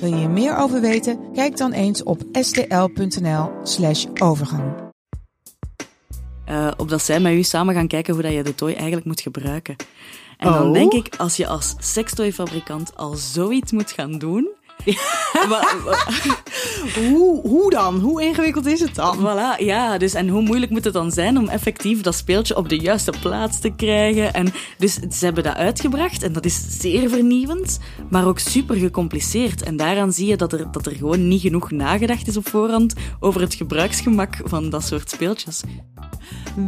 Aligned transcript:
Wil 0.00 0.08
je 0.08 0.16
hier 0.16 0.30
meer 0.30 0.56
over 0.56 0.80
weten? 0.80 1.18
Kijk 1.34 1.56
dan 1.56 1.72
eens 1.72 2.02
op 2.02 2.22
stl.nl/slash 2.32 4.06
overgang. 4.22 4.62
Uh, 6.48 6.70
opdat 6.76 7.02
zij 7.02 7.20
met 7.20 7.32
u 7.32 7.42
samen 7.42 7.74
gaan 7.74 7.86
kijken 7.86 8.14
hoe 8.14 8.22
dat 8.22 8.32
je 8.32 8.42
de 8.42 8.54
toy 8.54 8.72
eigenlijk 8.72 9.06
moet 9.06 9.20
gebruiken. 9.20 9.76
En 10.36 10.52
dan 10.52 10.66
Oh. 10.66 10.72
denk 10.72 10.92
ik, 10.92 11.14
als 11.16 11.36
je 11.36 11.46
als 11.46 11.74
sekstoyfabrikant 11.78 12.96
al 12.96 13.14
zoiets 13.14 13.72
moet 13.72 13.90
gaan 13.90 14.18
doen. 14.18 14.48
Hoe, 16.94 17.40
hoe 17.48 17.70
dan? 17.70 18.00
Hoe 18.00 18.22
ingewikkeld 18.22 18.66
is 18.66 18.80
het 18.80 18.94
dan? 18.94 19.18
Voilà, 19.18 19.64
ja. 19.64 19.98
Dus, 19.98 20.14
en 20.14 20.28
hoe 20.28 20.42
moeilijk 20.42 20.70
moet 20.70 20.84
het 20.84 20.92
dan 20.92 21.10
zijn 21.10 21.38
om 21.38 21.48
effectief 21.48 22.00
dat 22.00 22.14
speeltje 22.14 22.56
op 22.56 22.68
de 22.68 22.78
juiste 22.78 23.12
plaats 23.20 23.60
te 23.60 23.70
krijgen? 23.70 24.34
En 24.34 24.52
dus 24.78 24.94
ze 24.94 25.24
hebben 25.24 25.44
dat 25.44 25.54
uitgebracht 25.54 26.22
en 26.22 26.32
dat 26.32 26.44
is 26.44 26.64
zeer 26.80 27.08
vernieuwend, 27.08 27.78
maar 28.10 28.26
ook 28.26 28.38
super 28.38 28.76
gecompliceerd. 28.76 29.62
En 29.62 29.76
daaraan 29.76 30.12
zie 30.12 30.26
je 30.26 30.36
dat 30.36 30.52
er, 30.52 30.70
dat 30.70 30.86
er 30.86 30.94
gewoon 30.96 31.28
niet 31.28 31.40
genoeg 31.40 31.70
nagedacht 31.70 32.28
is 32.28 32.36
op 32.36 32.48
voorhand 32.48 32.94
over 33.20 33.40
het 33.40 33.54
gebruiksgemak 33.54 34.40
van 34.44 34.70
dat 34.70 34.84
soort 34.84 35.10
speeltjes. 35.10 35.62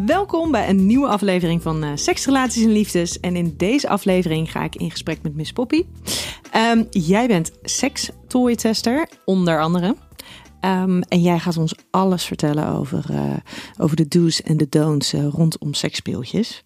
Welkom 0.06 0.50
bij 0.50 0.68
een 0.68 0.86
nieuwe 0.86 1.08
aflevering 1.08 1.62
van 1.62 1.82
eh 1.82 1.90
Seks, 1.94 2.26
Relaties 2.26 2.64
en 2.64 2.72
Liefdes. 2.72 3.20
En 3.20 3.36
in 3.36 3.54
deze 3.56 3.88
aflevering 3.88 4.50
ga 4.50 4.64
ik 4.64 4.76
in 4.76 4.90
gesprek 4.90 5.18
met 5.22 5.34
Miss 5.34 5.52
Poppy. 5.52 5.84
Ehm, 6.52 6.84
jij 6.90 7.26
bent 7.26 7.50
seks-toy-tester, 7.62 9.08
onder 9.24 9.60
andere. 9.60 9.96
Ehm, 10.60 11.00
en 11.00 11.20
jij 11.20 11.38
gaat 11.38 11.56
ons 11.56 11.74
alles 11.90 12.24
vertellen 12.24 12.68
over, 12.68 13.04
eh, 13.10 13.36
over 13.78 13.96
de 13.96 14.08
do's 14.08 14.42
en 14.42 14.56
de 14.56 14.68
don'ts 14.68 15.12
eh, 15.12 15.26
rondom 15.26 15.74
seksspeeltjes. 15.74 16.64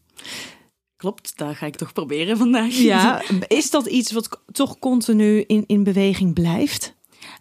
Klopt, 0.97 1.39
dat 1.39 1.57
ga 1.57 1.67
ik 1.67 1.77
toch 1.77 1.93
proberen 1.93 2.37
vandaag. 2.37 2.73
Ja, 2.73 3.23
is 3.49 3.71
dat 3.71 3.87
iets 3.87 4.13
wat 4.13 4.41
toch 4.53 4.79
continu 4.79 5.41
in, 5.41 5.65
in 5.67 5.83
beweging 5.83 6.35
blijft? 6.35 6.96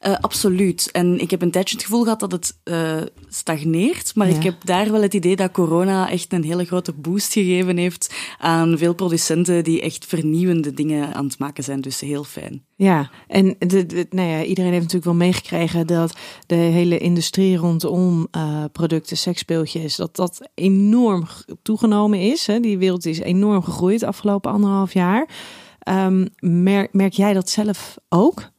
Eh, 0.05 0.15
absoluut. 0.21 0.91
En 0.91 1.19
ik 1.19 1.31
heb 1.31 1.41
een 1.41 1.51
tijdje 1.51 1.75
het 1.75 1.83
gevoel 1.85 2.03
gehad 2.03 2.19
dat 2.19 2.31
het 2.31 2.59
eh, 2.63 2.97
stagneert. 3.29 4.15
Maar 4.15 4.29
Ja. 4.29 4.35
ik 4.35 4.43
heb 4.43 4.55
daar 4.65 4.91
wel 4.91 5.01
het 5.01 5.13
idee 5.13 5.35
dat 5.35 5.51
corona 5.51 6.09
echt 6.09 6.33
een 6.33 6.43
hele 6.43 6.65
grote 6.65 6.93
boost 6.93 7.33
gegeven 7.33 7.77
heeft 7.77 8.13
aan 8.37 8.77
veel 8.77 8.93
producenten 8.95 9.63
die 9.63 9.81
echt 9.81 10.05
vernieuwende 10.05 10.73
dingen 10.73 11.13
aan 11.13 11.25
het 11.25 11.39
maken 11.39 11.63
zijn. 11.63 11.81
Dus 11.81 11.99
heel 11.99 12.23
fijn. 12.23 12.63
Ja, 12.75 13.09
en 13.27 13.55
de, 13.59 13.85
de- 13.85 14.07
nou 14.09 14.29
ja, 14.29 14.43
iedereen 14.43 14.71
heeft 14.71 14.83
natuurlijk 14.83 15.05
wel 15.17 15.27
meegekregen 15.27 15.87
dat 15.87 16.15
de 16.47 16.55
hele 16.55 16.97
industrie 16.97 17.57
rondom 17.57 18.27
eh, 18.31 18.63
producten, 18.71 19.17
seksspeeltjes, 19.17 19.95
dat 19.95 20.15
dat 20.15 20.49
enorm 20.53 21.27
toegenomen 21.61 22.19
is. 22.19 22.47
Hè? 22.47 22.59
Die 22.59 22.77
wereld 22.77 23.05
is 23.05 23.19
enorm 23.19 23.63
gegroeid 23.63 23.99
de 23.99 24.07
afgelopen 24.07 24.51
anderhalf 24.51 24.93
jaar. 24.93 25.29
Ehm, 25.79 26.25
merk, 26.39 26.93
merk 26.93 27.13
jij 27.13 27.33
dat 27.33 27.49
zelf 27.49 27.95
ook? 28.09 28.53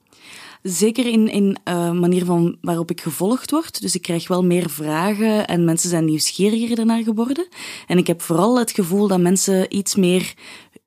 Zeker 0.68 1.06
in, 1.06 1.28
in 1.28 1.56
eh, 1.64 1.90
manier 1.90 2.24
van 2.24 2.56
waarop 2.60 2.90
ik 2.90 3.00
gevolgd 3.00 3.50
word. 3.50 3.80
Dus 3.80 3.94
ik 3.94 4.02
krijg 4.02 4.28
wel 4.28 4.44
meer 4.44 4.70
vragen 4.70 5.46
en 5.46 5.64
mensen 5.64 5.90
zijn 5.90 6.04
nieuwsgieriger 6.04 6.78
ernaar 6.78 7.02
geworden. 7.02 7.48
En 7.86 7.98
ik 7.98 8.06
heb 8.06 8.22
vooral 8.22 8.58
het 8.58 8.70
gevoel 8.70 9.08
dat 9.08 9.20
mensen 9.20 9.76
iets 9.76 9.94
meer 9.94 10.34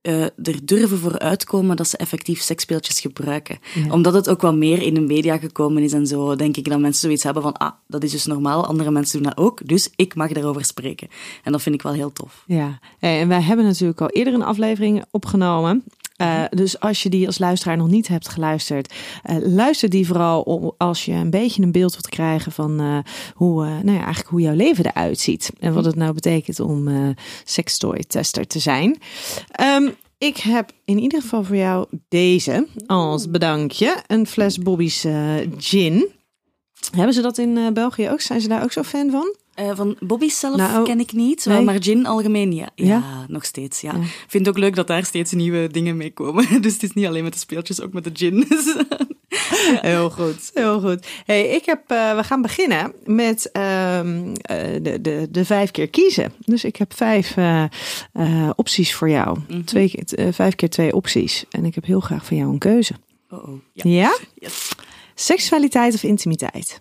eh, 0.02 0.24
er 0.24 0.66
durven 0.66 0.98
voor 0.98 1.20
uitkomen 1.20 1.76
dat 1.76 1.88
ze 1.88 1.98
effectief 1.98 2.42
seksspeeltjes 2.42 3.00
gebruiken. 3.00 3.60
Omdat 3.90 4.14
het 4.14 4.30
ook 4.30 4.42
wat 4.42 4.56
meer 4.56 4.82
in 4.82 4.94
de 4.94 5.00
media 5.00 5.38
gekomen 5.38 5.84
is 5.84 5.94
en 5.94 6.08
zo, 6.08 6.36
denk 6.36 6.58
ik 6.58 6.70
dat 6.70 6.80
mensen 6.80 7.02
zoiets 7.02 7.24
hebben 7.24 7.44
van, 7.44 7.58
ah, 7.58 7.72
dat 7.88 8.04
is 8.04 8.12
dus 8.12 8.26
normaal, 8.26 8.66
andere 8.66 8.92
mensen 8.92 9.22
doen 9.22 9.32
dat 9.36 9.46
ook, 9.46 9.68
dus 9.68 9.90
ik 9.96 10.16
mag 10.16 10.32
daarover 10.32 10.66
spreken. 10.66 11.08
En 11.44 11.52
dat 11.52 11.62
vind 11.62 11.76
ik 11.76 11.82
wel 11.82 11.94
heel 11.94 12.14
tof. 12.14 12.44
Ja, 12.48 12.80
en 13.00 13.28
wij 13.28 13.42
hebben 13.42 13.66
natuurlijk 13.66 14.02
al 14.02 14.10
eerder 14.10 14.34
een 14.34 14.44
aflevering 14.44 15.04
opgenomen. 15.12 15.84
Eh, 16.20 16.44
dus 16.50 16.80
als 16.80 17.04
je 17.04 17.10
die 17.10 17.26
als 17.28 17.38
luisteraar 17.40 17.78
nog 17.78 17.88
niet 17.88 18.08
hebt 18.08 18.28
geluisterd, 18.30 18.94
eh, 19.24 19.36
luister 19.40 19.90
die 19.90 20.08
vooral 20.08 20.42
om- 20.42 20.74
als 20.78 21.06
je 21.06 21.12
een 21.12 21.30
beetje 21.30 21.62
een 21.62 21.72
beeld 21.72 21.92
wilt 21.92 22.10
krijgen 22.10 22.52
van 22.52 22.80
eh, 22.80 22.98
hoe, 23.34 23.64
nou 23.66 23.92
ja, 23.92 23.98
eigenlijk 23.98 24.28
hoe 24.28 24.42
jouw 24.42 24.56
leven 24.56 24.86
eruit 24.86 25.20
ziet. 25.20 25.52
En 25.60 25.74
wat 25.74 25.86
het 25.86 25.96
nou 25.96 26.14
betekent 26.14 26.60
om 26.60 26.88
sextoy 27.44 28.04
tester 28.08 28.48
te 28.48 28.60
zijn. 28.60 28.98
Ehm, 29.52 29.90
ik 30.18 30.38
heb 30.38 30.72
in 30.86 31.00
ieder 31.00 31.22
geval 31.22 31.44
voor 31.44 31.56
jou 31.56 31.86
deze 32.08 32.68
als 32.88 33.30
bedankje. 33.30 34.04
Een 34.08 34.28
fles 34.28 34.58
Bobby's 34.58 35.06
gin. 35.58 36.08
Hebben 36.96 37.14
ze 37.14 37.22
dat 37.22 37.38
in 37.38 37.74
België 37.74 38.10
ook? 38.10 38.22
Zijn 38.22 38.42
ze 38.42 38.48
daar 38.48 38.64
ook 38.64 38.72
zo 38.72 38.84
fan 38.84 39.10
van? 39.12 39.36
Eh, 39.60 39.72
van 39.76 39.96
Bobby 40.00 40.30
zelf 40.30 40.56
Nou, 40.56 40.86
ken 40.86 41.00
ik 41.00 41.12
niet, 41.14 41.46
nee. 41.46 41.62
maar 41.64 41.84
gin 41.84 42.06
algemeen 42.06 42.52
ja. 42.54 42.70
Ja, 42.76 42.86
Ja? 42.86 43.26
nog 43.28 43.46
steeds. 43.46 43.82
Ja. 43.82 43.92
Ja. 43.94 44.00
Ik 44.02 44.26
vind 44.28 44.46
het 44.46 44.56
ook 44.56 44.62
leuk 44.62 44.76
dat 44.76 44.88
daar 44.88 45.06
steeds 45.06 45.32
nieuwe 45.32 45.68
dingen 45.68 45.98
mee 45.98 46.12
komen. 46.14 46.48
Dus 46.62 46.74
het 46.74 46.84
is 46.84 46.94
niet 46.94 47.06
alleen 47.06 47.24
met 47.24 47.34
de 47.34 47.40
speeltjes, 47.40 47.82
ook 47.82 47.94
met 47.94 48.04
de 48.04 48.12
gin. 48.14 48.46
Heel 49.82 50.10
goed, 50.10 50.52
heel 50.54 50.80
goed. 50.82 51.08
Hey, 51.26 51.48
ik 51.50 51.66
heb, 51.66 51.82
eh, 51.88 52.16
we 52.16 52.24
gaan 52.24 52.42
beginnen 52.42 52.94
met 53.06 53.52
ehm, 53.52 54.34
eh, 54.42 54.58
de, 54.82 55.02
de, 55.02 55.28
de 55.32 55.46
vijf 55.46 55.72
keer 55.72 55.90
kiezen. 55.90 56.34
Dus 56.46 56.64
ik 56.64 56.76
heb 56.76 56.94
vijf 56.94 57.36
opties 58.56 58.94
voor 58.94 59.10
jou. 59.10 59.38
twee, 59.66 59.90
keer- 59.90 60.20
eh, 60.20 60.34
vijf 60.34 60.56
keer 60.56 60.70
twee 60.70 60.94
opties. 60.96 61.46
En 61.50 61.66
ik 61.66 61.76
heb 61.76 61.86
heel 61.86 62.00
graag 62.00 62.26
van 62.26 62.38
jou 62.38 62.52
een 62.52 62.58
keuze. 62.58 62.94
Oh, 63.30 63.48
oh. 63.50 63.60
Ja. 63.74 63.90
Ja? 63.90 64.18
Yes. 64.34 64.72
Seksualiteit 65.16 65.94
of 65.94 66.04
intimiteit? 66.04 66.80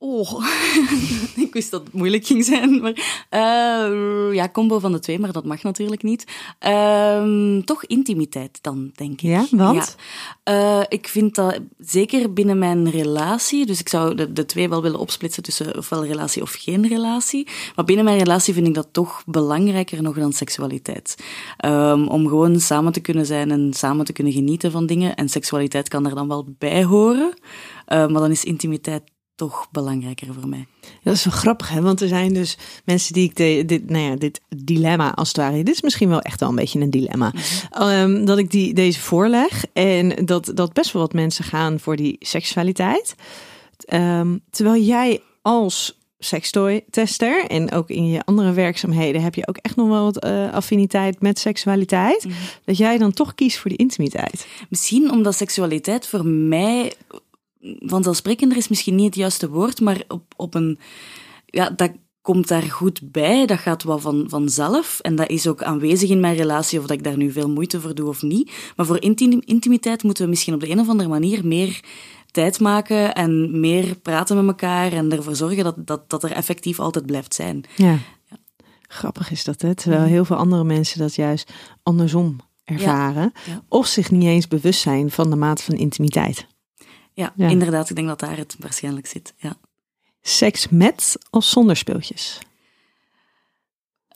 Oh, 0.00 0.44
ik 1.46 1.52
wist 1.52 1.70
dat 1.70 1.84
het 1.84 1.92
moeilijk 1.92 2.26
ging 2.26 2.44
zijn. 2.44 2.80
Maar, 2.80 3.26
eh, 3.28 4.34
ja, 4.34 4.48
combo 4.52 4.78
van 4.78 4.92
de 4.92 4.98
twee, 4.98 5.18
maar 5.18 5.32
dat 5.32 5.44
mag 5.44 5.62
natuurlijk 5.62 6.02
niet. 6.02 6.24
Ehm, 6.58 7.60
toch 7.60 7.84
intimiteit 7.84 8.58
dan, 8.62 8.90
denk 8.94 9.12
ik. 9.12 9.30
Ja, 9.30 9.46
want? 9.50 9.96
Ja. 10.44 10.80
Eh, 10.80 10.86
ik 10.88 11.08
vind 11.08 11.34
dat 11.34 11.60
zeker 11.78 12.32
binnen 12.32 12.58
mijn 12.58 12.90
relatie, 12.90 13.66
dus 13.66 13.80
ik 13.80 13.88
zou 13.88 14.14
de, 14.14 14.32
de 14.32 14.44
twee 14.44 14.68
wel 14.68 14.82
willen 14.82 15.00
opsplitsen 15.00 15.42
tussen 15.42 15.76
ofwel 15.76 16.04
relatie 16.04 16.42
of 16.42 16.52
geen 16.52 16.88
relatie. 16.88 17.46
Maar 17.76 17.84
binnen 17.84 18.04
mijn 18.04 18.18
relatie 18.18 18.54
vind 18.54 18.66
ik 18.66 18.74
dat 18.74 18.88
toch 18.92 19.22
belangrijker 19.26 20.02
nog 20.02 20.14
dan 20.14 20.32
seksualiteit. 20.32 21.16
Ehm, 21.56 22.06
om 22.06 22.28
gewoon 22.28 22.60
samen 22.60 22.92
te 22.92 23.00
kunnen 23.00 23.26
zijn 23.26 23.50
en 23.50 23.72
samen 23.74 24.04
te 24.04 24.12
kunnen 24.12 24.32
genieten 24.32 24.70
van 24.70 24.86
dingen. 24.86 25.14
En 25.14 25.28
seksualiteit 25.28 25.88
kan 25.88 26.06
er 26.06 26.14
dan 26.14 26.28
wel 26.28 26.46
bij 26.58 26.84
horen, 26.84 27.36
Eh, 27.88 27.98
maar 27.98 28.20
dan 28.20 28.30
is 28.30 28.44
intimiteit 28.44 29.02
toch 29.38 29.68
belangrijker 29.70 30.34
voor 30.34 30.48
mij. 30.48 30.66
Dat 31.02 31.14
is 31.14 31.24
wel 31.24 31.34
grappig, 31.34 31.68
hè? 31.68 31.80
Want 31.80 32.00
er 32.00 32.08
zijn 32.08 32.34
dus 32.34 32.58
mensen 32.84 33.12
die 33.12 33.24
ik 33.24 33.36
de, 33.36 33.62
dit, 33.66 33.90
nou 33.90 34.04
ja, 34.04 34.16
dit 34.16 34.40
dilemma 34.56 35.14
als 35.14 35.28
het 35.28 35.36
ware. 35.36 35.62
Dit 35.62 35.74
is 35.74 35.82
misschien 35.82 36.08
wel 36.08 36.20
echt 36.20 36.40
wel 36.40 36.48
een 36.48 36.54
beetje 36.54 36.80
een 36.80 36.90
dilemma. 36.90 37.32
Ehm, 37.70 38.24
dat 38.24 38.38
ik 38.38 38.50
die, 38.50 38.74
deze 38.74 39.00
voorleg. 39.00 39.64
En 39.72 40.24
dat, 40.24 40.50
dat 40.54 40.72
best 40.72 40.92
wel 40.92 41.02
wat 41.02 41.12
mensen 41.12 41.44
gaan 41.44 41.80
voor 41.80 41.96
die 41.96 42.16
seksualiteit. 42.20 43.14
Ehm, 43.84 44.36
terwijl 44.50 44.82
jij 44.82 45.22
als 45.42 45.98
sextoy-tester 46.18 47.44
en 47.44 47.72
ook 47.72 47.88
in 47.88 48.08
je 48.08 48.24
andere 48.24 48.52
werkzaamheden 48.52 49.22
heb 49.22 49.34
je 49.34 49.48
ook 49.48 49.56
echt 49.56 49.76
nog 49.76 49.88
wel 49.88 50.04
wat 50.04 50.18
eh, 50.18 50.52
affiniteit 50.52 51.20
met 51.20 51.38
seksualiteit. 51.38 52.26
Dat 52.64 52.76
jij 52.76 52.98
dan 52.98 53.12
toch 53.12 53.34
kiest 53.34 53.58
voor 53.58 53.70
die 53.70 53.78
intimiteit. 53.78 54.46
Misschien 54.68 55.10
omdat 55.10 55.34
seksualiteit 55.34 56.06
voor 56.06 56.26
mij 56.26 56.92
vanzelfsprekender 57.78 58.56
is 58.56 58.68
misschien 58.68 58.94
niet 58.94 59.06
het 59.06 59.14
juiste 59.14 59.48
woord, 59.48 59.80
maar 59.80 60.02
op, 60.08 60.22
op 60.36 60.54
een... 60.54 60.78
Ja, 61.46 61.70
dat 61.70 61.90
komt 62.20 62.48
daar 62.48 62.62
goed 62.62 63.12
bij, 63.12 63.46
dat 63.46 63.58
gaat 63.58 63.82
wel 63.82 63.98
van, 63.98 64.24
vanzelf. 64.28 64.98
En 65.00 65.16
dat 65.16 65.28
is 65.28 65.46
ook 65.46 65.62
aanwezig 65.62 66.10
in 66.10 66.20
mijn 66.20 66.36
relatie, 66.36 66.78
of 66.78 66.86
dat 66.86 66.96
ik 66.96 67.04
daar 67.04 67.16
nu 67.16 67.32
veel 67.32 67.50
moeite 67.50 67.80
voor 67.80 67.94
doe 67.94 68.08
of 68.08 68.22
niet. 68.22 68.72
Maar 68.76 68.86
voor 68.86 69.02
intim- 69.02 69.42
intimiteit 69.44 70.02
moeten 70.02 70.24
we 70.24 70.30
misschien 70.30 70.54
op 70.54 70.60
de 70.60 70.70
een 70.70 70.80
of 70.80 70.88
andere 70.88 71.08
manier 71.08 71.46
meer 71.46 71.80
tijd 72.30 72.60
maken 72.60 73.14
en 73.14 73.60
meer 73.60 73.96
praten 73.96 74.36
met 74.36 74.46
elkaar 74.46 74.92
en 74.92 75.12
ervoor 75.12 75.36
zorgen 75.36 75.64
dat, 75.64 75.86
dat, 75.86 76.10
dat 76.10 76.22
er 76.24 76.32
effectief 76.32 76.80
altijd 76.80 77.06
blijft 77.06 77.34
zijn. 77.34 77.64
Ja. 77.76 77.98
Grappig 78.82 79.30
is 79.30 79.44
dat, 79.44 79.62
hè? 79.62 79.74
Terwijl 79.74 80.02
heel 80.02 80.24
veel 80.24 80.36
andere 80.36 80.64
mensen 80.64 80.98
dat 80.98 81.14
juist 81.14 81.52
andersom 81.82 82.36
ervaren. 82.64 83.32
ja. 83.46 83.62
Of 83.68 83.86
zich 83.86 84.10
niet 84.10 84.22
eens 84.22 84.48
bewust 84.48 84.80
zijn 84.80 85.10
van 85.10 85.30
de 85.30 85.36
mate 85.36 85.62
van 85.62 85.74
intimiteit. 85.74 86.46
Ja, 87.18 87.32
Ja. 87.36 87.48
inderdaad, 87.48 87.90
ik 87.90 87.96
denk 87.96 88.08
dat 88.08 88.20
daar 88.20 88.36
het 88.36 88.56
waarschijnlijk 88.58 89.06
zit. 89.06 89.34
Ja. 89.36 89.56
Seks 90.22 90.68
met 90.68 91.18
of 91.30 91.44
zonder 91.44 91.76
speeltjes? 91.76 92.38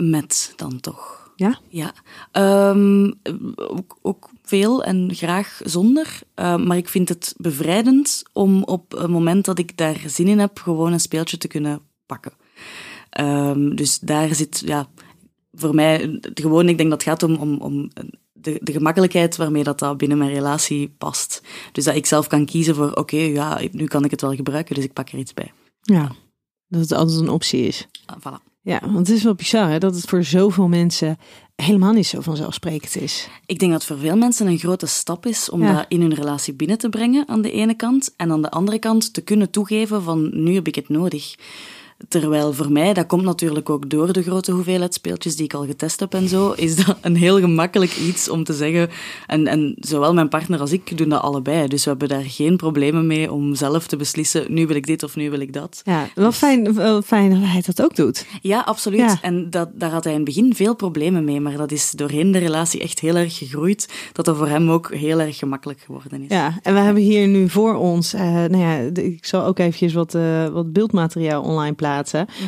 Met 0.03 0.53
dan 0.57 0.81
toch. 0.81 1.33
Ja? 1.37 1.59
Ja, 1.69 1.93
Ehm, 2.33 3.13
ook, 3.57 3.99
ook 4.03 4.31
veel 4.43 4.85
en 4.85 5.15
graag 5.15 5.61
zonder. 5.65 6.21
Eh, 6.35 6.57
maar 6.57 6.77
ik 6.77 6.89
vind 6.89 7.09
het 7.09 7.35
bevrijdend 7.37 8.23
om 8.33 8.63
op 8.63 8.93
het 8.93 9.11
moment 9.11 9.45
dat 9.45 9.59
ik 9.59 9.77
daar 9.77 10.01
zin 10.07 10.29
in 10.29 10.39
heb, 10.39 10.59
gewoon 10.59 10.93
een 10.93 11.01
speeltje 11.01 11.39
te 11.39 11.49
kunnen 11.49 11.81
pakken. 12.07 12.33
Ehm, 13.11 13.75
dus 13.75 13.99
daar 13.99 14.35
zit, 14.35 14.63
ja, 14.65 14.89
voor 15.53 15.75
mij, 15.75 16.19
het 16.21 16.41
gewoon, 16.41 16.69
ik 16.69 16.77
denk 16.77 16.91
dat 16.91 17.05
het 17.05 17.09
gaat 17.11 17.23
om, 17.23 17.35
om, 17.37 17.61
om 17.61 17.91
de, 18.43 18.59
de 18.63 18.73
gemakkelijkheid 18.73 19.37
waarmee 19.37 19.65
dat, 19.65 19.79
dat 19.79 19.97
binnen 19.97 20.19
mijn 20.19 20.33
relatie 20.33 20.95
past. 20.99 21.43
Dus 21.73 21.85
dat 21.85 21.95
ik 21.95 22.07
zelf 22.07 22.27
kan 22.27 22.47
kiezen 22.47 22.75
voor, 22.75 22.93
oké, 22.93 23.17
ja, 23.17 23.61
nu 23.71 23.87
kan 23.87 24.05
ik 24.05 24.11
het 24.11 24.21
wel 24.21 24.35
gebruiken, 24.35 24.75
dus 24.75 24.85
ik 24.85 24.93
pak 24.93 25.09
er 25.09 25.19
iets 25.19 25.35
bij. 25.35 25.53
Ja. 25.83 26.13
Dat 26.69 26.81
het 26.81 26.93
altijd 26.93 27.21
een 27.21 27.29
optie 27.29 27.67
is. 27.67 27.87
Ah, 28.07 28.17
voilà. 28.19 28.51
Ja, 28.65 28.81
want 28.83 29.07
het 29.07 29.17
is 29.17 29.23
wel 29.23 29.35
bizar 29.35 29.71
hè, 29.71 29.79
dat 29.79 29.95
het 29.95 30.05
voor 30.05 30.25
zoveel 30.25 30.69
mensen 30.69 31.19
helemaal 31.57 31.93
niet 31.93 32.07
zo 32.07 32.21
vanzelfsprekend 32.21 32.97
is. 32.97 33.29
Ik 33.47 33.59
denk 33.59 33.73
dat 33.73 33.85
voor 33.85 33.99
veel 33.99 34.17
mensen 34.17 34.47
een 34.47 34.59
grote 34.59 34.87
stap 34.87 35.27
is 35.27 35.51
om 35.51 35.63
Ja. 35.63 35.73
dat 35.75 35.85
in 35.89 36.01
hun 36.01 36.15
relatie 36.15 36.55
binnen 36.55 36.79
te 36.79 36.89
brengen 36.89 37.29
aan 37.29 37.43
de 37.43 37.51
ene 37.51 37.75
kant 37.75 38.15
en 38.17 38.31
aan 38.31 38.43
de 38.43 38.51
andere 38.51 38.79
kant 38.79 39.13
te 39.13 39.21
kunnen 39.21 39.51
toegeven 39.51 40.03
van 40.03 40.31
nu 40.45 40.55
heb 40.55 40.67
ik 40.67 40.75
het 40.75 40.89
nodig. 40.89 41.35
Terwijl 42.09 42.53
voor 42.53 42.73
mij, 42.73 42.93
dat 42.93 43.07
komt 43.07 43.25
natuurlijk 43.25 43.71
ook 43.71 43.91
door 43.91 44.13
de 44.13 44.23
grote 44.23 44.53
hoeveelheid 44.53 44.95
speeltjes 44.95 45.37
die 45.37 45.45
ik 45.45 45.55
al 45.55 45.67
getest 45.67 46.01
heb 46.01 46.15
en 46.15 46.29
zo, 46.29 46.51
is 46.51 46.77
dat 46.77 46.97
een 47.01 47.17
heel 47.17 47.41
gemakkelijk 47.41 47.97
iets 47.97 48.29
om 48.29 48.45
te 48.45 48.53
zeggen. 48.53 48.89
En, 49.27 49.47
en 49.47 49.77
zowel 49.79 50.15
mijn 50.15 50.29
partner 50.29 50.61
als 50.61 50.73
ik 50.73 50.99
doen 50.99 51.09
dat 51.09 51.23
allebei. 51.23 51.69
Dus 51.69 51.85
we 51.85 51.91
hebben 51.91 52.09
daar 52.09 52.25
geen 52.25 52.57
problemen 52.57 53.07
mee 53.07 53.33
om 53.33 53.55
zelf 53.55 53.87
te 53.87 53.97
beslissen, 53.97 54.45
nu 54.49 54.67
wil 54.67 54.77
ik 54.77 54.87
dit 54.87 55.03
of 55.03 55.17
nu 55.17 55.31
wil 55.31 55.41
ik 55.41 55.53
dat. 55.53 55.81
Ja, 55.85 56.09
wel 56.15 56.33
fijn, 56.33 56.75
wel 56.75 57.03
fijn 57.03 57.31
dat 57.31 57.39
hij 57.43 57.63
dat 57.67 57.83
ook 57.83 57.97
doet. 57.97 58.27
Ja, 58.41 58.61
absoluut. 58.61 59.01
Ja. 59.01 59.19
En 59.23 59.51
dat, 59.51 59.69
daar 59.75 59.91
had 59.91 60.05
hij 60.05 60.13
in 60.13 60.19
het 60.19 60.29
begin 60.29 60.55
veel 60.55 60.75
problemen 60.75 61.25
mee, 61.25 61.41
maar 61.41 61.57
dat 61.57 61.73
is 61.73 61.91
doorheen 61.91 62.33
de 62.33 62.39
relatie 62.39 62.81
echt 62.81 63.01
heel 63.01 63.17
erg 63.17 63.39
gegroeid, 63.39 63.89
dat 64.13 64.25
dat 64.25 64.37
voor 64.37 64.49
hem 64.49 64.71
ook 64.71 64.95
heel 64.95 65.21
erg 65.21 65.39
gemakkelijk 65.39 65.81
geworden 65.81 66.23
is. 66.23 66.29
Ja, 66.29 66.59
en 66.63 66.75
we 66.75 66.81
hebben 66.81 67.03
hier 67.03 67.29
nu 67.29 67.49
voor 67.49 67.75
ons, 67.75 68.15
eh, 68.15 68.23
nou 68.23 68.57
ja, 68.57 68.77
ik 69.03 69.25
zal 69.25 69.45
ook 69.45 69.59
eventjes 69.59 69.93
wat, 69.93 70.15
eh, 70.15 70.49
wat 70.49 70.73
beeldmateriaal 70.73 71.43
online 71.43 71.75
plaatsen. 71.75 71.92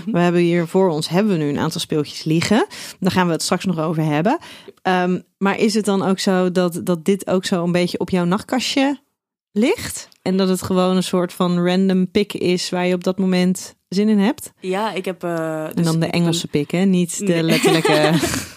We 0.06 0.18
hebben 0.18 0.40
hier 0.40 0.66
voor 0.66 0.88
ons, 0.88 1.08
hebben 1.08 1.32
we 1.32 1.38
nu 1.44 1.48
een 1.48 1.58
aantal 1.58 1.80
speeltjes 1.80 2.24
liggen. 2.24 2.66
Daar 3.00 3.10
gaan 3.10 3.26
we 3.26 3.32
het 3.32 3.42
straks 3.42 3.64
nog 3.64 3.78
over 3.78 4.02
hebben. 4.02 4.38
Ehm, 4.82 5.20
maar 5.38 5.58
is 5.58 5.74
het 5.74 5.84
dan 5.84 6.02
ook 6.02 6.18
zo 6.18 6.52
dat, 6.52 6.80
dat 6.84 7.04
dit 7.04 7.26
ook 7.26 7.44
zo 7.44 7.64
een 7.64 7.72
beetje 7.72 7.98
op 7.98 8.10
jouw 8.10 8.24
nachtkastje 8.24 8.98
ligt? 9.52 10.08
En 10.22 10.36
dat 10.36 10.48
het 10.48 10.62
gewoon 10.62 10.96
een 10.96 11.02
soort 11.02 11.32
van 11.32 11.66
random 11.66 12.10
pick 12.10 12.32
is 12.32 12.70
waar 12.70 12.86
je 12.86 12.94
op 12.94 13.04
dat 13.04 13.18
moment 13.18 13.74
zin 13.88 14.08
in 14.08 14.18
hebt? 14.18 14.52
Ja, 14.60 14.92
ik 14.92 15.04
heb... 15.04 15.22
eh, 15.24 15.64
En 15.64 15.70
dus 15.74 15.84
dan 15.84 16.00
de 16.00 16.06
Engelse 16.06 16.48
pick, 16.48 16.70
hè? 16.70 16.84
Niet 16.84 17.18
de 17.18 17.24
Nee. 17.24 17.42
letterlijke... 17.42 18.12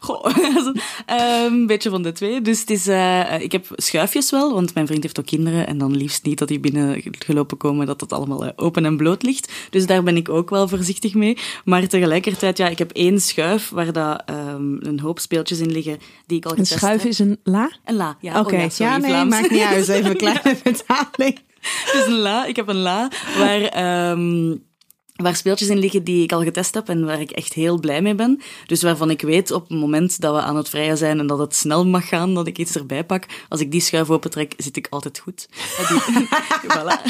Goh, 0.00 0.26
eh, 1.06 1.44
een 1.44 1.66
beetje 1.66 1.90
van 1.90 2.02
de 2.02 2.12
twee. 2.12 2.40
Dus 2.40 2.60
het 2.60 2.70
is, 2.70 2.86
eh, 2.86 3.40
ik 3.40 3.52
heb 3.52 3.66
schuifjes 3.74 4.30
wel, 4.30 4.54
want 4.54 4.74
mijn 4.74 4.86
vriend 4.86 5.02
heeft 5.02 5.18
ook 5.18 5.26
kinderen. 5.26 5.66
En 5.66 5.78
dan 5.78 5.96
liefst 5.96 6.24
niet 6.24 6.38
dat 6.38 6.48
die 6.48 6.60
binnen 6.60 7.02
gelopen 7.18 7.56
komen, 7.56 7.86
dat 7.86 8.00
het 8.00 8.12
allemaal 8.12 8.44
eh, 8.44 8.50
open 8.56 8.84
en 8.84 8.96
bloot 8.96 9.22
ligt. 9.22 9.52
Dus 9.70 9.86
daar 9.86 10.02
ben 10.02 10.16
ik 10.16 10.28
ook 10.28 10.50
wel 10.50 10.68
voorzichtig 10.68 11.14
mee. 11.14 11.38
Maar 11.64 11.86
tegelijkertijd, 11.86 12.58
ja, 12.58 12.68
ik 12.68 12.78
heb 12.78 12.92
één 12.92 13.20
schuif 13.20 13.68
waar 13.68 13.92
dat, 13.92 14.22
ehm, 14.26 14.76
een 14.80 15.00
hoop 15.00 15.18
speeltjes 15.18 15.58
in 15.58 15.70
liggen 15.70 15.98
die 16.26 16.38
ik 16.38 16.44
al 16.44 16.50
Een 16.50 16.56
getest 16.56 16.80
schuif 16.80 17.02
heb. 17.02 17.10
is 17.10 17.18
een 17.18 17.38
la? 17.42 17.70
Een 17.84 17.96
la, 17.96 18.16
ja. 18.20 18.40
Oké, 18.40 18.54
oh 18.54 18.60
ja, 18.60 18.68
sorry, 18.68 18.92
nee, 18.92 19.10
Vlaams. 19.10 19.30
maakt 19.30 19.50
niet 19.50 19.62
uit. 19.62 19.88
Even 19.88 20.10
een 20.10 20.16
kleine 20.16 20.56
vertaling. 20.64 21.38
Dus 21.92 22.06
een 22.06 22.18
la. 22.18 22.46
Ik 22.46 22.56
heb 22.56 22.68
een 22.68 22.80
la 22.80 23.10
waar, 23.38 23.60
ehm, 23.60 24.56
waar 25.22 25.36
speeltjes 25.36 25.68
in 25.68 25.78
liggen 25.78 26.04
die 26.04 26.22
ik 26.22 26.32
al 26.32 26.42
getest 26.42 26.74
heb 26.74 26.88
en 26.88 27.04
waar 27.04 27.20
ik 27.20 27.30
echt 27.30 27.52
heel 27.52 27.78
blij 27.78 28.02
mee 28.02 28.14
ben. 28.14 28.40
Dus 28.66 28.82
waarvan 28.82 29.10
ik 29.10 29.20
weet 29.20 29.50
op 29.50 29.68
het 29.68 29.78
moment 29.78 30.20
dat 30.20 30.34
we 30.34 30.40
aan 30.40 30.56
het 30.56 30.68
vrijen 30.68 30.96
zijn 30.96 31.18
en 31.18 31.26
dat 31.26 31.38
het 31.38 31.54
snel 31.54 31.86
mag 31.86 32.08
gaan, 32.08 32.34
dat 32.34 32.46
ik 32.46 32.58
iets 32.58 32.74
erbij 32.74 33.04
pak. 33.04 33.24
Als 33.48 33.60
ik 33.60 33.70
die 33.70 33.80
schuif 33.80 34.10
opentrek, 34.10 34.54
zit 34.56 34.76
ik 34.76 34.86
altijd 34.90 35.18
goed. 35.18 35.48
Voilà. 36.74 37.00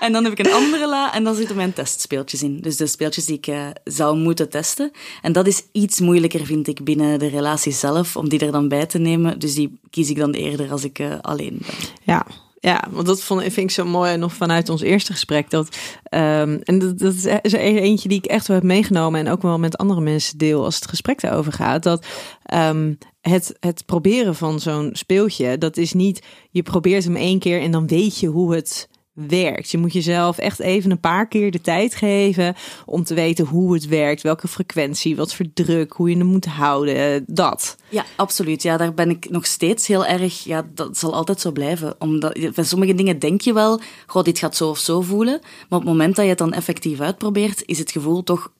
En 0.00 0.12
dan 0.12 0.24
heb 0.24 0.32
ik 0.32 0.46
een 0.46 0.52
andere 0.52 0.88
la 0.88 1.14
en 1.14 1.24
dan 1.24 1.34
zitten 1.34 1.56
mijn 1.56 1.72
testspeeltjes 1.72 2.42
in. 2.42 2.60
Dus 2.60 2.76
de 2.76 2.86
speeltjes 2.86 3.26
die 3.26 3.36
ik 3.36 3.46
eh, 3.46 3.66
zou 3.84 4.16
moeten 4.16 4.48
testen. 4.48 4.90
En 5.22 5.32
dat 5.32 5.46
is 5.46 5.62
iets 5.72 6.00
moeilijker, 6.00 6.46
vind 6.46 6.68
ik, 6.68 6.84
binnen 6.84 7.18
de 7.18 7.28
relatie 7.28 7.72
zelf, 7.72 8.16
om 8.16 8.28
die 8.28 8.38
er 8.38 8.52
dan 8.52 8.68
bij 8.68 8.86
te 8.86 8.98
nemen. 8.98 9.38
Dus 9.38 9.54
die 9.54 9.78
kies 9.90 10.10
ik 10.10 10.16
dan 10.16 10.32
eerder 10.32 10.70
als 10.70 10.84
ik 10.84 10.98
eh, 10.98 11.18
alleen 11.20 11.58
ben. 11.66 11.74
Ja, 12.02 12.26
ja, 12.60 12.88
want 12.90 13.06
dat 13.06 13.22
vond, 13.22 13.42
vind 13.42 13.56
ik 13.56 13.70
zo 13.70 13.84
mooi 13.84 14.16
nog 14.16 14.34
vanuit 14.34 14.68
ons 14.68 14.82
eerste 14.82 15.12
gesprek. 15.12 15.50
Dat, 15.50 15.76
ehm, 16.02 16.58
en 16.64 16.78
dat, 16.96 17.14
is 17.42 17.52
er 17.52 17.60
eentje 17.60 18.08
die 18.08 18.18
ik 18.18 18.26
echt 18.26 18.46
wel 18.46 18.56
heb 18.56 18.66
meegenomen 18.66 19.20
en 19.20 19.32
ook 19.32 19.42
wel 19.42 19.58
met 19.58 19.78
andere 19.78 20.00
mensen 20.00 20.38
deel 20.38 20.64
als 20.64 20.74
het 20.74 20.88
gesprek 20.88 21.20
daarover 21.20 21.52
gaat. 21.52 21.82
Dat 21.82 22.06
ehm, 22.42 22.94
het, 23.20 23.56
het 23.60 23.86
proberen 23.86 24.34
van 24.34 24.60
zo'n 24.60 24.90
speeltje, 24.92 25.58
dat 25.58 25.76
is 25.76 25.92
niet 25.92 26.22
je 26.50 26.62
probeert 26.62 27.04
hem 27.04 27.16
één 27.16 27.38
keer 27.38 27.60
en 27.60 27.70
dan 27.70 27.86
weet 27.86 28.18
je 28.18 28.26
hoe 28.26 28.54
het 28.54 28.88
werkt. 29.12 29.70
Je 29.70 29.78
moet 29.78 29.92
jezelf 29.92 30.38
echt 30.38 30.60
even 30.60 30.90
een 30.90 31.00
paar 31.00 31.28
keer 31.28 31.50
de 31.50 31.60
tijd 31.60 31.94
geven 31.94 32.54
om 32.86 33.04
te 33.04 33.14
weten 33.14 33.46
hoe 33.46 33.74
het 33.74 33.86
werkt, 33.86 34.22
welke 34.22 34.48
frequentie, 34.48 35.16
wat 35.16 35.34
voor 35.34 35.46
druk, 35.54 35.92
hoe 35.92 36.10
je 36.10 36.16
hem 36.16 36.26
moet 36.26 36.46
houden, 36.46 37.24
dat. 37.26 37.76
Ja, 37.88 38.04
absoluut. 38.16 38.62
Ja, 38.62 38.76
daar 38.76 38.94
ben 38.94 39.10
ik 39.10 39.30
nog 39.30 39.46
steeds 39.46 39.86
heel 39.86 40.06
erg... 40.06 40.44
Ja, 40.44 40.66
dat 40.74 40.98
zal 40.98 41.14
altijd 41.14 41.40
zo 41.40 41.50
blijven. 41.52 41.94
Omdat 41.98 42.38
van 42.52 42.64
sommige 42.64 42.94
dingen 42.94 43.18
denk 43.18 43.40
je 43.40 43.52
wel, 43.52 43.80
goh, 44.06 44.24
dit 44.24 44.38
gaat 44.38 44.56
zo 44.56 44.68
of 44.68 44.78
zo 44.78 45.00
voelen. 45.00 45.38
Maar 45.40 45.78
op 45.78 45.84
het 45.84 45.92
moment 45.92 46.16
dat 46.16 46.24
je 46.24 46.30
het 46.30 46.38
dan 46.38 46.52
effectief 46.52 47.00
uitprobeert, 47.00 47.62
is 47.66 47.78
het 47.78 47.90
gevoel 47.90 48.22
toch 48.22 48.52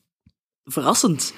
verrassend. 0.65 1.33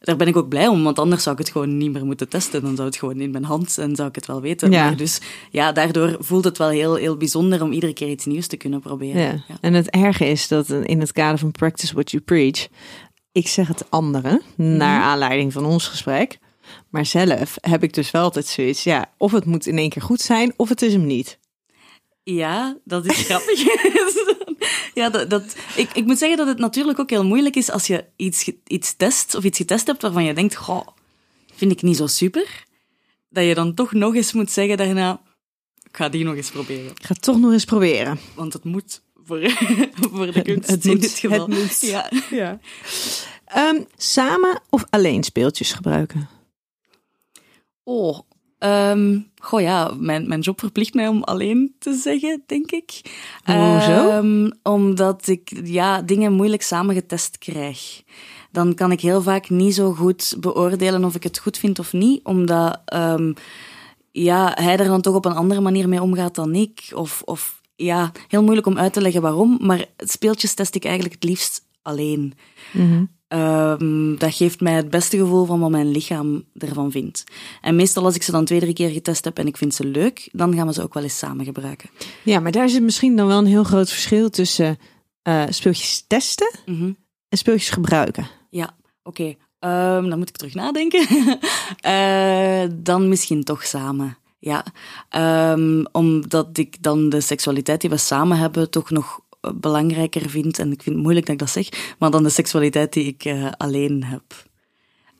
Daar 0.00 0.16
ben 0.16 0.26
ik 0.26 0.36
ook 0.36 0.48
blij 0.48 0.66
om, 0.66 0.84
want 0.84 0.98
anders 0.98 1.22
zou 1.22 1.36
ik 1.36 1.44
het 1.44 1.52
gewoon 1.52 1.76
niet 1.76 1.92
meer 1.92 2.04
moeten 2.04 2.28
testen. 2.28 2.62
Dan 2.62 2.76
zou 2.76 2.88
het 2.88 2.96
gewoon 2.96 3.20
in 3.20 3.30
mijn 3.30 3.44
hand 3.44 3.78
en 3.78 3.96
zou 3.96 4.08
ik 4.08 4.14
het 4.14 4.26
wel 4.26 4.40
weten. 4.40 4.70
Ja. 4.70 4.84
Maar 4.84 4.96
dus 4.96 5.20
ja, 5.50 5.72
daardoor 5.72 6.16
voelt 6.20 6.44
het 6.44 6.58
wel 6.58 6.68
heel, 6.68 6.94
heel 6.94 7.16
bijzonder 7.16 7.62
om 7.62 7.72
iedere 7.72 7.92
keer 7.92 8.08
iets 8.08 8.24
nieuws 8.24 8.46
te 8.46 8.56
kunnen 8.56 8.80
proberen. 8.80 9.22
Ja. 9.22 9.56
En 9.60 9.74
het 9.74 9.90
erge 9.90 10.26
is 10.26 10.48
dat 10.48 10.70
in 10.70 11.00
het 11.00 11.12
kader 11.12 11.38
van 11.38 11.50
practice 11.50 11.94
what 11.94 12.10
you 12.10 12.22
preach, 12.22 12.68
ik 13.32 13.48
zeg 13.48 13.68
het 13.68 13.90
anderen 13.90 14.42
naar 14.56 15.02
aanleiding 15.02 15.52
van 15.52 15.64
ons 15.64 15.86
gesprek. 15.88 16.38
Maar 16.88 17.06
zelf 17.06 17.56
heb 17.60 17.82
ik 17.82 17.92
dus 17.92 18.10
wel 18.10 18.22
altijd 18.22 18.46
zoiets, 18.46 18.84
ja, 18.84 19.10
of 19.16 19.32
het 19.32 19.44
moet 19.44 19.66
in 19.66 19.78
één 19.78 19.88
keer 19.88 20.02
goed 20.02 20.20
zijn, 20.20 20.52
of 20.56 20.68
het 20.68 20.82
is 20.82 20.92
hem 20.92 21.06
niet. 21.06 21.38
Ja, 22.34 22.76
dat 22.84 23.06
is 23.06 23.18
grappig. 23.18 23.62
ja, 24.94 25.10
dat, 25.10 25.30
dat, 25.30 25.56
ik, 25.76 25.90
ik 25.92 26.04
moet 26.04 26.18
zeggen 26.18 26.36
dat 26.36 26.46
het 26.46 26.58
natuurlijk 26.58 26.98
ook 26.98 27.10
heel 27.10 27.24
moeilijk 27.24 27.56
is 27.56 27.70
als 27.70 27.86
je 27.86 28.04
iets, 28.16 28.50
iets 28.66 28.96
test 28.96 29.34
of 29.34 29.44
iets 29.44 29.58
getest 29.58 29.86
hebt 29.86 30.02
waarvan 30.02 30.24
je 30.24 30.34
denkt, 30.34 30.56
goh, 30.56 30.86
vind 31.54 31.72
ik 31.72 31.82
niet 31.82 31.96
zo 31.96 32.06
super. 32.06 32.64
Dat 33.28 33.44
je 33.44 33.54
dan 33.54 33.74
toch 33.74 33.92
nog 33.92 34.14
eens 34.14 34.32
moet 34.32 34.50
zeggen 34.50 34.76
daarna, 34.76 35.20
ik 35.82 35.96
ga 35.96 36.08
die 36.08 36.24
nog 36.24 36.34
eens 36.34 36.50
proberen. 36.50 36.90
Ik 36.90 37.04
ga 37.04 37.14
het 37.14 37.22
toch 37.22 37.38
nog 37.38 37.52
eens 37.52 37.64
proberen. 37.64 38.18
Want 38.34 38.52
het 38.52 38.64
moet 38.64 39.02
voor, 39.24 39.50
voor 40.12 40.32
de 40.32 40.42
kunst 40.42 40.70
het 40.70 40.84
in 40.84 40.90
moet, 40.90 41.00
dit 41.00 41.18
geval. 41.18 41.40
het 41.40 41.48
moet. 41.48 41.80
Ja. 41.80 42.10
Ja. 42.30 42.60
Ehm, 43.44 43.82
samen 43.96 44.60
of 44.70 44.84
alleen 44.90 45.22
speeltjes 45.22 45.72
gebruiken? 45.72 46.28
Oh, 47.82 48.20
ehm, 48.58 49.18
goh 49.40 49.60
ja, 49.60 49.94
mijn, 49.98 50.28
mijn 50.28 50.40
job 50.40 50.60
verplicht 50.60 50.94
mij 50.94 51.08
om 51.08 51.22
alleen 51.22 51.74
te 51.78 51.94
zeggen, 51.94 52.42
denk 52.46 52.70
ik. 52.70 53.00
Hoezo? 53.44 54.08
Ehm, 54.08 54.50
omdat 54.62 55.26
ik 55.26 55.60
ja, 55.64 56.02
dingen 56.02 56.32
moeilijk 56.32 56.62
samengetest 56.62 57.38
krijg. 57.38 58.02
Dan 58.50 58.74
kan 58.74 58.92
ik 58.92 59.00
heel 59.00 59.22
vaak 59.22 59.50
niet 59.50 59.74
zo 59.74 59.92
goed 59.92 60.36
beoordelen 60.40 61.04
of 61.04 61.14
ik 61.14 61.22
het 61.22 61.38
goed 61.38 61.58
vind 61.58 61.78
of 61.78 61.92
niet, 61.92 62.24
omdat 62.24 62.80
ehm, 62.84 63.32
ja, 64.12 64.52
hij 64.54 64.76
er 64.76 64.84
dan 64.84 65.00
toch 65.00 65.14
op 65.14 65.24
een 65.24 65.32
andere 65.32 65.60
manier 65.60 65.88
mee 65.88 66.02
omgaat 66.02 66.34
dan 66.34 66.54
ik. 66.54 66.90
Of, 66.94 67.22
of 67.24 67.60
ja, 67.76 68.12
heel 68.28 68.42
moeilijk 68.42 68.66
om 68.66 68.78
uit 68.78 68.92
te 68.92 69.00
leggen 69.00 69.22
waarom, 69.22 69.58
maar 69.60 69.84
speeltjes 69.96 70.54
test 70.54 70.74
ik 70.74 70.84
eigenlijk 70.84 71.14
het 71.14 71.24
liefst 71.24 71.62
alleen. 71.82 72.34
Ehm, 73.28 74.16
dat 74.16 74.34
geeft 74.34 74.60
mij 74.60 74.72
het 74.72 74.90
beste 74.90 75.16
gevoel 75.16 75.44
van 75.44 75.60
wat 75.60 75.70
mijn 75.70 75.90
lichaam 75.90 76.44
ervan 76.58 76.90
vindt. 76.90 77.24
En 77.60 77.76
meestal 77.76 78.04
als 78.04 78.14
ik 78.14 78.22
ze 78.22 78.30
dan 78.30 78.44
twee, 78.44 78.60
drie 78.60 78.72
keer 78.74 78.90
getest 78.90 79.24
heb 79.24 79.38
en 79.38 79.46
ik 79.46 79.56
vind 79.56 79.74
ze 79.74 79.84
leuk, 79.84 80.28
dan 80.32 80.54
gaan 80.54 80.66
we 80.66 80.72
ze 80.72 80.82
ook 80.82 80.94
wel 80.94 81.02
eens 81.02 81.18
samen 81.18 81.44
gebruiken. 81.44 81.90
Ja, 82.24 82.40
maar 82.40 82.52
daar 82.52 82.68
zit 82.68 82.82
misschien 82.82 83.16
dan 83.16 83.26
wel 83.26 83.38
een 83.38 83.46
heel 83.46 83.64
groot 83.64 83.90
verschil 83.90 84.30
tussen 84.30 84.78
eh, 85.22 85.44
speeltjes 85.48 86.04
testen 86.06 86.50
Mhm. 86.66 86.92
en 87.28 87.38
speeltjes 87.38 87.70
gebruiken. 87.70 88.26
Ja, 88.50 88.76
oké. 89.02 89.34
Ehm, 89.58 90.08
dan 90.08 90.18
moet 90.18 90.28
ik 90.28 90.36
terug 90.36 90.54
nadenken. 90.54 91.06
Eh, 91.80 92.62
dan 92.74 93.08
misschien 93.08 93.44
toch 93.44 93.64
samen. 93.66 94.16
Ja, 94.38 94.64
Ehm, 95.08 95.84
omdat 95.92 96.58
ik 96.58 96.82
dan 96.82 97.08
de 97.08 97.20
seksualiteit 97.20 97.80
die 97.80 97.90
we 97.90 97.96
samen 97.96 98.38
hebben 98.38 98.70
toch 98.70 98.90
nog 98.90 99.20
belangrijker 99.54 100.30
vind. 100.30 100.58
En 100.58 100.72
ik 100.72 100.82
vind 100.82 100.94
het 100.94 101.04
moeilijk 101.04 101.26
dat 101.26 101.34
ik 101.34 101.40
dat 101.40 101.50
zeg, 101.50 101.94
maar 101.98 102.10
dan 102.10 102.22
de 102.22 102.28
seksualiteit 102.28 102.92
die 102.92 103.04
ik 103.06 103.24
eh, 103.24 103.50
alleen 103.56 104.04
heb. 104.04 104.22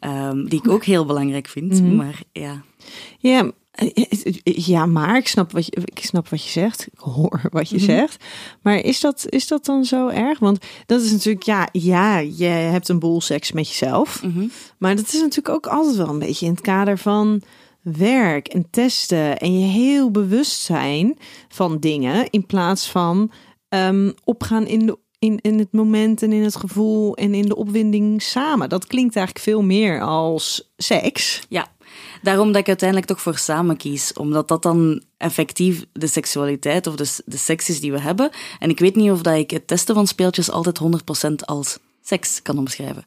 Ehm, 0.01 0.45
die 0.45 0.59
ik 0.59 0.69
ook 0.71 0.85
heel 0.85 1.05
belangrijk 1.05 1.49
vind, 1.49 1.95
maar 1.97 2.23
ja. 2.33 2.63
Ja, 3.19 3.51
Ja, 4.45 4.87
maar 4.87 5.17
ik 5.17 5.29
snap 5.29 5.53
wat 5.53 5.67
je, 5.67 5.73
ik 5.85 5.99
snap 6.05 6.29
wat 6.29 6.45
je 6.45 6.51
zegt. 6.51 6.89
Ik 6.93 6.99
hoor 6.99 7.41
wat 7.51 7.69
je 7.69 7.77
Mhm. 7.77 7.85
zegt. 7.85 8.25
Maar 8.63 8.77
is 8.77 9.01
dat, 9.01 9.27
is 9.29 9.47
dat 9.49 9.65
dan 9.65 9.85
zo 9.85 10.09
erg? 10.09 10.39
Want 10.39 10.65
dat 10.87 11.03
is 11.03 11.11
natuurlijk, 11.13 11.45
ja, 11.45 11.69
ja, 11.73 12.19
je 12.19 12.45
hebt 12.45 12.89
een 12.89 12.99
boel 12.99 13.21
seks 13.21 13.53
met 13.53 13.69
jezelf. 13.69 14.23
Mhm. 14.23 14.47
Maar 14.79 14.97
dat 14.97 15.07
is 15.07 15.21
natuurlijk 15.21 15.49
ook 15.49 15.67
altijd 15.67 15.97
wel 15.97 16.09
een 16.09 16.19
beetje 16.19 16.47
in 16.47 16.53
het 16.53 16.61
kader 16.61 16.99
van 16.99 17.43
werk 17.83 18.49
en 18.49 18.67
testen. 18.71 19.39
En 19.39 19.59
je 19.61 19.67
heel 19.67 20.11
bewust 20.11 20.61
zijn 20.61 21.19
van 21.49 21.79
dingen. 21.79 22.31
In 22.31 22.47
plaats 22.47 22.91
van 22.91 23.31
ehm, 23.69 24.11
opgaan 24.25 24.67
in, 24.67 24.87
de, 24.87 24.99
in, 25.19 25.39
in 25.41 25.59
het 25.59 25.73
moment 25.73 26.23
en 26.23 26.33
in 26.33 26.43
het 26.43 26.57
gevoel 26.57 27.17
en 27.17 27.35
in 27.35 27.49
de 27.49 27.57
opwinding 27.57 28.23
samen. 28.23 28.69
Dat 28.69 28.87
klinkt 28.87 29.17
eigenlijk 29.17 29.45
veel 29.45 29.63
meer 29.63 30.01
als 30.01 30.73
seks. 30.77 31.43
Ja, 31.49 31.67
daarom 32.23 32.47
dat 32.47 32.61
ik 32.61 32.69
uiteindelijk 32.69 33.09
toch 33.09 33.21
voor 33.21 33.39
samen 33.39 33.77
kies. 33.77 34.13
Omdat 34.13 34.49
dat 34.49 34.63
dan 34.63 35.03
effectief 35.17 35.85
de 35.93 36.07
seksualiteit 36.07 36.87
of 36.87 36.95
de, 36.95 37.23
de 37.25 37.37
seks 37.37 37.69
is 37.69 37.81
die 37.81 37.93
we 37.93 38.01
hebben. 38.01 38.31
En 38.59 38.71
ik 38.71 38.79
weet 38.79 38.97
niet 38.97 39.11
of 39.11 39.23
dat 39.23 39.37
ik 39.37 39.51
het 39.51 39.67
testen 39.67 39.95
van 39.95 40.07
speeltjes 40.07 40.51
altijd 40.51 40.81
100% 41.31 41.33
als 41.45 41.79
seks 42.03 42.43
kan 42.43 42.59
omschrijven. 42.59 43.07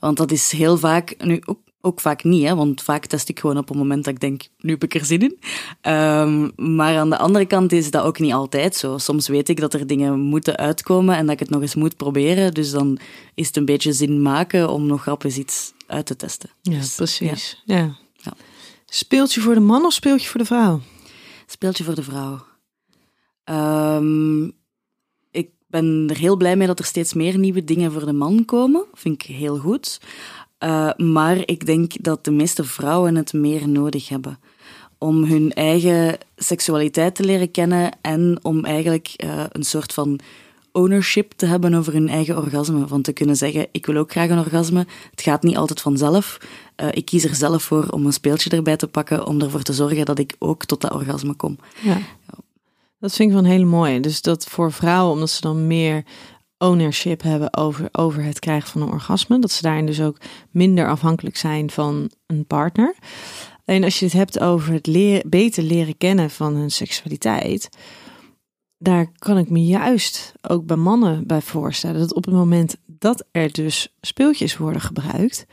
Want 0.00 0.16
dat 0.16 0.30
is 0.30 0.50
heel 0.50 0.78
vaak, 0.78 1.14
nu 1.24 1.42
ook, 1.44 1.58
ook 1.84 2.00
vaak 2.00 2.24
niet, 2.24 2.46
hè, 2.46 2.54
want 2.54 2.82
vaak 2.82 3.06
test 3.06 3.28
ik 3.28 3.40
gewoon 3.40 3.58
op 3.58 3.70
een 3.70 3.76
moment 3.76 4.04
dat 4.04 4.14
ik 4.14 4.20
denk, 4.20 4.42
nu 4.58 4.70
heb 4.72 4.84
ik 4.84 4.94
er 4.94 5.04
zin 5.04 5.20
in. 5.20 5.38
Ehm, 5.80 6.48
maar 6.74 6.96
aan 6.96 7.10
de 7.10 7.18
andere 7.18 7.46
kant 7.46 7.72
is 7.72 7.90
dat 7.90 8.04
ook 8.04 8.18
niet 8.18 8.32
altijd 8.32 8.76
zo. 8.76 8.98
Soms 8.98 9.28
weet 9.28 9.48
ik 9.48 9.60
dat 9.60 9.74
er 9.74 9.86
dingen 9.86 10.20
moeten 10.20 10.56
uitkomen 10.56 11.16
en 11.16 11.24
dat 11.24 11.34
ik 11.34 11.40
het 11.40 11.50
nog 11.50 11.60
eens 11.60 11.74
moet 11.74 11.96
proberen. 11.96 12.54
Dus 12.54 12.70
dan 12.70 12.98
is 13.34 13.46
het 13.46 13.56
een 13.56 13.64
beetje 13.64 13.92
zin 13.92 14.22
maken 14.22 14.70
om 14.70 14.86
nog 14.86 15.02
grap 15.02 15.24
eens 15.24 15.38
iets 15.38 15.72
uit 15.86 16.06
te 16.06 16.16
testen. 16.16 16.50
Ja, 16.60 16.78
Dus, 16.78 16.94
precies. 16.94 17.62
Ja. 17.64 17.96
Ja. 18.16 18.34
Speeltje 18.86 19.40
voor 19.40 19.54
de 19.54 19.60
man 19.60 19.84
of 19.84 19.92
speeltje 19.92 20.28
voor 20.28 20.40
de 20.40 20.46
vrouw? 20.46 20.80
Speeltje 21.46 21.84
voor 21.84 21.94
de 21.94 22.02
vrouw. 22.02 22.44
Ehm, 23.44 24.44
ik 25.30 25.50
ben 25.66 26.06
er 26.10 26.16
heel 26.16 26.36
blij 26.36 26.56
mee 26.56 26.66
dat 26.66 26.78
er 26.78 26.84
steeds 26.84 27.14
meer 27.14 27.38
nieuwe 27.38 27.64
dingen 27.64 27.92
voor 27.92 28.04
de 28.04 28.12
man 28.12 28.44
komen. 28.44 28.84
Vind 28.92 29.22
ik 29.22 29.36
heel 29.36 29.58
goed. 29.58 30.00
Eh, 30.62 30.90
maar 30.96 31.36
ik 31.44 31.66
denk 31.66 31.92
dat 32.00 32.24
de 32.24 32.30
meeste 32.30 32.64
vrouwen 32.64 33.14
het 33.14 33.32
meer 33.32 33.68
nodig 33.68 34.08
hebben. 34.08 34.38
Om 34.98 35.24
hun 35.24 35.52
eigen 35.52 36.18
seksualiteit 36.36 37.14
te 37.14 37.24
leren 37.24 37.50
kennen 37.50 37.90
en 38.00 38.38
om 38.42 38.64
eigenlijk 38.64 39.12
eh, 39.16 39.44
een 39.48 39.62
soort 39.62 39.92
van 39.92 40.20
ownership 40.72 41.32
te 41.36 41.46
hebben 41.46 41.74
over 41.74 41.92
hun 41.92 42.08
eigen 42.08 42.36
orgasme. 42.36 42.86
Van 42.86 43.02
te 43.02 43.12
kunnen 43.12 43.36
zeggen, 43.36 43.66
ik 43.72 43.86
wil 43.86 43.96
ook 43.96 44.10
graag 44.10 44.30
een 44.30 44.38
orgasme. 44.38 44.86
Het 45.10 45.22
gaat 45.22 45.42
niet 45.42 45.56
altijd 45.56 45.80
vanzelf. 45.80 46.38
Eh, 46.76 46.88
ik 46.90 47.04
kies 47.04 47.24
er 47.24 47.34
zelf 47.34 47.62
voor 47.62 47.88
om 47.88 48.06
een 48.06 48.12
speeltje 48.12 48.50
erbij 48.50 48.76
te 48.76 48.88
pakken, 48.88 49.26
om 49.26 49.40
ervoor 49.40 49.62
te 49.62 49.72
zorgen 49.72 50.04
dat 50.04 50.18
ik 50.18 50.34
ook 50.38 50.64
tot 50.64 50.80
dat 50.80 50.92
orgasme 50.92 51.34
kom. 51.34 51.58
Ja. 51.82 51.98
Dat 52.98 53.14
vind 53.14 53.28
ik 53.28 53.34
wel 53.34 53.44
een 53.44 53.50
hele 53.50 53.64
mooie. 53.64 54.00
Dus 54.00 54.22
dat 54.22 54.44
voor 54.44 54.72
vrouwen, 54.72 55.12
omdat 55.12 55.30
ze 55.30 55.40
dan 55.40 55.66
meer 55.66 56.04
ownership 56.62 57.22
hebben 57.22 57.56
over, 57.56 57.88
over 57.92 58.22
het 58.22 58.38
krijgen 58.38 58.68
van 58.68 58.82
een 58.82 58.92
orgasme, 58.92 59.38
dat 59.38 59.50
ze 59.50 59.62
daarin 59.62 59.86
dus 59.86 60.00
ook 60.00 60.16
minder 60.50 60.88
afhankelijk 60.88 61.36
zijn 61.36 61.70
van 61.70 62.10
een 62.26 62.46
partner. 62.46 62.94
En 63.64 63.84
als 63.84 63.98
je 63.98 64.04
het 64.04 64.14
hebt 64.14 64.40
over 64.40 64.72
het 64.72 64.86
leren, 64.86 65.30
beter 65.30 65.62
leren 65.62 65.96
kennen 65.96 66.30
van 66.30 66.54
hun 66.54 66.70
seksualiteit, 66.70 67.68
daar 68.78 69.12
kan 69.18 69.38
ik 69.38 69.50
me 69.50 69.64
juist 69.64 70.32
ook 70.40 70.66
bij 70.66 70.76
mannen 70.76 71.26
bij 71.26 71.40
voorstellen 71.40 72.00
dat 72.00 72.14
op 72.14 72.24
het 72.24 72.34
moment 72.34 72.76
dat 72.86 73.24
er 73.30 73.52
dus 73.52 73.96
speeltjes 74.00 74.56
worden 74.56 74.82
gebruikt, 74.82 75.46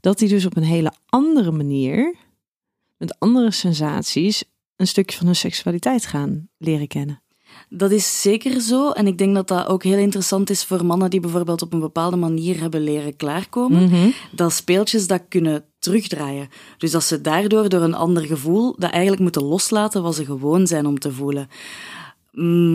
dat 0.00 0.18
die 0.18 0.28
dus 0.28 0.46
op 0.46 0.56
een 0.56 0.62
hele 0.62 0.92
andere 1.06 1.50
manier, 1.50 2.14
met 2.96 3.18
andere 3.18 3.50
sensaties, 3.50 4.44
een 4.76 4.86
stukje 4.86 5.16
van 5.16 5.26
hun 5.26 5.36
seksualiteit 5.36 6.06
gaan 6.06 6.48
leren 6.58 6.86
kennen. 6.86 7.23
Dat 7.76 7.90
is 7.90 8.20
zeker 8.22 8.60
zo. 8.60 8.90
En 8.90 9.06
ik 9.06 9.18
denk 9.18 9.34
dat 9.34 9.48
dat 9.48 9.66
ook 9.66 9.82
heel 9.82 9.98
interessant 9.98 10.50
is 10.50 10.64
voor 10.64 10.84
mannen 10.84 11.10
die 11.10 11.20
bijvoorbeeld 11.20 11.62
op 11.62 11.72
een 11.72 11.80
bepaalde 11.80 12.16
manier 12.16 12.60
hebben 12.60 12.80
leren 12.80 13.16
klaarkomen. 13.16 14.12
Dat 14.30 14.52
speeltjes 14.52 15.06
dat 15.06 15.22
kunnen 15.28 15.64
terugdraaien. 15.78 16.48
Dus 16.78 16.90
dat 16.90 17.04
ze 17.04 17.20
daardoor 17.20 17.68
door 17.68 17.82
een 17.82 17.94
ander 17.94 18.24
gevoel 18.24 18.74
dat 18.78 18.90
eigenlijk 18.90 19.22
moeten 19.22 19.44
loslaten 19.44 20.02
wat 20.02 20.14
ze 20.14 20.24
gewoon 20.24 20.66
zijn 20.66 20.86
om 20.86 20.98
te 20.98 21.12
voelen. 21.12 21.48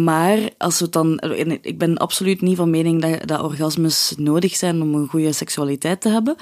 Maar 0.03 0.49
als 0.57 0.77
we 0.77 0.83
het 0.83 0.93
dan. 0.93 1.21
Ik 1.61 1.77
ben 1.77 1.97
absoluut 1.97 2.41
niet 2.41 2.57
van 2.57 2.69
mening 2.69 3.01
dat, 3.01 3.27
dat 3.27 3.41
orgasmes 3.41 4.13
nodig 4.17 4.55
zijn 4.55 4.81
om 4.81 4.93
een 4.93 5.07
goede 5.07 5.31
seksualiteit 5.31 6.01
te 6.01 6.09
hebben. 6.09 6.35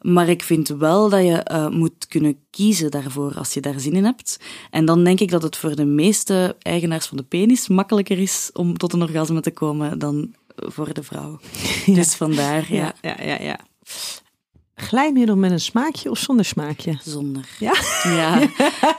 Maar 0.00 0.28
ik 0.28 0.42
vind 0.42 0.68
wel 0.68 1.08
dat 1.08 1.22
je 1.22 1.36
eh, 1.36 1.68
moet 1.68 2.06
kunnen 2.08 2.38
kiezen 2.50 2.90
daarvoor 2.90 3.34
als 3.38 3.54
je 3.54 3.60
daar 3.60 3.80
zin 3.80 3.92
in 3.92 4.04
hebt. 4.04 4.40
En 4.70 4.84
dan 4.84 5.04
denk 5.04 5.20
ik 5.20 5.30
dat 5.30 5.42
het 5.42 5.56
voor 5.56 5.76
de 5.76 5.84
meeste 5.84 6.56
eigenaars 6.58 7.06
van 7.06 7.16
de 7.16 7.22
penis 7.22 7.68
makkelijker 7.68 8.18
is 8.18 8.50
om 8.52 8.78
tot 8.78 8.92
een 8.92 9.02
orgasme 9.02 9.40
te 9.40 9.50
komen 9.50 9.98
dan 9.98 10.34
voor 10.54 10.94
de 10.94 11.02
vrouw. 11.02 11.40
Dus 11.86 12.14
vandaar, 12.14 12.72
ja, 12.72 12.94
ja, 13.00 13.16
ja, 13.22 13.40
ja. 13.40 13.60
Glijmiddel 14.74 15.36
met 15.36 15.50
een 15.50 15.60
smaakje 15.60 16.10
of 16.10 16.18
zonder 16.18 16.44
smaakje? 16.44 16.98
zonder. 17.02 17.48
Ja? 17.58 17.74
Ja. 18.02 18.38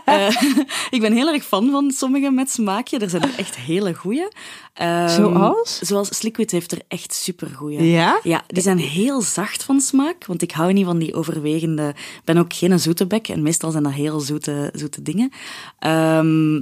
Eh, 0.05 0.41
ik 0.89 1.01
ben 1.01 1.13
heel 1.13 1.34
erg 1.34 1.46
fan 1.46 1.72
van 1.72 1.91
sommige 1.91 2.32
met 2.32 2.50
smaakje. 2.50 3.00
Er 3.00 3.10
zijn 3.10 3.22
er 3.22 3.34
echt 3.38 3.55
hele 3.55 3.94
goeie. 3.94 4.27
Ehm, 4.74 5.08
Zoals? 5.10 5.79
Zoals 5.79 6.17
Sliquid 6.17 6.51
heeft 6.51 6.72
er 6.72 6.82
echt 6.88 7.13
supergoeie. 7.13 7.91
Ja? 7.91 8.20
Ja, 8.24 8.44
die 8.48 8.62
zijn 8.62 8.77
heel 8.77 9.22
zacht 9.22 9.63
van 9.63 9.82
smaak, 9.82 10.25
want 10.25 10.41
ik 10.41 10.51
hou 10.51 10.74
niet 10.74 10.86
van 10.86 10.98
die 10.98 11.13
overwegende... 11.13 11.88
Ik 11.98 12.22
ben 12.24 12.38
ook 12.38 12.53
geen 12.53 12.79
zoete 12.79 13.08
bek 13.08 13.27
en 13.27 13.41
meestal 13.41 13.72
zijn 13.72 13.84
dat 13.84 13.91
heel 13.91 14.20
zoete, 14.20 14.70
zoete 14.74 15.01
dingen. 15.01 15.32
Ehm, 15.79 16.62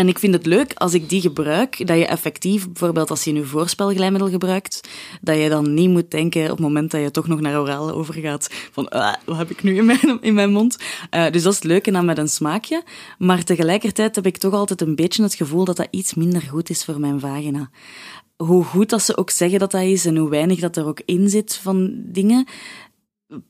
en 0.00 0.08
ik 0.08 0.18
vind 0.18 0.34
het 0.34 0.46
leuk 0.46 0.72
als 0.74 0.94
ik 0.94 1.08
die 1.08 1.20
gebruik, 1.20 1.86
dat 1.86 1.98
je 1.98 2.06
effectief, 2.06 2.66
bijvoorbeeld 2.66 3.10
als 3.10 3.24
je 3.24 3.32
nu 3.32 3.46
voorspelglijmiddel 3.46 4.30
gebruikt, 4.30 4.88
dat 5.20 5.36
je 5.36 5.48
dan 5.48 5.74
niet 5.74 5.90
moet 5.90 6.10
denken 6.10 6.42
op 6.42 6.50
het 6.50 6.58
moment 6.58 6.90
dat 6.90 7.00
je 7.00 7.10
toch 7.10 7.26
nog 7.26 7.40
naar 7.40 7.60
oraal 7.60 7.90
overgaat, 7.90 8.48
van 8.72 8.88
"Ah, 8.88 9.14
wat 9.24 9.36
heb 9.36 9.50
ik 9.50 9.62
nu 9.62 9.76
in 9.76 9.84
mijn, 9.84 10.18
in 10.20 10.34
mijn 10.34 10.52
mond? 10.52 10.76
Eh, 11.10 11.30
dus 11.30 11.42
dat 11.42 11.52
is 11.52 11.58
het 11.58 11.68
leuke 11.68 11.92
aan 11.92 12.04
met 12.04 12.18
een 12.18 12.28
smaakje. 12.28 12.82
Maar 13.18 13.44
tegelijkertijd 13.44 14.14
heb 14.14 14.26
ik 14.26 14.36
toch 14.36 14.52
altijd 14.52 14.80
een 14.80 14.94
beetje 14.94 15.22
het 15.22 15.34
gevoel 15.34 15.64
dat 15.64 15.76
dat 15.76 15.88
iets 15.90 16.14
minder 16.14 16.42
goed 16.42 16.70
is 16.70 16.84
voor 16.84 17.00
mijn 17.00 17.20
vagina. 17.20 17.70
Hoe 18.36 18.64
goed 18.64 18.90
dat 18.90 19.02
ze 19.02 19.16
ook 19.16 19.30
zeggen 19.30 19.58
dat 19.58 19.70
dat 19.70 19.82
is 19.82 20.06
en 20.06 20.16
hoe 20.16 20.30
weinig 20.30 20.60
dat 20.60 20.76
er 20.76 20.86
ook 20.86 21.00
in 21.04 21.28
zit 21.28 21.54
van 21.62 21.92
dingen, 21.96 22.46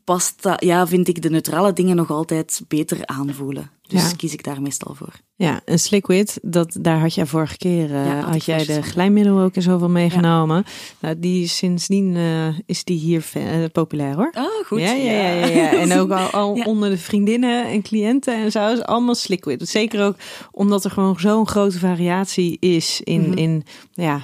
past 0.04 0.42
dat, 0.42 0.64
ja, 0.64 0.87
vind 0.87 1.08
ik 1.08 1.22
de 1.22 1.30
neutrale 1.30 1.72
dingen 1.72 1.96
nog 1.96 2.10
altijd 2.10 2.62
beter 2.68 2.99
aanvoelen. 3.06 3.70
Dus 3.88 4.10
Ja. 4.10 4.16
kies 4.16 4.32
ik 4.32 4.44
daar 4.44 4.62
meestal 4.62 4.94
voor. 4.94 5.12
Ja, 5.37 5.60
een 5.64 5.78
Sliquid, 5.78 6.38
dat, 6.42 6.76
daar 6.80 6.99
had 7.00 7.14
jij 7.14 7.26
vorige 7.26 7.56
keer, 7.56 7.84
eh, 7.94 8.06
Ja, 8.06 8.20
had 8.20 8.44
jij 8.44 8.64
de 8.64 8.82
glijmiddel 8.82 9.40
ook 9.40 9.54
en 9.54 9.62
zo 9.62 9.78
van 9.78 9.92
meegenomen. 9.92 10.64
Nou, 11.00 11.18
die 11.18 11.46
sindsdien 11.49 12.16
eh, 12.16 12.58
is 12.66 12.84
die 12.84 12.99
hier 12.99 13.26
eh, 13.32 13.42
populair 13.72 14.14
hoor. 14.14 14.32
Oh, 14.37 14.66
goed. 14.66 14.80
Ja, 14.80 14.92
ja, 14.92 15.12
ja, 15.12 15.30
ja, 15.32 15.46
ja. 15.46 15.72
En 15.72 15.92
ook 15.99 16.10
al, 16.10 16.26
al 16.30 16.54
Ja. 16.56 16.64
onder 16.64 16.90
de 16.90 16.99
vriendinnen 16.99 17.66
en 17.66 17.82
cliënten 17.82 18.34
en 18.34 18.50
zo 18.50 18.72
is 18.72 18.82
allemaal 18.82 19.14
Sliquid. 19.14 19.68
Zeker 19.68 20.04
ook 20.04 20.16
omdat 20.52 20.84
er 20.84 20.90
gewoon 20.90 21.18
zo'n 21.20 21.46
grote 21.49 21.78
variatie 21.78 22.56
is 22.60 23.00
in, 23.04 23.20
Mhm. 23.28 23.38
in 23.38 23.64
ja, 23.92 24.22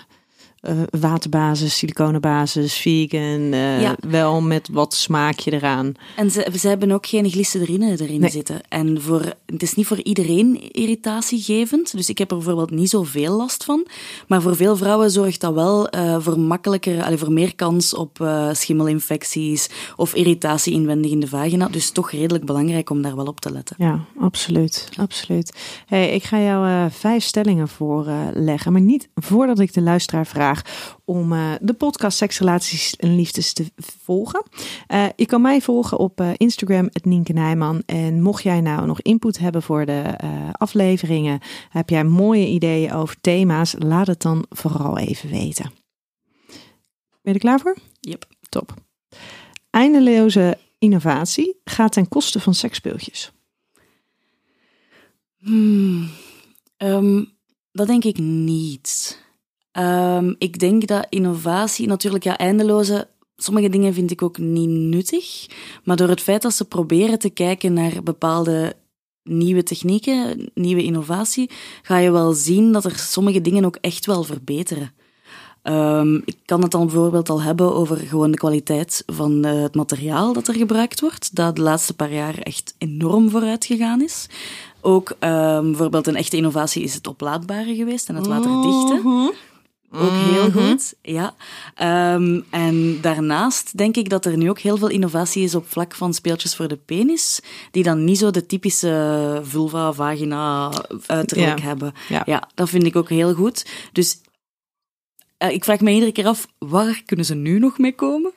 eh, 0.67 0.75
waterbasis, 1.01 1.77
siliconenbasis, 1.79 2.75
vegan, 2.75 3.53
eh, 3.53 3.81
Ja. 3.81 3.97
wel 4.09 4.41
met 4.43 4.69
wat 4.73 4.95
smaakje 4.95 5.53
eraan. 5.53 5.93
En 6.17 6.31
ze, 6.31 6.49
ze 6.59 6.69
hebben 6.69 6.91
ook 6.93 7.07
geen 7.07 7.31
glycerine 7.31 7.91
erin 8.01 8.21
Nee. 8.21 8.31
zitten. 8.31 8.61
En 8.69 9.01
voor, 9.03 9.33
het 9.47 9.63
is 9.63 9.75
niet 9.75 9.87
voor 9.87 10.03
iedereen 10.03 10.73
irritatiegevend. 10.73 11.97
Dus 11.97 12.09
ik 12.09 12.19
heb 12.19 12.31
er 12.31 12.37
bijvoorbeeld 12.37 12.71
niet 12.71 12.91
zoveel 12.91 13.37
last 13.37 13.65
van. 13.65 13.87
Maar 14.29 14.43
voor 14.43 14.57
veel 14.57 14.77
vrouwen 14.77 15.11
zorgt 15.11 15.41
dat 15.41 15.55
wel 15.55 15.89
eh, 15.89 16.17
voor 16.21 16.39
makkelijker, 16.39 17.03
allee, 17.03 17.19
voor 17.19 17.33
meer 17.33 17.55
kans 17.55 17.95
op 17.95 18.29
schimmelinfecties 18.53 19.69
of 19.97 20.15
irritatie 20.15 20.73
inwendig 20.73 21.11
in 21.11 21.21
de 21.21 21.29
vagina. 21.29 21.69
Dus 21.69 21.91
toch 21.91 22.11
redelijk 22.11 22.45
belangrijk 22.45 22.91
om 22.91 23.03
daar 23.03 23.17
wel 23.17 23.27
op 23.27 23.41
te 23.41 23.53
letten. 23.53 23.77
Ja, 23.79 24.05
absoluut. 24.21 24.89
absoluut. 24.97 25.53
Hey, 25.87 26.11
ik 26.11 26.25
ga 26.25 26.41
jou 26.41 26.91
vijf 26.91 27.25
stellingen 27.25 27.69
voorleggen, 27.69 28.73
maar 28.73 28.81
niet 28.81 29.09
voordat 29.15 29.59
ik 29.59 29.75
de 29.75 29.81
luisteraar 29.83 30.27
vraag 30.27 30.56
om 31.05 31.33
eh, 31.33 31.53
de 31.61 31.73
podcast 31.73 32.17
Seksrelaties 32.17 32.97
en 32.97 33.17
Liefdes 33.17 33.53
te 33.53 33.73
volgen. 33.77 34.43
Eh, 34.87 35.07
je 35.17 35.27
kan 35.27 35.41
mij 35.41 35.61
volgen 35.61 35.99
op 35.99 36.21
eh, 36.21 36.31
Instagram, 36.37 36.89
het 36.93 37.05
Nienke 37.05 37.33
Nijman. 37.33 37.83
En 37.87 38.23
mocht 38.23 38.43
jij 38.43 38.61
nou 38.61 38.87
nog 38.87 39.01
input 39.01 39.39
hebben 39.39 39.63
voor 39.63 39.87
de 39.87 40.15
afleveringen, 40.53 41.41
heb 41.69 41.89
jij 41.89 42.05
mooie 42.05 42.47
ideeën 42.47 42.93
over 42.93 43.17
thema's, 43.21 43.75
laat 43.79 44.07
het 44.07 44.23
dan 44.23 44.45
vooral 44.49 44.99
even 44.99 45.31
weten. 45.31 45.71
Ben 47.23 47.33
je 47.33 47.33
er 47.33 47.39
klaar 47.39 47.61
voor? 47.61 47.77
Yep. 48.01 48.27
Top. 48.49 48.75
Eindeloze 49.71 50.59
innovatie 50.79 51.61
gaat 51.65 51.93
ten 51.93 52.09
koste 52.09 52.41
van 52.41 52.55
seksspeeltjes. 52.55 53.33
Hmm, 55.39 56.11
ehm, 56.77 57.25
dat 57.73 57.87
denk 57.87 58.05
ik 58.05 58.19
niet. 58.19 59.21
Ehm, 59.77 60.35
ik 60.39 60.59
denk 60.59 60.87
dat 60.87 61.07
innovatie, 61.09 61.87
natuurlijk 61.87 62.25
ja, 62.25 62.39
eindeloze, 62.39 63.09
sommige 63.37 63.69
dingen 63.69 63.95
vind 63.95 64.11
ik 64.11 64.23
ook 64.23 64.39
niet 64.39 64.69
nuttig. 64.69 65.47
Maar 65.85 65.97
door 65.97 66.09
het 66.09 66.21
feit 66.21 66.43
dat 66.43 66.55
ze 66.55 66.65
proberen 66.65 67.19
te 67.19 67.31
kijken 67.31 67.73
naar 67.73 68.03
bepaalde 68.03 68.75
nieuwe 69.23 69.63
technieken, 69.63 70.51
nieuwe 70.55 70.83
innovatie, 70.83 71.51
ga 71.83 71.99
je 71.99 72.11
wel 72.11 72.33
zien 72.33 72.73
dat 72.73 72.85
er 72.85 72.99
sommige 72.99 73.41
dingen 73.41 73.65
ook 73.65 73.79
echt 73.81 74.07
wel 74.07 74.23
verbeteren. 74.23 74.93
Um, 75.63 76.23
ik 76.25 76.37
kan 76.45 76.63
het 76.63 76.71
dan 76.71 76.87
bijvoorbeeld 76.87 77.29
al 77.29 77.43
hebben 77.43 77.75
over 77.75 77.97
gewoon 77.97 78.31
de 78.31 78.39
kwaliteit 78.39 79.03
van 79.07 79.47
uh, 79.47 79.63
het 79.63 79.75
materiaal 79.75 80.33
dat 80.33 80.49
er 80.49 80.55
gebruikt 80.55 81.01
wordt, 81.01 81.35
dat 81.35 81.57
de 81.57 81.63
laatste 81.63 81.95
paar 81.95 82.13
jaar 82.13 82.39
echt 82.39 82.75
enorm 82.79 83.31
vooruit 83.31 83.65
gegaan 83.65 84.03
is. 84.03 84.27
Ook 84.81 85.11
um, 85.11 85.17
bijvoorbeeld 85.71 86.07
een 86.07 86.17
echte 86.17 86.37
innovatie 86.37 86.83
is 86.83 86.95
het 86.95 87.07
oplaadbare 87.07 87.75
geweest 87.75 88.09
en 88.09 88.15
het 88.15 88.27
waterdichte. 88.27 89.01
Mhm. 89.03 89.29
Ook 89.91 90.11
heel 90.13 90.51
goed, 90.51 90.95
ja. 91.03 91.35
Um, 92.15 92.45
en 92.51 93.01
daarnaast 93.01 93.77
denk 93.77 93.97
ik 93.97 94.09
dat 94.09 94.25
er 94.25 94.37
nu 94.37 94.51
ook 94.51 94.59
heel 94.59 94.77
veel 94.77 94.89
innovatie 94.89 95.43
is 95.43 95.55
op 95.55 95.69
vlak 95.69 95.95
van 95.95 96.15
speeltjes 96.15 96.57
voor 96.57 96.69
de 96.69 96.77
penis, 96.77 97.41
die 97.71 97.83
dan 97.83 98.05
niet 98.05 98.19
zo 98.19 98.31
de 98.31 98.47
typische 98.47 99.41
vulva, 99.45 99.93
vagina 99.93 100.73
uiterlijk 101.07 101.59
Ja. 101.59 101.65
hebben. 101.65 101.93
Ja. 102.09 102.23
ja, 102.27 102.49
dat 102.55 102.69
vind 102.69 102.85
ik 102.85 102.97
ook 102.97 103.09
heel 103.09 103.35
goed. 103.35 103.67
Dus 103.93 104.21
eh, 105.39 105.51
ik 105.51 105.65
vraag 105.65 105.81
me 105.81 105.91
iedere 105.91 106.13
keer 106.13 106.27
af, 106.27 106.47
waar 106.59 107.03
kunnen 107.07 107.27
ze 107.27 107.35
nu 107.35 107.59
nog 107.59 107.79
mee 107.79 107.95
komen? 107.95 108.33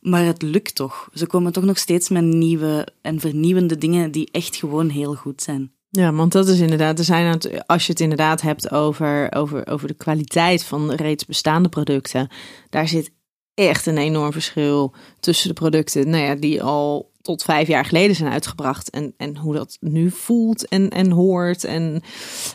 Maar 0.00 0.24
het 0.24 0.42
lukt 0.42 0.74
toch. 0.74 1.08
Ze 1.12 1.26
komen 1.26 1.52
toch 1.52 1.64
nog 1.64 1.78
steeds 1.78 2.08
met 2.08 2.24
nieuwe 2.24 2.88
en 3.00 3.20
vernieuwende 3.20 3.78
dingen 3.78 4.10
die 4.10 4.28
echt 4.32 4.56
gewoon 4.56 4.88
heel 4.88 5.14
goed 5.14 5.42
zijn. 5.42 5.72
Ja, 5.96 6.12
want 6.12 6.32
dat 6.32 6.48
is 6.48 6.58
inderdaad, 6.60 6.98
er 6.98 7.04
zijn 7.04 7.26
het, 7.26 7.66
als 7.66 7.86
je 7.86 7.92
het 7.92 8.00
inderdaad 8.00 8.40
hebt 8.40 8.70
over, 8.70 9.34
over, 9.34 9.66
over 9.66 9.88
de 9.88 9.94
kwaliteit 9.94 10.64
van 10.64 10.90
reeds 10.90 11.24
bestaande 11.24 11.68
producten, 11.68 12.28
daar 12.70 12.88
zit 12.88 13.10
echt 13.54 13.86
een 13.86 13.98
enorm 13.98 14.32
verschil 14.32 14.94
tussen 15.20 15.48
de 15.48 15.54
producten 15.54 16.08
nou 16.10 16.24
ja, 16.24 16.34
die 16.34 16.62
al 16.62 17.12
tot 17.20 17.42
vijf 17.42 17.68
jaar 17.68 17.84
geleden 17.84 18.16
zijn 18.16 18.32
uitgebracht 18.32 18.90
en, 18.90 19.14
en 19.16 19.36
hoe 19.36 19.54
dat 19.54 19.76
nu 19.80 20.10
voelt 20.10 20.68
en, 20.68 20.90
en 20.90 21.10
hoort 21.10 21.64
en 21.64 22.02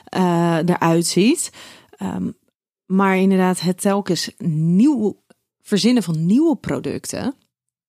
eh, 0.04 0.58
eruit 0.66 1.06
ziet. 1.06 1.50
Ehm, 1.90 2.32
maar 2.86 3.18
inderdaad, 3.18 3.60
het 3.60 3.82
telkens 3.82 4.32
nieuw 4.78 5.24
verzinnen 5.62 6.04
van 6.04 6.26
nieuwe 6.26 6.56
producten, 6.56 7.36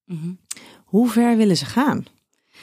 Mhm. 0.04 0.32
hoe 0.84 1.08
ver 1.08 1.36
willen 1.36 1.56
ze 1.56 1.64
gaan? 1.64 2.04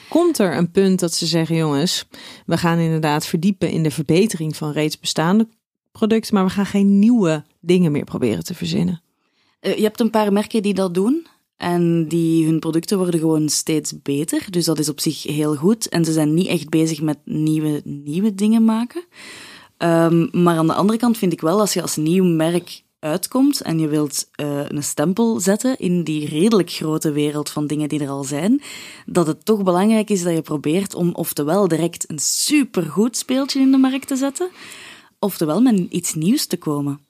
Komt 0.08 0.38
er 0.38 0.56
een 0.56 0.70
punt 0.70 1.00
dat 1.00 1.14
ze 1.14 1.26
zeggen, 1.26 1.56
jongens, 1.56 2.06
we 2.46 2.56
gaan 2.56 2.78
inderdaad 2.78 3.26
verdiepen 3.26 3.70
in 3.70 3.82
de 3.82 3.90
verbetering 3.90 4.56
van 4.56 4.72
reeds 4.72 4.98
bestaande 4.98 5.48
producten, 5.92 6.34
maar 6.34 6.44
we 6.44 6.50
gaan 6.50 6.66
geen 6.66 6.98
nieuwe 6.98 7.44
dingen 7.60 7.92
meer 7.92 8.04
proberen 8.04 8.44
te 8.44 8.54
verzinnen? 8.54 9.02
Eh, 9.60 9.76
Je 9.76 9.82
hebt 9.82 10.00
een 10.00 10.10
paar 10.10 10.32
merken 10.32 10.62
die 10.62 10.74
dat 10.74 10.94
doen. 10.94 11.26
En 11.56 12.08
die, 12.08 12.46
hun 12.46 12.58
producten 12.58 12.98
worden 12.98 13.20
gewoon 13.20 13.48
steeds 13.48 14.02
beter. 14.02 14.46
Dus 14.50 14.64
dat 14.64 14.78
is 14.78 14.88
op 14.88 15.00
zich 15.00 15.22
heel 15.22 15.54
goed. 15.54 15.88
En 15.88 16.04
ze 16.04 16.12
zijn 16.12 16.34
niet 16.34 16.46
echt 16.46 16.68
bezig 16.68 17.00
met 17.00 17.18
nieuwe, 17.24 17.80
nieuwe 17.84 18.34
dingen 18.34 18.64
maken. 18.64 19.04
Ehm, 19.76 20.42
maar 20.42 20.56
aan 20.56 20.66
de 20.66 20.74
andere 20.74 20.98
kant 20.98 21.18
vind 21.18 21.32
ik 21.32 21.40
wel, 21.40 21.60
als 21.60 21.72
je 21.72 21.82
als 21.82 21.96
nieuw 21.96 22.24
merk 22.24 22.82
uitkomt 23.00 23.60
en 23.60 23.78
je 23.78 23.88
wilt 23.88 24.28
eh, 24.32 24.68
een 24.68 24.82
stempel 24.82 25.40
zetten 25.40 25.78
in 25.78 26.04
die 26.04 26.28
redelijk 26.28 26.70
grote 26.70 27.12
wereld 27.12 27.50
van 27.50 27.66
dingen 27.66 27.88
die 27.88 28.00
er 28.00 28.08
al 28.08 28.24
zijn, 28.24 28.62
dat 29.06 29.26
het 29.26 29.44
toch 29.44 29.62
belangrijk 29.62 30.10
is 30.10 30.22
dat 30.22 30.34
je 30.34 30.42
probeert 30.42 30.94
om 30.94 31.14
oftewel 31.14 31.68
direct 31.68 32.10
een 32.10 32.18
supergoed 32.18 33.16
speeltje 33.16 33.60
in 33.60 33.70
de 33.70 33.78
markt 33.78 34.06
te 34.06 34.16
zetten, 34.16 34.48
oftewel 35.18 35.60
met 35.60 35.86
iets 35.90 36.14
nieuws 36.14 36.46
te 36.46 36.56
komen. 36.56 37.00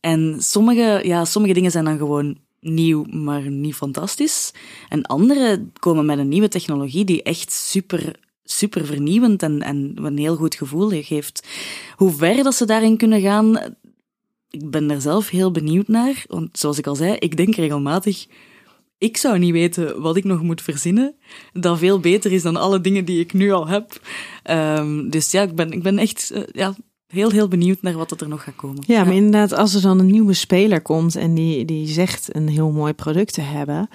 En 0.00 0.36
sommige, 0.38 1.00
ja, 1.04 1.24
sommige 1.24 1.54
dingen 1.54 1.70
zijn 1.70 1.84
dan 1.84 1.98
gewoon 1.98 2.36
nieuw, 2.60 3.04
maar 3.04 3.50
niet 3.50 3.74
fantastisch. 3.74 4.52
En 4.88 5.02
andere 5.02 5.66
komen 5.78 6.06
met 6.06 6.18
een 6.18 6.28
nieuwe 6.28 6.48
technologie 6.48 7.04
die 7.04 7.22
echt 7.22 7.52
super, 7.52 8.16
super 8.44 8.86
vernieuwend 8.86 9.42
en, 9.42 9.62
en 9.62 9.92
een 9.94 10.18
heel 10.18 10.36
goed 10.36 10.54
gevoel 10.54 11.02
geeft. 11.02 11.46
Hoe 11.96 12.10
ver 12.10 12.42
dat 12.42 12.54
ze 12.54 12.64
daarin 12.64 12.96
kunnen 12.96 13.20
gaan, 13.20 13.76
ik 14.52 14.70
ben 14.70 14.90
er 14.90 15.00
zelf 15.00 15.28
heel 15.28 15.50
benieuwd 15.50 15.88
naar. 15.88 16.24
Want 16.28 16.58
zoals 16.58 16.78
ik 16.78 16.86
al 16.86 16.94
zei, 16.94 17.16
ik 17.18 17.36
denk 17.36 17.54
regelmatig, 17.54 18.26
ik 18.98 19.16
zou 19.16 19.38
niet 19.38 19.52
weten 19.52 20.00
wat 20.00 20.16
ik 20.16 20.24
nog 20.24 20.42
moet 20.42 20.62
verzinnen, 20.62 21.14
dat 21.52 21.78
veel 21.78 22.00
beter 22.00 22.32
is 22.32 22.42
dan 22.42 22.56
alle 22.56 22.80
dingen 22.80 23.04
die 23.04 23.20
ik 23.20 23.32
nu 23.32 23.50
al 23.50 23.68
heb. 23.68 24.00
Ehm, 24.42 25.08
dus 25.08 25.30
ja, 25.30 25.42
ik 25.42 25.54
ben, 25.54 25.72
ik 25.72 25.82
ben 25.82 25.98
echt 25.98 26.30
eh, 26.30 26.42
ja, 26.52 26.74
heel, 27.06 27.30
heel 27.30 27.48
benieuwd 27.48 27.82
naar 27.82 27.96
wat 27.96 28.20
er 28.20 28.28
nog 28.28 28.42
gaat 28.42 28.56
komen. 28.56 28.82
Ja, 28.86 29.04
maar 29.04 29.14
inderdaad, 29.14 29.52
als 29.52 29.74
er 29.74 29.82
dan 29.82 29.98
een 29.98 30.10
nieuwe 30.10 30.34
speler 30.34 30.82
komt 30.82 31.16
en 31.16 31.34
die, 31.34 31.64
die 31.64 31.86
zegt 31.86 32.34
een 32.34 32.48
heel 32.48 32.70
mooi 32.70 32.92
product 32.92 33.32
te 33.32 33.40
hebben, 33.40 33.88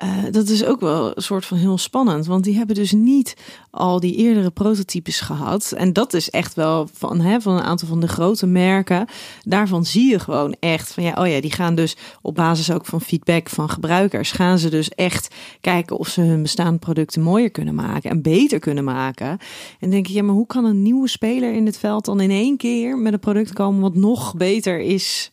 eh, 0.00 0.08
dat 0.30 0.48
is 0.48 0.64
ook 0.64 0.80
wel 0.80 1.16
een 1.16 1.22
soort 1.22 1.46
van 1.46 1.56
heel 1.56 1.78
spannend. 1.78 2.26
Want 2.26 2.44
die 2.44 2.56
hebben 2.56 2.74
dus 2.74 2.92
niet 2.92 3.36
al 3.70 4.00
die 4.00 4.16
eerdere 4.16 4.50
prototypes 4.50 5.20
gehad. 5.20 5.72
En 5.72 5.92
dat 5.92 6.14
is 6.14 6.30
echt 6.30 6.54
wel 6.54 6.88
van, 6.92 7.20
hè, 7.20 7.40
van 7.40 7.54
een 7.54 7.62
aantal 7.62 7.88
van 7.88 8.00
de 8.00 8.08
grote 8.08 8.46
merken. 8.46 9.06
Daarvan 9.42 9.84
zie 9.84 10.10
je 10.10 10.18
gewoon 10.18 10.56
echt 10.60 10.92
van 10.92 11.02
ja, 11.02 11.14
oh 11.18 11.26
ja, 11.26 11.40
die 11.40 11.52
gaan 11.52 11.74
dus 11.74 11.96
op 12.22 12.34
basis 12.34 12.72
ook 12.72 12.86
van 12.86 13.00
feedback 13.00 13.48
van 13.48 13.70
gebruikers, 13.70 14.32
gaan 14.32 14.58
ze 14.58 14.70
dus 14.70 14.88
echt 14.88 15.34
kijken 15.60 15.98
of 15.98 16.08
ze 16.08 16.20
hun 16.20 16.42
bestaande 16.42 16.78
producten 16.78 17.22
mooier 17.22 17.50
kunnen 17.50 17.74
maken 17.74 18.10
en 18.10 18.22
beter 18.22 18.58
kunnen 18.58 18.84
maken. 18.84 19.38
En 19.80 19.90
denk 19.90 20.06
je, 20.06 20.12
ja, 20.12 20.22
maar 20.22 20.34
hoe 20.34 20.46
kan 20.46 20.64
een 20.64 20.82
nieuwe 20.82 21.08
speler 21.08 21.54
in 21.54 21.66
het 21.66 21.78
veld 21.78 22.04
dan 22.04 22.20
in 22.20 22.30
één 22.30 22.56
keer 22.56 22.98
met 22.98 23.12
een 23.12 23.18
product 23.18 23.52
komen 23.52 23.80
wat 23.80 23.94
nog 23.94 24.34
beter 24.34 24.80
is 24.80 25.32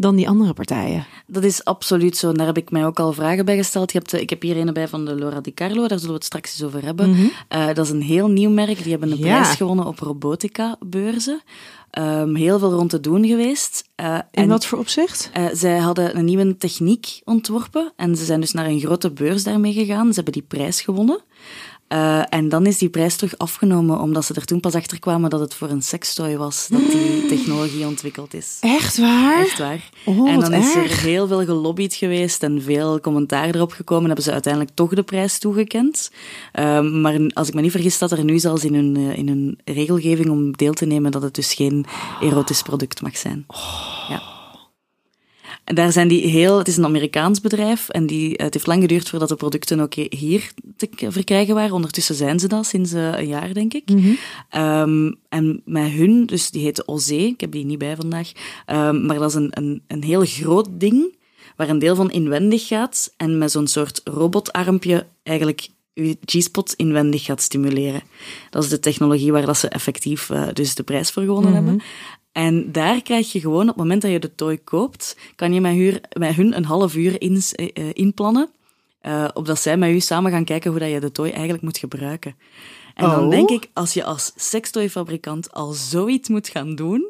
dan 0.00 0.16
die 0.16 0.28
andere 0.28 0.52
partijen? 0.52 1.06
Dat 1.26 1.44
is 1.44 1.64
absoluut 1.64 2.16
zo. 2.16 2.28
En 2.28 2.34
daar 2.34 2.46
heb 2.46 2.56
ik 2.56 2.70
mij 2.70 2.86
ook 2.86 3.00
al 3.00 3.12
vragen 3.12 3.44
bij 3.44 3.56
gesteld. 3.56 3.92
Je 3.92 3.98
hebt, 3.98 4.12
eh, 4.12 4.20
ik 4.20 4.30
heb 4.30 4.42
hier 4.42 4.56
een 4.56 4.72
bij 4.72 4.88
van 4.88 5.04
de 5.04 5.14
Laura 5.14 5.40
Di 5.40 5.54
Carlo, 5.54 5.80
daar 5.88 5.98
zullen 5.98 6.06
we 6.06 6.12
het 6.14 6.24
straks 6.24 6.50
eens 6.52 6.62
over 6.62 6.84
hebben. 6.84 7.30
Eh, 7.48 7.66
dat 7.66 7.78
is 7.84 7.90
een 7.90 8.02
heel 8.02 8.28
nieuw 8.28 8.50
merk. 8.50 8.82
Die 8.82 8.90
hebben 8.90 9.10
een 9.12 9.18
Mhm. 9.18 9.26
Ja. 9.26 9.40
prijs 9.40 9.56
gewonnen 9.56 9.86
op 9.86 9.98
robotica-beurzen. 9.98 11.40
Ehm, 11.90 12.34
heel 12.34 12.58
veel 12.58 12.72
rond 12.72 12.90
te 12.90 13.00
doen 13.00 13.26
geweest. 13.26 13.88
Eh, 13.94 14.18
In 14.30 14.48
wat 14.48 14.66
voor 14.66 14.78
opzicht? 14.78 15.30
zij 15.52 15.78
hadden 15.78 16.16
een 16.18 16.24
nieuwe 16.24 16.56
techniek 16.56 17.20
ontworpen 17.24 17.92
en 17.96 18.16
ze 18.16 18.24
zijn 18.24 18.40
dus 18.40 18.52
naar 18.52 18.66
een 18.66 18.80
grote 18.80 19.10
beurs 19.10 19.42
daarmee 19.44 19.72
gegaan. 19.72 20.06
Ze 20.08 20.14
hebben 20.14 20.32
die 20.32 20.42
prijs 20.42 20.80
gewonnen. 20.80 21.20
Eh, 21.90 22.22
en 22.28 22.48
dan 22.48 22.66
is 22.66 22.78
die 22.78 22.88
prijs 22.88 23.16
terug 23.16 23.38
afgenomen, 23.38 24.00
omdat 24.00 24.24
ze 24.24 24.34
er 24.34 24.44
toen 24.44 24.60
pas 24.60 24.74
achter 24.74 24.98
kwamen 24.98 25.30
dat 25.30 25.40
het 25.40 25.54
voor 25.54 25.68
een 25.68 25.82
sextoy 25.82 26.36
was 26.36 26.68
dat 26.68 26.90
die 26.90 27.26
technologie 27.36 27.86
ontwikkeld 27.86 28.34
is. 28.34 28.56
Echt 28.60 28.98
waar? 28.98 29.40
Echt 29.40 29.58
waar. 29.58 29.90
Oh, 30.04 30.30
en 30.30 30.40
dan 30.40 30.52
is 30.52 30.74
er 30.74 30.98
heel 30.98 31.26
veel 31.26 31.44
gelobbyd 31.44 31.94
geweest 31.94 32.42
en 32.42 32.62
veel 32.62 33.00
commentaar 33.00 33.54
erop 33.54 33.72
gekomen. 33.72 34.06
Hebben 34.06 34.24
ze 34.24 34.32
uiteindelijk 34.32 34.74
toch 34.74 34.94
de 34.94 35.02
prijs 35.02 35.38
toegekend. 35.38 36.10
Ehm, 36.52 37.00
maar 37.00 37.20
als 37.32 37.48
ik 37.48 37.54
me 37.54 37.60
niet 37.60 37.70
vergis, 37.70 37.94
staat 37.94 38.12
er 38.12 38.24
nu 38.24 38.38
zelfs 38.38 38.64
in 38.64 38.74
hun, 38.74 38.96
eh, 38.96 39.18
in 39.18 39.28
hun 39.28 39.58
regelgeving 39.64 40.30
om 40.30 40.56
deel 40.56 40.72
te 40.72 40.86
nemen 40.86 41.10
dat 41.10 41.22
het 41.22 41.34
dus 41.34 41.54
geen 41.54 41.86
erotisch 42.20 42.62
product 42.62 43.02
mag 43.02 43.16
zijn. 43.16 43.46
Ja. 44.08 44.39
En 45.70 45.76
daar 45.76 45.92
zijn 45.92 46.08
die 46.08 46.26
heel, 46.26 46.58
het 46.58 46.68
is 46.68 46.76
een 46.76 46.84
Amerikaans 46.84 47.40
bedrijf 47.40 47.88
en 47.88 48.06
die, 48.06 48.30
het 48.36 48.54
heeft 48.54 48.66
lang 48.66 48.80
geduurd 48.80 49.08
voordat 49.08 49.28
de 49.28 49.34
producten 49.34 49.80
ook 49.80 49.94
hier 49.94 50.52
te 50.76 50.88
verkrijgen 51.08 51.54
waren. 51.54 51.74
Ondertussen 51.74 52.14
zijn 52.14 52.38
ze 52.38 52.48
dat 52.48 52.66
sinds 52.66 52.92
eh, 52.92 53.18
een 53.18 53.26
jaar, 53.26 53.54
denk 53.54 53.74
ik. 53.74 53.88
Ehm, 54.48 55.12
en 55.28 55.62
met 55.64 55.90
hun, 55.90 56.26
dus 56.26 56.50
die 56.50 56.62
heette 56.62 56.86
Ozé, 56.86 57.14
ik 57.14 57.40
heb 57.40 57.52
die 57.52 57.64
niet 57.64 57.78
bij 57.78 57.96
vandaag, 57.96 58.32
Ehm, 58.66 59.06
maar 59.06 59.18
dat 59.18 59.28
is 59.28 59.34
een, 59.34 59.50
een, 59.50 59.82
een 59.86 60.02
heel 60.02 60.24
groot 60.24 60.68
ding 60.72 61.16
waar 61.56 61.68
een 61.68 61.78
deel 61.78 61.94
van 61.94 62.10
inwendig 62.10 62.66
gaat 62.66 63.14
en 63.16 63.38
met 63.38 63.50
zo'n 63.50 63.66
soort 63.66 64.00
robotarmpje 64.04 65.06
eigenlijk 65.22 65.68
je 65.92 66.16
G-spot 66.24 66.74
inwendig 66.74 67.24
gaat 67.24 67.42
stimuleren. 67.42 68.02
Dat 68.50 68.62
is 68.64 68.68
de 68.68 68.80
technologie 68.80 69.32
waar 69.32 69.46
dat 69.46 69.58
ze 69.58 69.68
effectief 69.68 70.30
eh, 70.30 70.48
dus 70.52 70.74
de 70.74 70.82
prijs 70.82 71.10
voor 71.10 71.22
gewonnen 71.22 71.54
hebben. 71.54 71.80
En 72.32 72.72
daar 72.72 73.02
krijg 73.02 73.32
je 73.32 73.40
gewoon, 73.40 73.60
op 73.62 73.66
het 73.68 73.76
moment 73.76 74.02
dat 74.02 74.10
je 74.10 74.18
de 74.18 74.34
toy 74.34 74.58
koopt, 74.58 75.16
kan 75.36 75.52
je 75.52 75.60
met, 75.60 75.72
huur, 75.72 76.00
met 76.18 76.34
hun 76.34 76.56
een 76.56 76.64
half 76.64 76.94
uur 76.94 77.20
ins- 77.20 77.54
eh, 77.54 77.68
eh, 77.74 77.84
inplannen, 77.92 78.50
eh, 79.00 79.28
opdat 79.34 79.60
zij 79.60 79.76
met 79.76 79.90
u 79.90 80.00
samen 80.00 80.30
gaan 80.32 80.44
kijken 80.44 80.70
hoe 80.70 80.80
dat 80.80 80.90
je 80.90 81.00
de 81.00 81.12
toy 81.12 81.28
eigenlijk 81.30 81.62
moet 81.62 81.78
gebruiken. 81.78 82.34
En 82.94 83.08
dan 83.10 83.24
Oh. 83.24 83.30
denk 83.30 83.50
ik, 83.50 83.68
als 83.72 83.94
je 83.94 84.04
als 84.04 84.32
sextoyfabrikant 84.36 85.52
al 85.52 85.72
zoiets 85.72 86.28
moet 86.28 86.48
gaan 86.48 86.74
doen... 86.74 87.04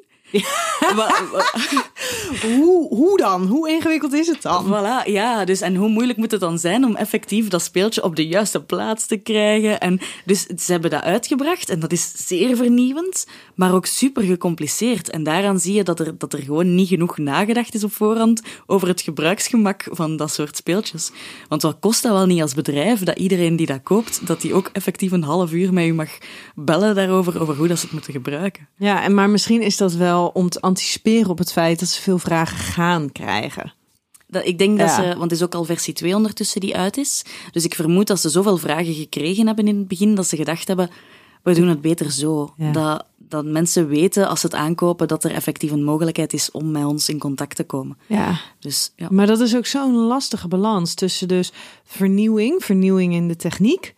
wa- 0.96 1.12
wa- 1.32 1.52
Hoe, 2.56 2.88
hoe 2.94 3.16
dan? 3.16 3.46
Hoe 3.46 3.70
ingewikkeld 3.70 4.12
is 4.12 4.26
het 4.26 4.42
dan? 4.42 4.66
Voilà, 4.66 5.06
ja. 5.10 5.44
Dus, 5.44 5.60
en 5.60 5.74
hoe 5.76 5.88
moeilijk 5.88 6.18
moet 6.18 6.30
het 6.30 6.40
dan 6.40 6.58
zijn 6.58 6.84
om 6.84 6.96
effectief 6.96 7.48
dat 7.48 7.62
speeltje 7.62 8.02
op 8.02 8.16
de 8.16 8.26
juiste 8.26 8.62
plaats 8.62 9.06
te 9.06 9.16
krijgen? 9.16 9.80
En 9.80 10.00
dus 10.24 10.46
ze 10.46 10.72
hebben 10.72 10.90
dat 10.90 11.02
uitgebracht 11.02 11.68
en 11.68 11.80
dat 11.80 11.92
is 11.92 12.12
zeer 12.26 12.56
vernieuwend, 12.56 13.26
maar 13.60 13.74
ook 13.74 13.86
super 13.86 14.22
gecompliceerd. 14.22 15.10
En 15.10 15.22
daaraan 15.22 15.60
zie 15.60 15.74
je 15.74 15.82
dat 15.82 16.00
er, 16.00 16.18
dat 16.18 16.32
er 16.32 16.42
gewoon 16.42 16.74
niet 16.74 16.88
genoeg 16.88 17.18
nagedacht 17.18 17.74
is 17.74 17.84
op 17.84 17.92
voorhand 17.92 18.42
over 18.66 18.88
het 18.88 19.00
gebruiksgemak 19.00 19.86
van 19.90 20.16
dat 20.16 20.32
soort 20.32 20.56
speeltjes. 20.56 21.10
Want 21.48 21.62
wat 21.62 21.76
kost 21.80 22.02
dat 22.02 22.12
wel 22.12 22.26
niet 22.26 22.42
als 22.42 22.54
bedrijf, 22.54 23.02
dat 23.02 23.18
iedereen 23.18 23.56
die 23.56 23.66
dat 23.66 23.82
koopt, 23.82 24.26
dat 24.26 24.40
die 24.40 24.54
ook 24.54 24.70
effectief 24.72 25.12
een 25.12 25.22
half 25.22 25.52
uur 25.52 25.72
met 25.72 25.86
u 25.86 25.92
mag 25.92 26.18
bellen 26.54 26.94
daarover, 26.94 27.40
over 27.40 27.56
hoe 27.56 27.68
dat 27.68 27.78
ze 27.78 27.84
het 27.84 27.92
moeten 27.92 28.12
gebruiken. 28.12 28.68
Ja, 28.76 29.02
en 29.02 29.14
maar 29.14 29.30
misschien 29.30 29.62
is 29.62 29.76
dat 29.76 29.92
wel 29.92 30.28
om 30.28 30.48
te 30.48 30.60
anticiperen 30.60 31.30
op 31.30 31.38
het 31.38 31.52
feit 31.52 31.80
dat 31.80 31.88
ze 31.88 32.02
veel 32.02 32.18
vragen 32.18 32.58
gaan 32.58 33.12
krijgen. 33.12 33.72
Dat, 34.26 34.46
ik 34.46 34.58
denk 34.58 34.78
dat 34.78 34.90
ze, 34.90 35.02
want 35.02 35.20
het 35.20 35.32
is 35.32 35.42
ook 35.42 35.54
al 35.54 35.64
versie 35.64 35.94
2 35.94 36.14
ondertussen 36.14 36.60
die 36.60 36.76
uit 36.76 36.96
is. 36.96 37.24
Dus 37.52 37.64
ik 37.64 37.74
vermoed 37.74 38.06
dat 38.06 38.20
ze 38.20 38.28
zoveel 38.28 38.56
vragen 38.56 38.94
gekregen 38.94 39.46
hebben 39.46 39.68
in 39.68 39.78
het 39.78 39.88
begin, 39.88 40.14
dat 40.14 40.26
ze 40.26 40.36
gedacht 40.36 40.68
hebben, 40.68 40.90
We 41.42 41.54
doen 41.54 41.68
het 41.68 41.80
beter 41.80 42.10
zo. 42.10 42.52
Ja. 42.56 42.72
Dat, 42.72 43.04
dat 43.30 43.44
mensen 43.44 43.88
weten 43.88 44.28
als 44.28 44.40
ze 44.40 44.46
het 44.46 44.54
aankopen 44.54 45.08
dat 45.08 45.24
er 45.24 45.32
effectief 45.32 45.70
een 45.70 45.84
mogelijkheid 45.84 46.32
is 46.32 46.50
om 46.50 46.70
met 46.70 46.84
ons 46.84 47.08
in 47.08 47.18
contact 47.18 47.56
te 47.56 47.64
komen. 47.64 47.96
Ja, 48.06 48.40
Dus 48.58 48.92
ja. 48.96 49.08
maar 49.10 49.26
dat 49.26 49.40
is 49.40 49.56
ook 49.56 49.66
zo'n 49.66 49.94
lastige 49.94 50.48
balans 50.48 50.94
tussen 50.94 51.28
dus 51.28 51.52
vernieuwing, 51.84 52.64
vernieuwing 52.64 53.14
in 53.14 53.28
de 53.28 53.36
techniek. 53.36 53.94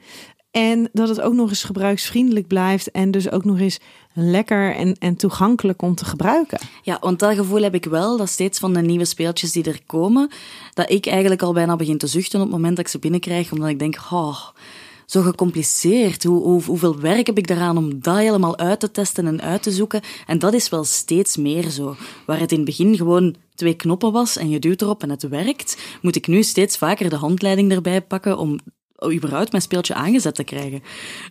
En 0.53 0.89
dat 0.93 1.09
het 1.09 1.21
ook 1.21 1.35
nog 1.35 1.49
eens 1.49 1.65
gebruiksvriendelijk 1.65 2.47
blijft. 2.47 2.91
En 2.91 3.11
dus 3.11 3.31
ook 3.31 3.45
nog 3.45 3.59
eens 3.59 3.79
lekker 4.13 4.75
en, 4.75 4.97
en 4.99 5.17
toegankelijk 5.17 5.83
om 5.83 5.95
te 5.95 6.05
gebruiken. 6.05 6.59
Ja, 6.83 6.99
want 7.01 7.19
dat 7.19 7.35
gevoel 7.35 7.63
heb 7.63 7.75
ik 7.75 7.85
wel, 7.85 8.17
dat 8.17 8.29
steeds 8.29 8.59
van 8.59 8.73
de 8.73 8.81
nieuwe 8.81 9.05
speeltjes 9.05 9.53
die 9.53 9.65
er 9.65 9.81
komen, 9.87 10.31
dat 10.75 10.91
ik 10.91 11.07
eigenlijk 11.07 11.43
al 11.43 11.53
bijna 11.53 11.77
begin 11.77 11.99
te 11.99 12.07
zuchten 12.07 12.39
op 12.39 12.45
het 12.45 12.55
moment 12.55 12.77
dat 12.77 12.85
ik 12.85 12.91
ze 12.91 12.99
binnenkrijg, 12.99 13.53
omdat 13.53 13.69
ik 13.69 13.79
denk, 13.79 13.97
oh, 14.11 14.49
zo 15.13 15.23
gecompliceerd. 15.23 16.25
Hoe, 16.25 16.43
hoe, 16.43 16.63
hoeveel 16.63 17.01
werk 17.01 17.27
heb 17.27 17.39
ik 17.39 17.47
daaraan 17.47 17.77
om 17.77 18.01
dat 18.01 18.17
helemaal 18.17 18.59
uit 18.59 18.81
te 18.81 18.91
testen 18.91 19.27
en 19.27 19.41
uit 19.41 19.63
te 19.63 19.71
zoeken? 19.71 20.01
En 20.27 20.39
dat 20.39 20.55
is 20.55 20.69
wel 20.69 20.85
steeds 20.85 21.37
meer 21.37 21.71
zo. 21.71 21.97
Waar 22.27 22.41
het 22.41 22.51
in 22.51 22.57
het 22.57 22.67
begin 22.67 22.97
gewoon 22.97 23.37
twee 23.55 23.75
knoppen 23.75 24.13
was 24.13 24.37
en 24.37 24.51
je 24.51 24.59
duwt 24.59 24.83
erop 24.83 25.03
en 25.03 25.11
het 25.11 25.29
werkt, 25.29 25.77
moet 26.03 26.17
ik 26.17 26.27
nu 26.27 26.43
steeds 26.43 26.79
vaker 26.79 27.11
de 27.11 27.17
handleiding 27.17 27.73
erbij 27.73 28.03
pakken 28.03 28.39
om 28.39 28.59
überhaupt 29.13 29.51
mijn 29.51 29.63
speeltje 29.63 29.95
aangezet 29.95 30.35
te 30.35 30.45
krijgen. 30.45 30.83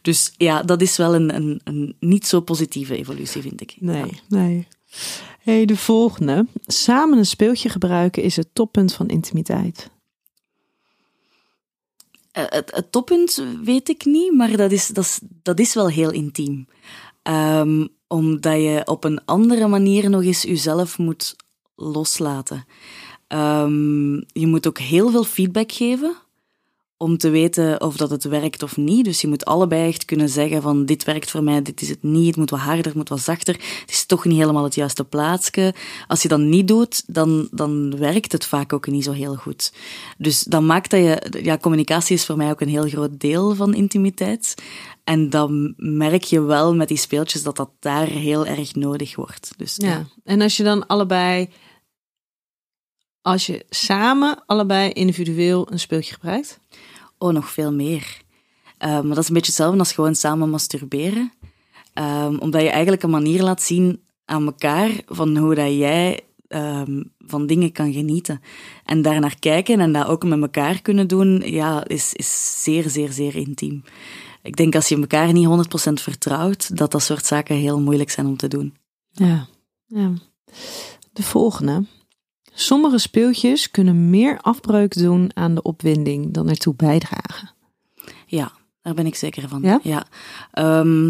Dus 0.02 0.34
ja, 0.38 0.64
dat 0.64 0.82
is 0.82 0.98
wel 0.98 1.16
een, 1.16 1.36
een, 1.36 1.62
een 1.64 1.96
niet 2.00 2.28
zo 2.28 2.40
positieve 2.40 2.98
evolutie, 2.98 3.42
vind 3.42 3.62
ik. 3.62 3.76
Ja. 3.80 3.92
Nee, 3.92 4.20
nee. 4.28 4.68
Hey, 5.40 5.66
de 5.66 5.78
volgende. 5.78 6.46
Samen 6.66 7.18
een 7.18 7.26
speeltje 7.26 7.70
gebruiken 7.70 8.24
is 8.24 8.36
het 8.36 8.48
toppunt 8.54 8.94
van 8.94 9.08
intimiteit. 9.08 9.90
Eh, 12.32 12.44
het, 12.48 12.88
toppunt 12.90 13.46
weet 13.64 13.90
ik 13.90 14.06
niet, 14.06 14.34
maar 14.34 14.58
dat 14.58 14.72
is, 14.72 14.88
dat 14.88 15.04
is, 15.04 15.20
dat 15.22 15.60
is 15.60 15.74
wel 15.74 15.90
heel 15.90 16.12
intiem. 16.12 16.68
Ehm, 17.22 17.88
omdat 18.08 18.62
je 18.62 18.82
op 18.86 19.04
een 19.04 19.26
andere 19.26 19.68
manier 19.68 20.10
nog 20.10 20.24
eens 20.24 20.42
jezelf 20.42 20.98
moet 20.98 21.36
loslaten. 21.76 22.66
Ehm, 23.28 24.14
je 24.14 24.48
moet 24.48 24.68
ook 24.68 24.80
heel 24.80 25.10
veel 25.10 25.24
feedback 25.24 25.72
geven 25.72 26.16
om 27.02 27.18
te 27.18 27.30
weten 27.30 27.82
of 27.82 27.98
dat 27.98 28.10
het 28.10 28.24
werkt 28.24 28.64
of 28.64 28.78
niet. 28.78 29.06
Dus 29.06 29.22
je 29.22 29.28
moet 29.28 29.46
allebei 29.46 29.88
echt 29.88 30.06
kunnen 30.06 30.30
zeggen 30.30 30.62
van 30.62 30.86
dit 30.86 31.04
werkt 31.04 31.32
voor 31.32 31.44
mij, 31.44 31.62
dit 31.62 31.82
is 31.82 31.90
het 31.90 32.04
niet, 32.04 32.28
het 32.28 32.36
moet 32.36 32.50
wat 32.50 32.60
harder, 32.60 32.86
het 32.86 32.94
moet 32.94 33.10
wat 33.10 33.20
zachter. 33.20 33.54
Het 33.54 33.90
is 33.90 34.06
toch 34.06 34.26
niet 34.26 34.38
helemaal 34.38 34.64
het 34.64 34.76
juiste 34.76 35.04
plaatsje. 35.04 35.74
Als 36.08 36.22
je 36.22 36.28
dat 36.28 36.40
niet 36.40 36.68
doet, 36.68 37.04
dan, 37.08 37.48
dan 37.52 37.98
werkt 37.98 38.32
het 38.32 38.46
vaak 38.46 38.74
ook 38.74 38.88
niet 38.88 39.04
zo 39.04 39.12
heel 39.12 39.36
goed. 39.36 39.74
Dus 40.18 40.44
dat 40.44 40.62
maakt 40.62 40.90
dat 40.90 41.00
je... 41.00 41.40
Ja, 41.44 41.58
communicatie 41.58 42.16
is 42.16 42.26
voor 42.26 42.38
mij 42.38 42.50
ook 42.50 42.62
een 42.62 42.70
heel 42.70 42.90
groot 42.90 43.20
deel 43.20 43.56
van 43.56 43.74
intimiteit. 43.74 44.56
En 45.04 45.30
dan 45.30 45.74
merk 45.78 46.24
je 46.24 46.42
wel 46.42 46.76
met 46.76 46.88
die 46.88 46.98
speeltjes 46.98 47.44
dat 47.44 47.56
dat 47.56 47.70
daar 47.80 48.08
heel 48.08 48.46
erg 48.46 48.76
nodig 48.76 49.16
wordt. 49.16 49.54
Dus 49.58 49.76
Ja. 49.78 50.06
En 50.24 50.42
als 50.42 50.58
je 50.58 50.64
dan 50.64 50.88
allebei, 50.88 51.50
als 53.22 53.46
je 53.46 53.66
samen 53.70 54.44
allebei 54.46 54.92
individueel 54.92 55.72
een 55.72 55.80
speeltje 55.80 56.14
gebruikt. 56.14 56.60
Oh, 57.22 57.34
nog 57.34 57.50
veel 57.50 57.74
meer. 57.74 58.22
Eh, 58.78 58.90
maar 58.90 59.16
dat 59.16 59.18
is 59.18 59.28
een 59.28 59.34
beetje 59.34 59.52
hetzelfde 59.52 59.80
als 59.80 59.94
gewoon 59.94 60.16
samen 60.16 60.50
masturberen. 60.50 61.32
Ehm, 61.94 62.36
omdat 62.38 62.62
je 62.62 62.70
eigenlijk 62.70 63.04
een 63.04 63.10
manier 63.10 63.44
laat 63.44 63.62
zien 63.62 64.02
aan 64.26 64.46
elkaar 64.46 64.92
van 65.06 65.38
hoe 65.38 65.56
dat 65.56 65.74
jij 65.74 66.20
ehm, 66.48 67.04
van 67.20 67.48
dingen 67.48 67.72
kan 67.72 67.94
genieten. 67.94 68.42
En 68.86 69.02
daarnaar 69.02 69.36
kijken 69.40 69.80
en 69.80 69.92
dat 69.92 70.08
ook 70.08 70.24
met 70.24 70.42
elkaar 70.42 70.82
kunnen 70.82 71.08
doen, 71.08 71.42
ja, 71.46 71.88
is, 71.88 72.14
is 72.14 72.64
zeer, 72.64 72.90
zeer, 72.90 73.12
zeer 73.12 73.36
intiem. 73.36 73.84
Ik 74.42 74.56
denk 74.56 74.76
als 74.76 74.88
je 74.88 74.98
elkaar 74.98 75.34
niet 75.34 75.48
100% 75.48 75.94
vertrouwt, 75.94 76.78
dat 76.78 76.92
dat 76.92 77.04
soort 77.04 77.26
zaken 77.26 77.56
heel 77.56 77.80
moeilijk 77.80 78.10
zijn 78.10 78.28
om 78.28 78.38
te 78.38 78.48
doen. 78.48 78.76
Ja. 79.12 79.48
ja. 79.86 80.14
De 81.14 81.24
volgende. 81.24 81.86
Sommige 82.54 82.98
speeltjes 82.98 83.72
kunnen 83.72 84.10
meer 84.10 84.40
afbreuk 84.42 84.98
doen 84.98 85.32
aan 85.34 85.56
de 85.56 85.62
opwinding 85.62 86.34
dan 86.34 86.50
ertoe 86.50 86.76
bijdragen. 86.76 87.52
Ja, 88.26 88.52
daar 88.82 88.94
ben 88.94 89.06
ik 89.06 89.16
zeker 89.16 89.48
van. 89.48 89.80
Ja? 89.84 90.06
Ehm, 90.52 91.08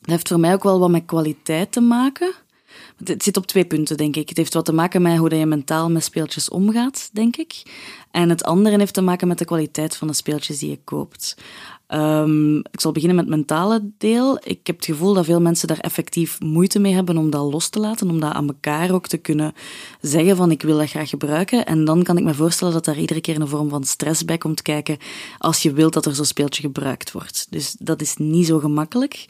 dat 0.00 0.10
heeft 0.10 0.28
voor 0.28 0.40
mij 0.40 0.52
ook 0.52 0.62
wel 0.62 0.78
wat 0.78 0.90
met 0.90 1.04
kwaliteit 1.04 1.72
te 1.72 1.80
maken. 1.80 2.34
Het 3.04 3.22
zit 3.22 3.36
op 3.36 3.46
twee 3.46 3.64
punten, 3.64 3.96
denk 3.96 4.16
ik. 4.16 4.28
Het 4.28 4.38
heeft 4.38 4.54
wat 4.54 4.64
te 4.64 4.72
maken 4.72 5.02
met 5.02 5.16
hoe 5.16 5.36
je 5.36 5.46
mentaal 5.46 5.90
met 5.90 6.04
speeltjes 6.04 6.48
omgaat, 6.48 7.10
denk 7.12 7.36
ik. 7.36 7.62
En 8.10 8.28
het 8.28 8.44
andere 8.44 8.78
heeft 8.78 8.94
te 8.94 9.00
maken 9.00 9.28
met 9.28 9.38
de 9.38 9.44
kwaliteit 9.44 9.96
van 9.96 10.08
de 10.08 10.14
speeltjes 10.14 10.58
die 10.58 10.70
je 10.70 10.80
koopt. 10.84 11.36
Ehm, 11.92 12.56
ik 12.56 12.80
zal 12.80 12.92
beginnen 12.92 13.16
met 13.16 13.26
het 13.26 13.34
mentale 13.34 13.90
deel. 13.98 14.38
Ik 14.42 14.66
heb 14.66 14.76
het 14.76 14.84
gevoel 14.84 15.14
dat 15.14 15.24
veel 15.24 15.40
mensen 15.40 15.68
daar 15.68 15.78
effectief 15.78 16.40
moeite 16.40 16.78
mee 16.78 16.94
hebben 16.94 17.16
om 17.16 17.30
dat 17.30 17.52
los 17.52 17.68
te 17.68 17.80
laten, 17.80 18.10
om 18.10 18.20
dat 18.20 18.32
aan 18.32 18.48
elkaar 18.48 18.90
ook 18.90 19.06
te 19.06 19.16
kunnen 19.16 19.52
zeggen 20.00 20.36
van 20.36 20.50
ik 20.50 20.62
wil 20.62 20.78
dat 20.78 20.88
graag 20.88 21.08
gebruiken. 21.08 21.66
En 21.66 21.84
dan 21.84 22.02
kan 22.02 22.16
ik 22.16 22.24
me 22.24 22.34
voorstellen 22.34 22.74
dat 22.74 22.84
daar 22.84 22.98
iedere 22.98 23.20
keer 23.20 23.40
een 23.40 23.48
vorm 23.48 23.68
van 23.68 23.84
stress 23.84 24.24
bij 24.24 24.38
komt 24.38 24.62
kijken 24.62 24.98
als 25.38 25.62
je 25.62 25.72
wilt 25.72 25.92
dat 25.92 26.06
er 26.06 26.14
zo'n 26.14 26.24
speeltje 26.24 26.62
gebruikt 26.62 27.12
wordt. 27.12 27.46
Dus 27.50 27.76
dat 27.78 28.00
is 28.00 28.16
niet 28.16 28.46
zo 28.46 28.58
gemakkelijk. 28.58 29.24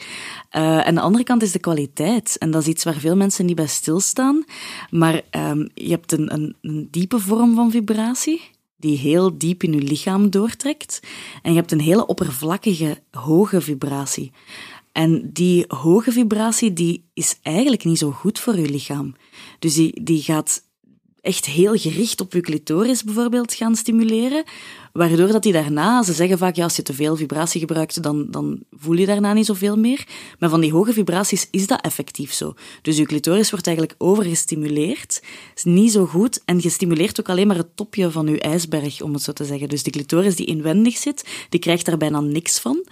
Uh, 0.56 0.86
en 0.86 0.94
de 0.94 1.00
andere 1.00 1.24
kant 1.24 1.42
is 1.42 1.52
de 1.52 1.58
kwaliteit. 1.58 2.36
En 2.38 2.50
dat 2.50 2.62
is 2.62 2.68
iets 2.68 2.84
waar 2.84 2.94
veel 2.94 3.16
mensen 3.16 3.46
niet 3.46 3.56
bij 3.56 3.66
stilstaan. 3.66 4.44
Maar 4.90 5.22
um, 5.30 5.68
je 5.74 5.90
hebt 5.90 6.12
een, 6.12 6.32
een, 6.32 6.56
een 6.60 6.88
diepe 6.90 7.18
vorm 7.18 7.54
van 7.54 7.70
vibratie 7.70 8.50
die 8.82 8.98
heel 8.98 9.38
diep 9.38 9.62
in 9.62 9.72
je 9.72 9.80
lichaam 9.80 10.30
doortrekt. 10.30 11.00
En 11.42 11.50
je 11.50 11.58
hebt 11.58 11.72
een 11.72 11.80
hele 11.80 12.06
oppervlakkige, 12.06 13.02
hoge 13.10 13.60
vibratie. 13.60 14.32
En 14.92 15.30
die 15.32 15.64
hoge 15.68 16.12
vibratie 16.12 16.72
die 16.72 17.04
is 17.14 17.38
eigenlijk 17.42 17.84
niet 17.84 17.98
zo 17.98 18.10
goed 18.10 18.38
voor 18.38 18.58
je 18.58 18.70
lichaam. 18.70 19.14
Dus 19.58 19.74
die, 19.74 20.02
die 20.02 20.22
gaat 20.22 20.62
echt 21.22 21.46
heel 21.46 21.76
gericht 21.76 22.20
op 22.20 22.32
je 22.32 22.40
clitoris 22.40 23.04
bijvoorbeeld 23.04 23.54
gaan 23.54 23.76
stimuleren, 23.76 24.44
waardoor 24.92 25.28
dat 25.28 25.42
die 25.42 25.52
daarna, 25.52 26.02
ze 26.02 26.12
zeggen 26.12 26.38
vaak, 26.38 26.56
ja, 26.56 26.62
als 26.62 26.76
je 26.76 26.82
te 26.82 26.94
veel 26.94 27.16
vibratie 27.16 27.60
gebruikt, 27.60 28.02
dan, 28.02 28.26
dan 28.30 28.60
voel 28.70 28.96
je 28.96 29.06
daarna 29.06 29.32
niet 29.32 29.46
zoveel 29.46 29.76
meer. 29.76 30.06
Maar 30.38 30.48
van 30.48 30.60
die 30.60 30.72
hoge 30.72 30.92
vibraties 30.92 31.48
is 31.50 31.66
dat 31.66 31.80
effectief 31.80 32.32
zo. 32.32 32.54
Dus 32.82 32.96
je 32.96 33.04
clitoris 33.04 33.50
wordt 33.50 33.66
eigenlijk 33.66 34.00
overgestimuleerd, 34.02 35.22
is 35.54 35.64
niet 35.64 35.92
zo 35.92 36.06
goed, 36.06 36.42
en 36.44 36.58
je 36.60 36.68
stimuleert 36.68 37.20
ook 37.20 37.28
alleen 37.28 37.46
maar 37.46 37.56
het 37.56 37.76
topje 37.76 38.10
van 38.10 38.26
je 38.26 38.40
ijsberg, 38.40 39.02
om 39.02 39.12
het 39.12 39.22
zo 39.22 39.32
te 39.32 39.44
zeggen. 39.44 39.68
Dus 39.68 39.82
de 39.82 39.90
clitoris 39.90 40.36
die 40.36 40.46
inwendig 40.46 40.96
zit, 40.96 41.46
die 41.48 41.60
krijgt 41.60 41.86
daar 41.86 41.96
bijna 41.96 42.20
niks 42.20 42.58
van. 42.58 42.84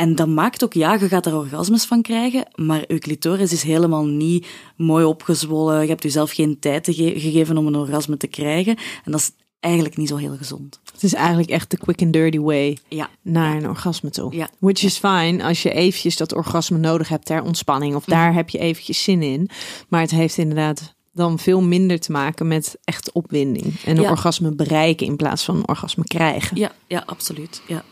En 0.00 0.14
dat 0.14 0.28
maakt 0.28 0.64
ook, 0.64 0.72
ja, 0.72 0.94
je 0.94 1.08
gaat 1.08 1.26
er 1.26 1.36
orgasmes 1.36 1.84
van 1.84 2.02
krijgen, 2.02 2.46
maar 2.54 2.84
je 2.86 2.98
clitoris 2.98 3.52
is 3.52 3.62
helemaal 3.62 4.04
niet 4.06 4.46
mooi 4.76 5.04
opgezwollen. 5.04 5.82
Je 5.82 5.88
hebt 5.88 6.02
jezelf 6.02 6.30
geen 6.30 6.58
tijd 6.58 6.86
ge 6.86 7.12
gegeven 7.16 7.56
om 7.56 7.66
een 7.66 7.76
orgasme 7.76 8.16
te 8.16 8.26
krijgen. 8.26 8.76
En 9.04 9.12
dat 9.12 9.20
is 9.20 9.30
eigenlijk 9.60 9.96
niet 9.96 10.08
zo 10.08 10.16
heel 10.16 10.36
gezond. 10.36 10.80
Het 10.92 11.02
is 11.02 11.14
eigenlijk 11.14 11.50
echt 11.50 11.70
de 11.70 11.76
quick 11.76 12.02
and 12.02 12.12
dirty 12.12 12.38
way 12.38 12.78
ja. 12.88 13.08
naar 13.22 13.56
een 13.56 13.68
orgasme 13.68 14.10
toe. 14.10 14.36
Ja. 14.36 14.48
Which 14.58 14.82
is 14.82 14.98
fine 14.98 15.44
als 15.44 15.62
je 15.62 15.72
eventjes 15.72 16.16
dat 16.16 16.34
orgasme 16.34 16.78
nodig 16.78 17.08
hebt 17.08 17.26
ter 17.26 17.42
ontspanning. 17.42 17.94
Of 17.94 18.04
daar 18.04 18.34
heb 18.34 18.48
je 18.48 18.58
eventjes 18.58 19.02
zin 19.02 19.22
in. 19.22 19.48
Maar 19.88 20.00
het 20.00 20.10
heeft 20.10 20.38
inderdaad 20.38 20.94
dan 21.12 21.38
veel 21.38 21.62
minder 21.62 22.00
te 22.00 22.12
maken 22.12 22.48
met 22.48 22.78
echt 22.84 23.12
opwinding. 23.12 23.74
En 23.84 23.96
een 23.96 24.02
Ja. 24.02 24.10
orgasme 24.10 24.54
bereiken 24.54 25.06
in 25.06 25.16
plaats 25.16 25.44
van 25.44 25.56
een 25.56 25.68
orgasme 25.68 26.04
krijgen. 26.04 26.56
Ja, 26.56 26.72
ja, 26.86 27.02
absoluut. 27.06 27.62
Ja. 27.66 27.84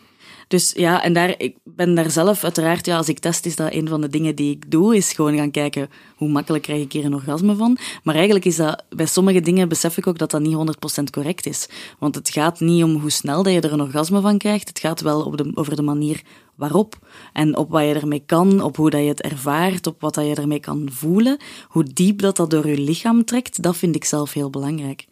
Dus 0.48 0.72
ja, 0.76 1.02
en 1.02 1.12
daar, 1.12 1.34
ik 1.38 1.56
ben 1.64 1.94
daar 1.94 2.10
zelf 2.10 2.44
uiteraard, 2.44 2.86
ja, 2.86 2.96
als 2.96 3.08
ik 3.08 3.18
test, 3.18 3.46
is 3.46 3.56
dat 3.56 3.72
een 3.72 3.88
van 3.88 4.00
de 4.00 4.08
dingen 4.08 4.34
die 4.34 4.50
ik 4.50 4.70
doe, 4.70 4.96
is 4.96 5.12
gewoon 5.12 5.36
gaan 5.36 5.50
kijken 5.50 5.90
hoe 6.16 6.28
makkelijk 6.28 6.62
krijg 6.62 6.82
ik 6.82 6.92
hier 6.92 7.04
een 7.04 7.14
orgasme 7.14 7.54
van. 7.54 7.78
Maar 8.02 8.14
eigenlijk 8.14 8.44
is 8.44 8.56
dat, 8.56 8.84
bij 8.88 9.06
sommige 9.06 9.40
dingen 9.40 9.68
besef 9.68 9.96
ik 9.96 10.06
ook 10.06 10.18
dat 10.18 10.30
dat 10.30 10.40
niet 10.40 10.56
100% 11.00 11.02
correct 11.10 11.46
is. 11.46 11.68
Want 11.98 12.14
het 12.14 12.30
gaat 12.30 12.60
niet 12.60 12.84
om 12.84 12.96
hoe 12.96 13.10
snel 13.10 13.42
dat 13.42 13.52
je 13.52 13.60
er 13.60 13.72
een 13.72 13.80
orgasme 13.80 14.20
van 14.20 14.38
krijgt, 14.38 14.68
het 14.68 14.78
gaat 14.78 15.00
wel 15.00 15.22
op 15.22 15.36
de, 15.36 15.50
over 15.54 15.76
de 15.76 15.82
manier 15.82 16.22
waarop. 16.54 16.98
En 17.32 17.56
op 17.56 17.70
wat 17.70 17.82
je 17.82 17.94
ermee 17.94 18.22
kan, 18.26 18.62
op 18.62 18.76
hoe 18.76 18.90
dat 18.90 19.00
je 19.00 19.08
het 19.08 19.22
ervaart, 19.22 19.86
op 19.86 20.00
wat 20.00 20.14
dat 20.14 20.26
je 20.26 20.34
ermee 20.34 20.60
kan 20.60 20.88
voelen. 20.92 21.38
Hoe 21.68 21.84
diep 21.84 22.20
dat 22.20 22.36
dat 22.36 22.50
door 22.50 22.68
je 22.68 22.80
lichaam 22.80 23.24
trekt, 23.24 23.62
dat 23.62 23.76
vind 23.76 23.94
ik 23.94 24.04
zelf 24.04 24.32
heel 24.32 24.50
belangrijk. 24.50 25.06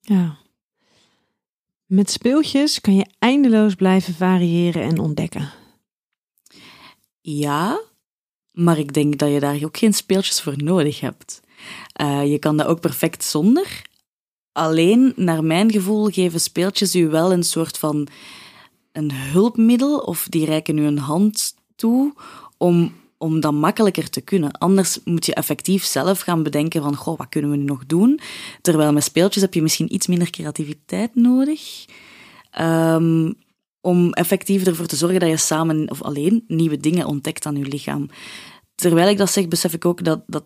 Ja. 0.00 0.38
Met 1.88 2.10
speeltjes 2.10 2.80
kan 2.80 2.94
je 2.94 3.06
eindeloos 3.18 3.74
blijven 3.74 4.14
variëren 4.14 4.82
en 4.82 4.98
ontdekken. 4.98 5.52
Ja, 7.20 7.80
maar 8.52 8.78
ik 8.78 8.94
denk 8.94 9.18
dat 9.18 9.32
je 9.32 9.40
daar 9.40 9.64
ook 9.64 9.76
geen 9.76 9.92
speeltjes 9.92 10.40
voor 10.40 10.62
nodig 10.62 11.00
hebt. 11.00 11.40
Uh, 12.00 12.30
je 12.30 12.38
kan 12.38 12.56
dat 12.56 12.66
ook 12.66 12.80
perfect 12.80 13.24
zonder. 13.24 13.82
Alleen, 14.52 15.12
naar 15.16 15.44
mijn 15.44 15.70
gevoel, 15.70 16.06
geven 16.06 16.40
speeltjes 16.40 16.94
u 16.94 17.08
wel 17.08 17.32
een 17.32 17.42
soort 17.42 17.78
van 17.78 18.08
een 18.92 19.12
hulpmiddel, 19.12 19.98
of 19.98 20.26
die 20.28 20.44
reiken 20.44 20.78
u 20.78 20.84
een 20.84 20.98
hand 20.98 21.54
toe 21.76 22.14
om, 22.56 22.94
om 23.18 23.40
dat 23.40 23.52
makkelijker 23.52 24.10
te 24.10 24.20
kunnen. 24.20 24.52
Anders 24.52 24.98
moet 25.04 25.26
je 25.26 25.34
effectief 25.34 25.84
zelf 25.84 26.20
gaan 26.20 26.42
bedenken 26.42 26.82
van, 26.82 26.96
goh, 26.96 27.18
wat 27.18 27.28
kunnen 27.28 27.50
we 27.50 27.56
nu 27.56 27.64
nog 27.64 27.86
doen? 27.86 28.20
Terwijl 28.62 28.92
met 28.92 29.04
speeltjes 29.04 29.42
heb 29.42 29.54
je 29.54 29.62
misschien 29.62 29.94
iets 29.94 30.06
minder 30.06 30.30
creativiteit 30.30 31.14
nodig. 31.14 31.84
Um, 32.60 33.34
om 33.80 34.12
effectief 34.12 34.66
ervoor 34.66 34.86
te 34.86 34.96
zorgen 34.96 35.20
dat 35.20 35.28
je 35.28 35.36
samen 35.36 35.90
of 35.90 36.02
alleen 36.02 36.44
nieuwe 36.46 36.76
dingen 36.76 37.06
ontdekt 37.06 37.46
aan 37.46 37.56
je 37.56 37.66
lichaam. 37.66 38.08
Terwijl 38.74 39.08
ik 39.08 39.18
dat 39.18 39.30
zeg, 39.30 39.48
besef 39.48 39.72
ik 39.72 39.84
ook 39.84 40.04
dat, 40.04 40.22
dat, 40.26 40.44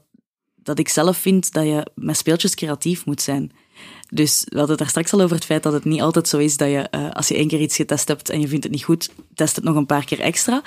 dat 0.54 0.78
ik 0.78 0.88
zelf 0.88 1.16
vind 1.16 1.52
dat 1.52 1.64
je 1.64 1.86
met 1.94 2.16
speeltjes 2.16 2.54
creatief 2.54 3.06
moet 3.06 3.20
zijn. 3.20 3.52
Dus 4.14 4.44
we 4.44 4.58
hadden 4.58 4.68
het 4.68 4.78
daar 4.78 4.88
straks 4.88 5.12
al 5.12 5.20
over 5.20 5.36
het 5.36 5.44
feit 5.44 5.62
dat 5.62 5.72
het 5.72 5.84
niet 5.84 6.00
altijd 6.00 6.28
zo 6.28 6.38
is 6.38 6.56
dat 6.56 6.68
je, 6.68 6.88
uh, 6.90 7.10
als 7.10 7.28
je 7.28 7.34
één 7.34 7.48
keer 7.48 7.60
iets 7.60 7.76
getest 7.76 8.08
hebt 8.08 8.30
en 8.30 8.40
je 8.40 8.48
vindt 8.48 8.64
het 8.64 8.72
niet 8.72 8.84
goed, 8.84 9.10
test 9.34 9.56
het 9.56 9.64
nog 9.64 9.76
een 9.76 9.86
paar 9.86 10.04
keer 10.04 10.20
extra. 10.20 10.62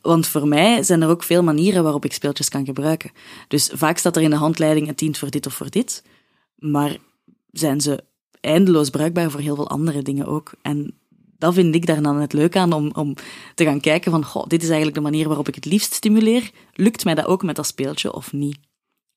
Want 0.00 0.26
voor 0.26 0.48
mij 0.48 0.82
zijn 0.82 1.02
er 1.02 1.08
ook 1.08 1.22
veel 1.22 1.42
manieren 1.42 1.82
waarop 1.82 2.04
ik 2.04 2.12
speeltjes 2.12 2.48
kan 2.48 2.64
gebruiken. 2.64 3.10
Dus 3.48 3.70
vaak 3.74 3.98
staat 3.98 4.16
er 4.16 4.22
in 4.22 4.30
de 4.30 4.36
handleiding 4.36 4.86
het 4.86 4.98
dient 4.98 5.18
voor 5.18 5.30
dit 5.30 5.46
of 5.46 5.54
voor 5.54 5.70
dit. 5.70 6.02
Maar 6.56 6.96
zijn 7.50 7.80
ze 7.80 8.04
eindeloos 8.40 8.90
bruikbaar 8.90 9.30
voor 9.30 9.40
heel 9.40 9.54
veel 9.54 9.68
andere 9.68 10.02
dingen 10.02 10.26
ook. 10.26 10.52
En 10.62 10.94
dat 11.38 11.54
vind 11.54 11.74
ik 11.74 11.86
daar 11.86 12.02
dan 12.02 12.16
het 12.16 12.32
leuk 12.32 12.56
aan, 12.56 12.72
om, 12.72 12.90
om 12.94 13.14
te 13.54 13.64
gaan 13.64 13.80
kijken 13.80 14.10
van, 14.10 14.24
goh, 14.24 14.46
dit 14.46 14.62
is 14.62 14.68
eigenlijk 14.68 14.96
de 14.96 15.02
manier 15.02 15.26
waarop 15.26 15.48
ik 15.48 15.54
het 15.54 15.64
liefst 15.64 15.92
stimuleer. 15.92 16.50
Lukt 16.74 17.04
mij 17.04 17.14
dat 17.14 17.26
ook 17.26 17.42
met 17.42 17.56
dat 17.56 17.66
speeltje 17.66 18.12
of 18.12 18.32
niet? 18.32 18.58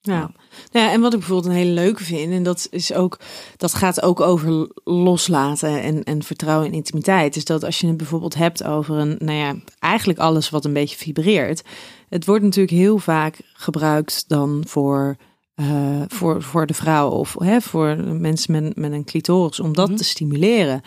Ja. 0.06 0.32
ja, 0.72 0.92
en 0.92 1.02
wat 1.02 1.14
ik 1.14 1.20
bijvoorbeeld 1.20 1.50
een 1.50 1.60
hele 1.60 1.72
leuke 1.72 2.04
vind, 2.04 2.32
en 2.32 2.44
dat 2.44 2.68
is 2.72 2.94
ook, 2.94 3.20
dat 3.58 3.74
gaat 3.74 4.02
ook 4.02 4.20
over 4.20 4.70
loslaten 4.84 5.82
en, 5.82 6.04
en 6.04 6.24
vertrouwen 6.24 6.68
en 6.68 6.74
intimiteit. 6.74 7.36
Is 7.36 7.46
dat 7.46 7.64
als 7.64 7.80
je 7.80 7.88
het 7.88 7.98
bijvoorbeeld 7.98 8.36
hebt 8.36 8.64
over 8.64 8.96
een, 8.98 9.16
nou 9.20 9.38
ja, 9.38 9.56
eigenlijk 9.80 10.20
alles 10.20 10.50
wat 10.50 10.66
een 10.66 10.74
beetje 10.74 10.98
vibreert. 10.98 11.64
Het 12.10 12.26
wordt 12.26 12.44
natuurlijk 12.44 12.78
heel 12.78 12.98
vaak 12.98 13.40
gebruikt 13.54 14.24
dan 14.28 14.64
voor, 14.68 15.16
uh, 15.56 16.02
voor, 16.08 16.42
voor 16.42 16.66
de 16.66 16.74
vrouw 16.74 17.10
of 17.10 17.36
hè, 17.40 17.62
voor 17.62 17.98
mensen 17.98 18.52
met, 18.52 18.76
met 18.76 18.92
een 18.92 19.06
clitoris, 19.06 19.60
om 19.60 19.74
dat 19.74 19.88
mhm. 19.88 19.98
te 19.98 20.04
stimuleren. 20.04 20.82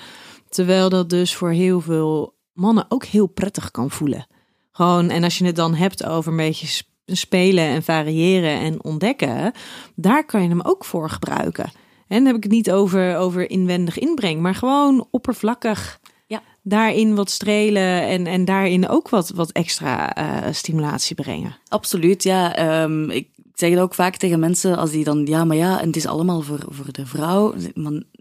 Terwijl 0.49 0.89
dat 0.89 1.11
dus 1.11 1.35
voor 1.35 1.51
heel 1.51 1.81
veel 1.81 2.35
mannen 2.53 2.87
ook 2.89 3.05
heel 3.05 3.27
prettig 3.27 3.71
kan 3.71 3.91
voelen. 3.91 4.27
Gewoon, 4.73 5.11
en 5.11 5.25
als 5.25 5.39
je 5.39 5.45
het 5.45 5.57
dan 5.57 5.75
hebt 5.75 6.05
over 6.05 6.31
een 6.31 6.37
beetje 6.37 6.83
spelen 7.17 7.65
en 7.65 7.83
variëren 7.83 8.59
en 8.59 8.85
ontdekken, 8.85 9.53
daar 9.95 10.25
kan 10.25 10.43
je 10.43 10.49
hem 10.49 10.61
ook 10.61 10.85
voor 10.85 11.11
gebruiken. 11.11 11.65
En 12.09 12.17
dan 12.17 12.27
heb 12.27 12.37
ik 12.37 12.43
het 12.43 12.53
niet 12.53 12.71
over, 12.71 13.17
over 13.17 13.51
inwendig 13.51 13.99
inbreng, 13.99 14.41
maar 14.41 14.55
gewoon 14.55 15.07
oppervlakkig 15.11 16.01
ja. 16.27 16.43
daarin 16.63 17.15
wat 17.15 17.31
strelen 17.31 18.03
en, 18.03 18.27
en 18.27 18.45
daarin 18.45 18.89
ook 18.89 19.09
wat, 19.09 19.31
wat 19.35 19.53
extra 19.53 20.19
uh, 20.19 20.53
stimulatie 20.53 21.17
brengen. 21.17 21.57
Absoluut, 21.69 22.23
ja. 22.23 22.83
Um, 22.83 23.11
ik 23.11 23.29
zeg 23.55 23.71
het 23.71 23.79
ook 23.79 23.95
vaak 23.95 24.17
tegen 24.17 24.41
mensen 24.41 24.77
als 24.77 24.91
die 24.91 25.05
dan, 25.05 25.27
ja, 25.27 25.45
maar 25.45 25.57
ja, 25.57 25.81
en 25.81 25.87
het 25.87 25.97
is 25.97 26.07
allemaal 26.07 26.41
voor, 26.41 26.65
voor 26.69 26.93
de 26.93 27.07
vrouw. 27.07 27.55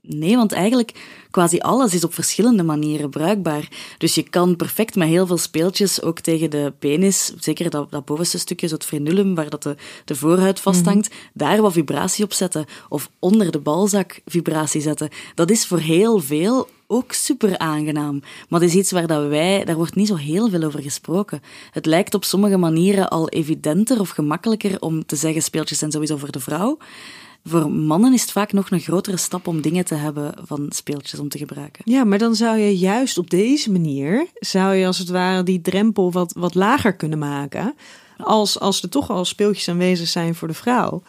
Nee, 0.08 0.36
want 0.36 0.52
eigenlijk 0.52 0.92
quasi 1.32 1.60
alles 1.60 1.94
is 1.94 2.04
op 2.04 2.14
verschillende 2.14 2.64
manieren 2.64 3.10
bruikbaar. 3.10 3.70
Dus 3.98 4.16
je 4.16 4.24
kan 4.24 4.56
perfect 4.56 4.96
met 4.96 5.08
heel 5.08 5.28
veel 5.28 5.38
speeltjes 5.38 6.02
ook 6.02 6.20
tegen 6.20 6.50
de 6.50 6.74
penis, 6.80 7.34
zeker 7.40 7.70
dat, 7.70 7.92
dat 7.92 8.06
bovenste 8.06 8.40
stukje, 8.40 8.68
zo 8.68 8.74
het 8.74 8.86
frenulum, 8.86 9.36
waar 9.36 9.50
dat 9.50 9.64
de, 9.64 9.76
de 10.06 10.16
voorhuid 10.16 10.60
vasthangt, 10.60 11.10
mm 11.10 11.16
daar 11.34 11.62
wat 11.62 11.74
vibratie 11.74 12.24
op 12.24 12.34
zetten. 12.34 12.66
Of 12.90 13.10
onder 13.20 13.52
de 13.52 13.60
balzak 13.60 14.22
vibratie 14.26 14.82
zetten. 14.82 15.10
Dat 15.36 15.50
is 15.50 15.66
voor 15.66 15.80
heel 15.80 16.20
veel 16.20 16.68
ook 16.88 17.12
super 17.12 17.58
aangenaam. 17.58 18.22
Maar 18.50 18.60
het 18.60 18.70
is 18.70 18.76
iets 18.76 18.92
waar 18.92 19.08
dat 19.08 19.28
wij, 19.28 19.66
daar 19.66 19.76
wordt 19.76 19.96
niet 19.96 20.08
zo 20.08 20.16
heel 20.16 20.50
veel 20.50 20.64
over 20.64 20.82
gesproken. 20.82 21.42
Het 21.72 21.86
lijkt 21.86 22.14
op 22.14 22.24
sommige 22.24 22.58
manieren 22.58 23.10
al 23.10 23.30
evidenter 23.30 24.00
of 24.00 24.10
gemakkelijker 24.10 24.82
om 24.82 25.06
te 25.06 25.16
zeggen 25.16 25.42
speeltjes 25.42 25.80
zijn 25.80 25.92
sowieso 25.92 26.18
voor 26.18 26.32
de 26.32 26.40
vrouw. 26.40 26.78
Voor 27.48 27.72
mannen 27.72 28.14
is 28.14 28.22
het 28.22 28.32
vaak 28.32 28.52
nog 28.52 28.72
een 28.72 28.80
grotere 28.80 29.18
stap 29.18 29.48
om 29.48 29.62
dingen 29.62 29.86
te 29.86 29.96
hebben 29.96 30.34
van 30.46 30.66
speeltjes 30.70 31.20
om 31.20 31.30
te 31.30 31.38
gebruiken. 31.38 31.82
Ja, 31.86 32.04
maar 32.04 32.18
dan 32.18 32.36
zou 32.36 32.58
je 32.58 32.78
juist 32.78 33.18
op 33.18 33.30
deze 33.30 33.72
manier, 33.72 34.28
zou 34.34 34.76
je 34.76 34.86
als 34.86 34.98
het 34.98 35.10
ware 35.10 35.44
die 35.44 35.62
drempel 35.62 36.12
wat, 36.12 36.34
wat 36.38 36.56
lager 36.56 36.96
kunnen 36.96 37.20
maken. 37.20 37.76
Als, 38.18 38.60
als 38.60 38.82
er 38.82 38.90
toch 38.90 39.10
al 39.10 39.26
speeltjes 39.26 39.70
aanwezig 39.70 40.08
zijn 40.08 40.36
voor 40.36 40.48
de 40.48 40.54
vrouw. 40.54 41.02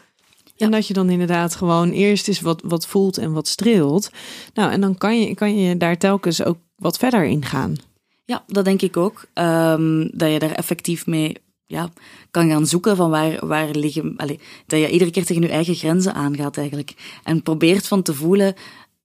En 0.56 0.70
dat 0.70 0.86
je 0.86 0.94
dan 0.94 1.10
inderdaad 1.10 1.54
gewoon 1.54 1.90
eerst 1.90 2.28
eens 2.28 2.40
wat, 2.40 2.62
wat 2.64 2.86
voelt 2.86 3.18
en 3.18 3.32
wat 3.32 3.48
streelt. 3.48 4.10
Nou, 4.54 4.72
en 4.72 4.80
dan 4.80 4.98
kan 4.98 5.20
je, 5.20 5.34
kan 5.34 5.58
je 5.58 5.76
daar 5.76 5.98
telkens 5.98 6.44
ook 6.44 6.58
wat 6.76 6.98
verder 6.98 7.24
in 7.24 7.44
gaan. 7.44 7.76
Ja, 8.24 8.44
dat 8.46 8.64
denk 8.64 8.82
ik 8.82 8.96
ook. 8.96 9.24
Um, 9.34 10.10
dat 10.12 10.32
je 10.32 10.38
daar 10.38 10.50
effectief 10.52 11.06
mee 11.06 11.36
ja, 11.68 11.90
kan 12.30 12.48
gaan 12.48 12.66
zoeken 12.66 12.96
van 12.96 13.10
waar, 13.10 13.46
waar 13.46 13.70
liggen. 13.70 14.14
Allez, 14.16 14.38
dat 14.66 14.80
je 14.80 14.90
iedere 14.90 15.10
keer 15.10 15.24
tegen 15.24 15.42
je 15.42 15.48
eigen 15.48 15.74
grenzen 15.74 16.14
aangaat 16.14 16.56
eigenlijk. 16.56 16.94
En 17.24 17.42
probeert 17.42 17.86
van 17.86 18.02
te 18.02 18.14
voelen. 18.14 18.54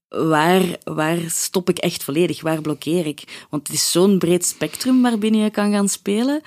Waar, 0.08 0.62
waar 0.84 1.18
stop 1.26 1.68
ik 1.68 1.78
echt 1.78 2.04
volledig? 2.04 2.42
Waar 2.42 2.60
blokkeer 2.60 3.06
ik? 3.06 3.46
Want 3.50 3.66
het 3.66 3.76
is 3.76 3.90
zo'n 3.90 4.18
breed 4.18 4.44
spectrum 4.44 5.02
waarbinnen 5.02 5.40
je 5.40 5.50
kan 5.50 5.72
gaan 5.72 5.88
spelen. 5.88 6.40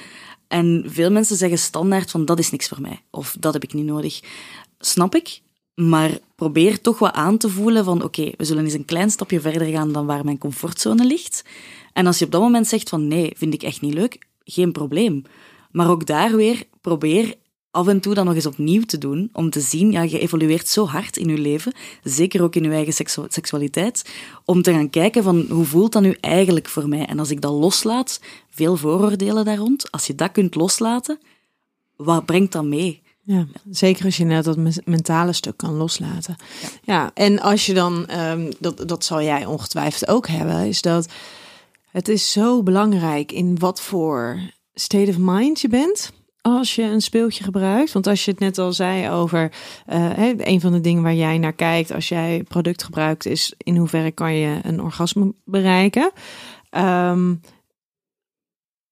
En 0.47 0.83
veel 0.87 1.11
mensen 1.11 1.37
zeggen 1.37 1.57
standaard 1.57 2.11
van 2.11 2.25
dat 2.25 2.39
is 2.39 2.51
niks 2.51 2.67
voor 2.67 2.81
mij. 2.81 3.01
Of 3.09 3.35
dat 3.39 3.53
heb 3.53 3.63
ik 3.63 3.73
niet 3.73 3.85
nodig 3.85 4.21
snap 4.79 5.15
ik. 5.15 5.41
Maar 5.75 6.19
probeer 6.35 6.81
toch 6.81 6.99
wat 6.99 7.13
aan 7.13 7.37
te 7.37 7.49
voelen 7.49 7.83
van 7.83 8.03
oké, 8.03 8.31
we 8.37 8.45
zullen 8.45 8.63
eens 8.63 8.73
een 8.73 8.85
klein 8.85 9.09
stapje 9.09 9.39
verder 9.39 9.67
gaan 9.67 9.91
dan 9.91 10.05
waar 10.05 10.25
mijn 10.25 10.37
comfortzone 10.37 11.05
ligt. 11.05 11.43
En 11.93 12.07
als 12.07 12.19
je 12.19 12.25
op 12.25 12.31
dat 12.31 12.41
moment 12.41 12.67
zegt 12.67 12.89
van 12.89 13.07
nee, 13.07 13.33
vind 13.35 13.53
ik 13.53 13.63
echt 13.63 13.81
niet 13.81 13.93
leuk, 13.93 14.27
geen 14.43 14.71
probleem. 14.71 15.23
Maar 15.71 15.89
ook 15.89 16.05
daar 16.05 16.35
weer 16.35 16.63
probeer 16.81 17.35
af 17.71 17.87
en 17.87 17.99
toe 17.99 18.13
dan 18.13 18.25
nog 18.25 18.35
eens 18.35 18.45
opnieuw 18.45 18.81
te 18.81 18.97
doen, 18.97 19.29
om 19.33 19.49
te 19.49 19.59
zien, 19.59 19.91
ja, 19.91 20.01
je 20.01 20.19
evolueert 20.19 20.67
zo 20.67 20.85
hard 20.85 21.17
in 21.17 21.27
je 21.27 21.37
leven, 21.37 21.73
zeker 22.03 22.43
ook 22.43 22.55
in 22.55 22.63
je 22.63 22.69
eigen 22.69 23.07
seksualiteit, 23.27 24.09
om 24.45 24.61
te 24.61 24.71
gaan 24.71 24.89
kijken 24.89 25.23
van 25.23 25.45
hoe 25.49 25.65
voelt 25.65 25.91
dat 25.91 26.01
nu 26.01 26.17
eigenlijk 26.19 26.67
voor 26.67 26.87
mij? 26.89 27.05
En 27.05 27.19
als 27.19 27.29
ik 27.29 27.41
dat 27.41 27.51
loslaat, 27.51 28.21
veel 28.49 28.75
vooroordelen 28.75 29.45
daar 29.45 29.57
rond, 29.57 29.91
als 29.91 30.07
je 30.07 30.15
dat 30.15 30.31
kunt 30.31 30.55
loslaten, 30.55 31.19
wat 31.95 32.25
brengt 32.25 32.51
dat 32.51 32.65
mee? 32.65 33.01
Ja, 33.23 33.45
zeker 33.69 34.05
als 34.05 34.17
je 34.17 34.23
net 34.23 34.43
dat 34.43 34.57
mentale 34.85 35.33
stuk 35.33 35.57
kan 35.57 35.73
loslaten. 35.73 36.35
Ja, 36.61 36.69
ja 36.83 37.11
en 37.13 37.39
als 37.39 37.65
je 37.65 37.73
dan, 37.73 38.09
um, 38.19 38.49
dat, 38.59 38.87
dat 38.87 39.05
zal 39.05 39.21
jij 39.21 39.45
ongetwijfeld 39.45 40.09
ook 40.09 40.27
hebben, 40.27 40.67
is 40.67 40.81
dat 40.81 41.07
het 41.91 42.07
is 42.07 42.31
zo 42.31 42.63
belangrijk 42.63 43.31
in 43.31 43.59
wat 43.59 43.81
voor 43.81 44.39
state 44.79 45.09
of 45.09 45.17
mind 45.17 45.61
je 45.61 45.67
bent 45.67 46.11
als 46.41 46.75
je 46.75 46.83
een 46.83 47.01
speeltje 47.01 47.43
gebruikt. 47.43 47.91
Want 47.91 48.07
als 48.07 48.25
je 48.25 48.31
het 48.31 48.39
net 48.39 48.57
al 48.57 48.73
zei 48.73 49.09
over 49.09 49.51
uh, 49.93 50.33
een 50.37 50.61
van 50.61 50.71
de 50.71 50.81
dingen 50.81 51.03
waar 51.03 51.13
jij 51.13 51.37
naar 51.37 51.53
kijkt 51.53 51.91
als 51.91 52.07
jij 52.09 52.43
product 52.47 52.83
gebruikt, 52.83 53.25
is 53.25 53.53
in 53.57 53.75
hoeverre 53.75 54.11
kan 54.11 54.33
je 54.33 54.59
een 54.63 54.81
orgasme 54.81 55.33
bereiken. 55.45 56.11
Um, 56.71 57.41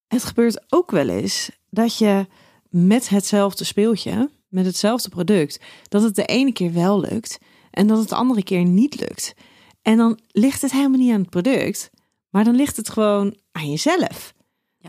het 0.06 0.24
gebeurt 0.24 0.64
ook 0.68 0.90
wel 0.90 1.08
eens 1.08 1.50
dat 1.70 1.98
je 1.98 2.26
met 2.68 3.08
hetzelfde 3.08 3.64
speeltje, 3.64 4.30
met 4.48 4.66
hetzelfde 4.66 5.08
product, 5.08 5.60
dat 5.88 6.02
het 6.02 6.14
de 6.14 6.24
ene 6.24 6.52
keer 6.52 6.72
wel 6.72 7.00
lukt 7.00 7.38
en 7.70 7.86
dat 7.86 7.98
het 7.98 8.08
de 8.08 8.14
andere 8.14 8.42
keer 8.42 8.64
niet 8.64 9.00
lukt. 9.00 9.34
En 9.82 9.96
dan 9.96 10.18
ligt 10.26 10.62
het 10.62 10.72
helemaal 10.72 10.98
niet 10.98 11.12
aan 11.12 11.20
het 11.20 11.30
product, 11.30 11.90
maar 12.30 12.44
dan 12.44 12.54
ligt 12.54 12.76
het 12.76 12.88
gewoon 12.88 13.36
aan 13.52 13.70
jezelf. 13.70 14.34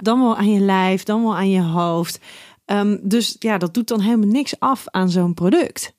Dan 0.01 0.19
wel 0.19 0.35
aan 0.35 0.51
je 0.51 0.59
lijf, 0.59 1.03
dan 1.03 1.23
wel 1.23 1.35
aan 1.35 1.49
je 1.49 1.61
hoofd. 1.61 2.19
Um, 2.65 2.99
dus 3.03 3.35
ja, 3.39 3.57
dat 3.57 3.73
doet 3.73 3.87
dan 3.87 3.99
helemaal 3.99 4.27
niks 4.27 4.59
af 4.59 4.83
aan 4.85 5.09
zo'n 5.09 5.33
product. 5.33 5.95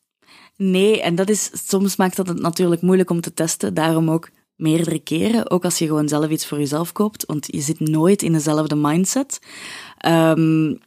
Nee, 0.56 1.02
en 1.02 1.14
dat 1.14 1.28
is 1.28 1.50
soms 1.52 1.96
maakt 1.96 2.16
dat 2.16 2.28
het 2.28 2.40
natuurlijk 2.40 2.82
moeilijk 2.82 3.10
om 3.10 3.20
te 3.20 3.34
testen. 3.34 3.74
Daarom 3.74 4.10
ook 4.10 4.30
meerdere 4.56 4.98
keren, 4.98 5.50
ook 5.50 5.64
als 5.64 5.78
je 5.78 5.86
gewoon 5.86 6.08
zelf 6.08 6.28
iets 6.28 6.46
voor 6.46 6.58
jezelf 6.58 6.92
koopt, 6.92 7.26
want 7.26 7.46
je 7.50 7.60
zit 7.60 7.80
nooit 7.80 8.22
in 8.22 8.32
dezelfde 8.32 8.74
mindset. 8.74 9.40
Um, 10.06 10.78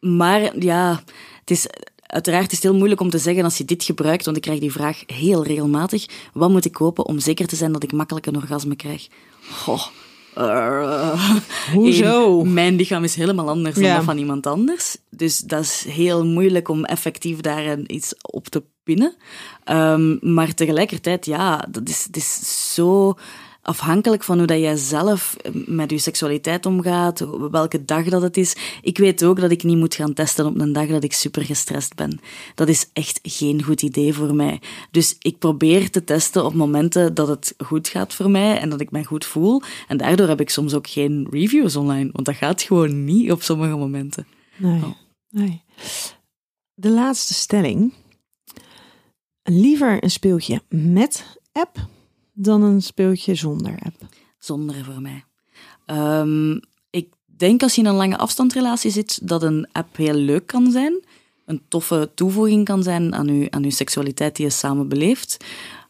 maar 0.00 0.58
ja, 0.58 1.02
het 1.40 1.50
is 1.50 1.66
uiteraard 2.12 2.46
is 2.46 2.52
het 2.52 2.62
heel 2.62 2.76
moeilijk 2.76 3.00
om 3.00 3.10
te 3.10 3.18
zeggen 3.18 3.44
als 3.44 3.58
je 3.58 3.64
dit 3.64 3.84
gebruikt, 3.84 4.24
want 4.24 4.36
ik 4.36 4.42
krijg 4.42 4.60
die 4.60 4.72
vraag 4.72 5.02
heel 5.06 5.44
regelmatig. 5.44 6.06
Wat 6.32 6.50
moet 6.50 6.64
ik 6.64 6.72
kopen 6.72 7.06
om 7.06 7.18
zeker 7.18 7.46
te 7.46 7.56
zijn 7.56 7.72
dat 7.72 7.82
ik 7.82 7.92
makkelijk 7.92 8.26
een 8.26 8.36
orgasme 8.36 8.76
krijg? 8.76 9.08
Goh. 9.50 9.86
Uh, 10.38 11.30
Hoezo? 11.74 12.44
mijn 12.44 12.76
lichaam 12.76 13.04
is 13.04 13.14
helemaal 13.14 13.48
anders 13.48 13.74
dan 13.74 13.94
dat 13.94 14.04
van 14.04 14.18
iemand 14.18 14.46
anders. 14.46 14.96
Dus 15.10 15.38
dat 15.38 15.60
is 15.62 15.84
heel 15.88 16.26
moeilijk 16.26 16.68
om 16.68 16.84
effectief 16.84 17.40
daar 17.40 17.78
iets 17.78 18.14
op 18.20 18.48
te 18.48 18.62
pinnen. 18.82 19.14
Um, 19.70 20.18
maar 20.20 20.54
tegelijkertijd, 20.54 21.26
ja, 21.26 21.66
dat 21.70 21.88
is, 21.88 22.04
het 22.04 22.16
is 22.16 22.74
zo 22.74 23.14
afhankelijk 23.62 24.24
van 24.24 24.38
hoe 24.38 24.46
dat 24.46 24.58
jij 24.58 24.76
zelf 24.76 25.36
eh, 25.36 25.52
met 25.66 25.90
je 25.90 25.98
seksualiteit 25.98 26.66
omgaat, 26.66 27.26
welke 27.50 27.84
dag 27.84 28.04
dat 28.04 28.22
het 28.22 28.36
is. 28.36 28.56
Ik 28.82 28.98
weet 28.98 29.24
ook 29.24 29.40
dat 29.40 29.50
ik 29.50 29.62
niet 29.62 29.76
moet 29.76 29.94
gaan 29.94 30.12
testen 30.12 30.46
op 30.46 30.60
een 30.60 30.72
dag 30.72 30.86
dat 30.86 31.04
ik 31.04 31.12
super 31.12 31.44
gestrest 31.44 31.94
ben. 31.94 32.20
Dat 32.54 32.68
is 32.68 32.90
echt 32.92 33.18
geen 33.22 33.62
goed 33.62 33.82
idee 33.82 34.14
voor 34.14 34.34
mij. 34.34 34.60
Dus 34.90 35.16
ik 35.18 35.38
probeer 35.38 35.90
te 35.90 36.04
testen 36.04 36.44
op 36.44 36.54
momenten 36.54 37.14
dat 37.14 37.28
het 37.28 37.54
goed 37.64 37.88
gaat 37.88 38.14
voor 38.14 38.30
mij 38.30 38.58
en 38.58 38.68
dat 38.68 38.80
ik 38.80 38.90
mij 38.90 39.04
goed 39.04 39.24
voel. 39.24 39.62
En 39.88 39.96
daardoor 39.96 40.28
heb 40.28 40.40
ik 40.40 40.50
soms 40.50 40.74
ook 40.74 40.88
geen 40.88 41.26
reviews 41.30 41.76
online, 41.76 42.10
want 42.12 42.26
dat 42.26 42.36
gaat 42.36 42.62
gewoon 42.62 43.04
niet 43.04 43.32
op 43.32 43.42
sommige 43.42 43.76
momenten. 43.76 44.26
Nee, 44.56 44.82
oh. 44.82 44.92
nee. 45.30 45.62
De 46.74 46.90
laatste 46.90 47.34
stelling. 47.34 47.92
Liever 49.42 50.04
een 50.04 50.10
speeltje 50.10 50.62
met 50.68 51.38
app 51.52 51.78
dan 52.44 52.62
een 52.62 52.82
speeltje 52.82 53.34
zonder 53.34 53.78
app? 53.84 53.96
Zonder 54.38 54.84
voor 54.84 55.00
mij. 55.00 55.24
Ehm, 55.86 56.58
ik 56.90 57.08
denk 57.26 57.62
als 57.62 57.74
je 57.74 57.80
in 57.80 57.86
een 57.86 57.94
lange 57.94 58.18
afstandrelatie 58.18 58.90
zit, 58.90 59.28
dat 59.28 59.42
een 59.42 59.68
app 59.72 59.96
heel 59.96 60.14
leuk 60.14 60.46
kan 60.46 60.70
zijn. 60.70 61.04
Een 61.46 61.62
toffe 61.68 62.10
toevoeging 62.14 62.64
kan 62.64 62.82
zijn 62.82 63.14
aan 63.14 63.26
je, 63.26 63.50
aan 63.50 63.64
uw 63.64 63.70
seksualiteit 63.70 64.36
die 64.36 64.44
je 64.44 64.50
samen 64.50 64.88
beleeft. 64.88 65.36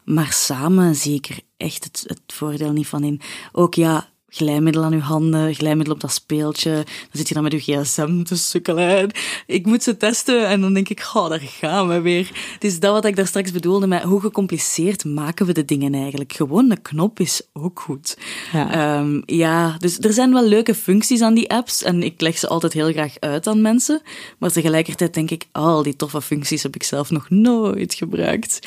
Maar 0.03 0.31
samen 0.31 0.95
zie 0.95 1.15
ik 1.15 1.25
er 1.25 1.39
echt 1.57 1.83
het, 1.83 2.03
het 2.07 2.21
voordeel 2.25 2.71
niet 2.71 2.87
van 2.87 3.03
in. 3.03 3.21
Ook 3.51 3.73
ja, 3.73 4.09
glijmiddel 4.33 4.83
aan 4.83 4.93
uw 4.93 4.99
handen, 4.99 5.55
glijmiddel 5.55 5.93
op 5.93 5.99
dat 5.99 6.11
speeltje. 6.11 6.71
Dan 6.73 6.85
zit 7.11 7.27
je 7.27 7.33
dan 7.33 7.43
met 7.43 7.53
uw 7.53 7.59
gsm 7.59 8.23
te 8.23 8.35
sukkelen. 8.35 9.11
Ik 9.47 9.65
moet 9.65 9.83
ze 9.83 9.97
testen 9.97 10.47
en 10.47 10.61
dan 10.61 10.73
denk 10.73 10.89
ik, 10.89 11.11
oh, 11.13 11.29
daar 11.29 11.39
gaan 11.39 11.87
we 11.87 12.01
weer. 12.01 12.29
Het 12.53 12.63
is 12.63 12.79
dat 12.79 12.91
wat 12.91 13.05
ik 13.05 13.15
daar 13.15 13.27
straks 13.27 13.51
bedoelde 13.51 13.87
met 13.87 14.01
hoe 14.01 14.21
gecompliceerd 14.21 15.05
maken 15.05 15.45
we 15.45 15.53
de 15.53 15.65
dingen 15.65 15.93
eigenlijk. 15.93 16.33
Gewoon 16.33 16.71
een 16.71 16.81
knop 16.81 17.19
is 17.19 17.41
ook 17.53 17.79
goed. 17.79 18.17
Ja. 18.53 18.71
Ehm, 18.71 19.21
ja, 19.25 19.75
dus 19.79 19.99
er 19.99 20.13
zijn 20.13 20.33
wel 20.33 20.47
leuke 20.47 20.75
functies 20.75 21.21
aan 21.21 21.33
die 21.33 21.51
apps 21.51 21.83
en 21.83 22.03
ik 22.03 22.21
leg 22.21 22.37
ze 22.37 22.47
altijd 22.47 22.73
heel 22.73 22.91
graag 22.91 23.19
uit 23.19 23.47
aan 23.47 23.61
mensen. 23.61 24.01
Maar 24.37 24.51
tegelijkertijd 24.51 25.13
denk 25.13 25.31
ik, 25.31 25.45
oh, 25.53 25.63
al 25.63 25.83
die 25.83 25.95
toffe 25.95 26.21
functies 26.21 26.63
heb 26.63 26.75
ik 26.75 26.83
zelf 26.83 27.09
nog 27.09 27.29
nooit 27.29 27.93
gebruikt. 27.93 28.59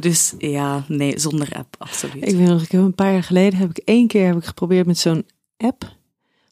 Dus 0.00 0.34
ja, 0.38 0.84
nee, 0.88 1.18
zonder 1.18 1.52
app, 1.52 1.74
absoluut. 1.78 2.28
Ik 2.28 2.36
weet 2.36 2.48
nog, 2.48 2.62
ik 2.62 2.70
heb 2.70 2.80
een 2.80 2.94
paar 2.94 3.12
jaar 3.12 3.22
geleden 3.22 3.58
heb 3.58 3.70
ik 3.70 3.78
één 3.78 4.06
keer 4.06 4.26
heb 4.26 4.36
ik 4.36 4.44
geprobeerd 4.44 4.86
met 4.86 4.98
zo'n 4.98 5.26
app. 5.56 5.96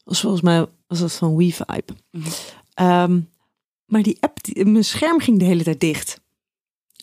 Was 0.03 0.21
volgens 0.21 0.41
mij 0.41 0.65
was 0.87 0.99
dat 0.99 1.13
van 1.13 1.35
WeVibe. 1.35 1.93
Mhm. 2.11 2.29
Ehm, 2.73 3.19
maar 3.85 4.01
die 4.01 4.17
app, 4.19 4.43
die, 4.43 4.65
mijn 4.65 4.83
scherm 4.83 5.19
ging 5.19 5.39
de 5.39 5.45
hele 5.45 5.63
tijd 5.63 5.79
dicht. 5.79 6.21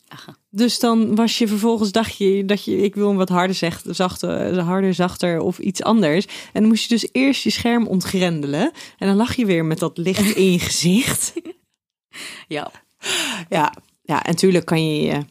Aha. 0.09 0.37
Dus 0.51 0.79
dan 0.79 1.15
was 1.15 1.39
je 1.39 1.49
vervolgens 1.49 1.93
dacht 1.93 2.17
je 2.17 2.45
dat 2.45 2.65
je 2.65 2.77
ik 2.77 2.95
wil 2.95 3.09
hem 3.09 3.17
wat 3.17 3.29
harder 3.29 3.57
zegt, 3.57 3.85
zachter, 3.89 4.61
harder, 4.61 4.95
zachter 4.95 5.41
of 5.41 5.59
iets 5.59 5.83
anders. 5.83 6.27
En 6.27 6.61
dan 6.61 6.69
moest 6.69 6.83
je 6.83 6.95
dus 6.95 7.09
eerst 7.13 7.43
je 7.43 7.51
scherm 7.51 7.87
ontgrendelen 7.87 8.73
en 8.99 9.07
dan 9.07 9.17
lag 9.17 9.37
je 9.37 9.47
weer 9.47 9.65
met 9.65 9.79
dat 9.79 9.99
licht 9.99 10.37
in 10.37 10.53
je 10.53 10.59
gezicht. 10.59 11.33
Ja, 12.49 12.71
Ja, 13.49 13.75
ja, 14.03 14.25
en 14.25 14.31
natuurlijk 14.31 14.65
kan 14.65 14.87
je 14.87 15.03
je 15.03 15.25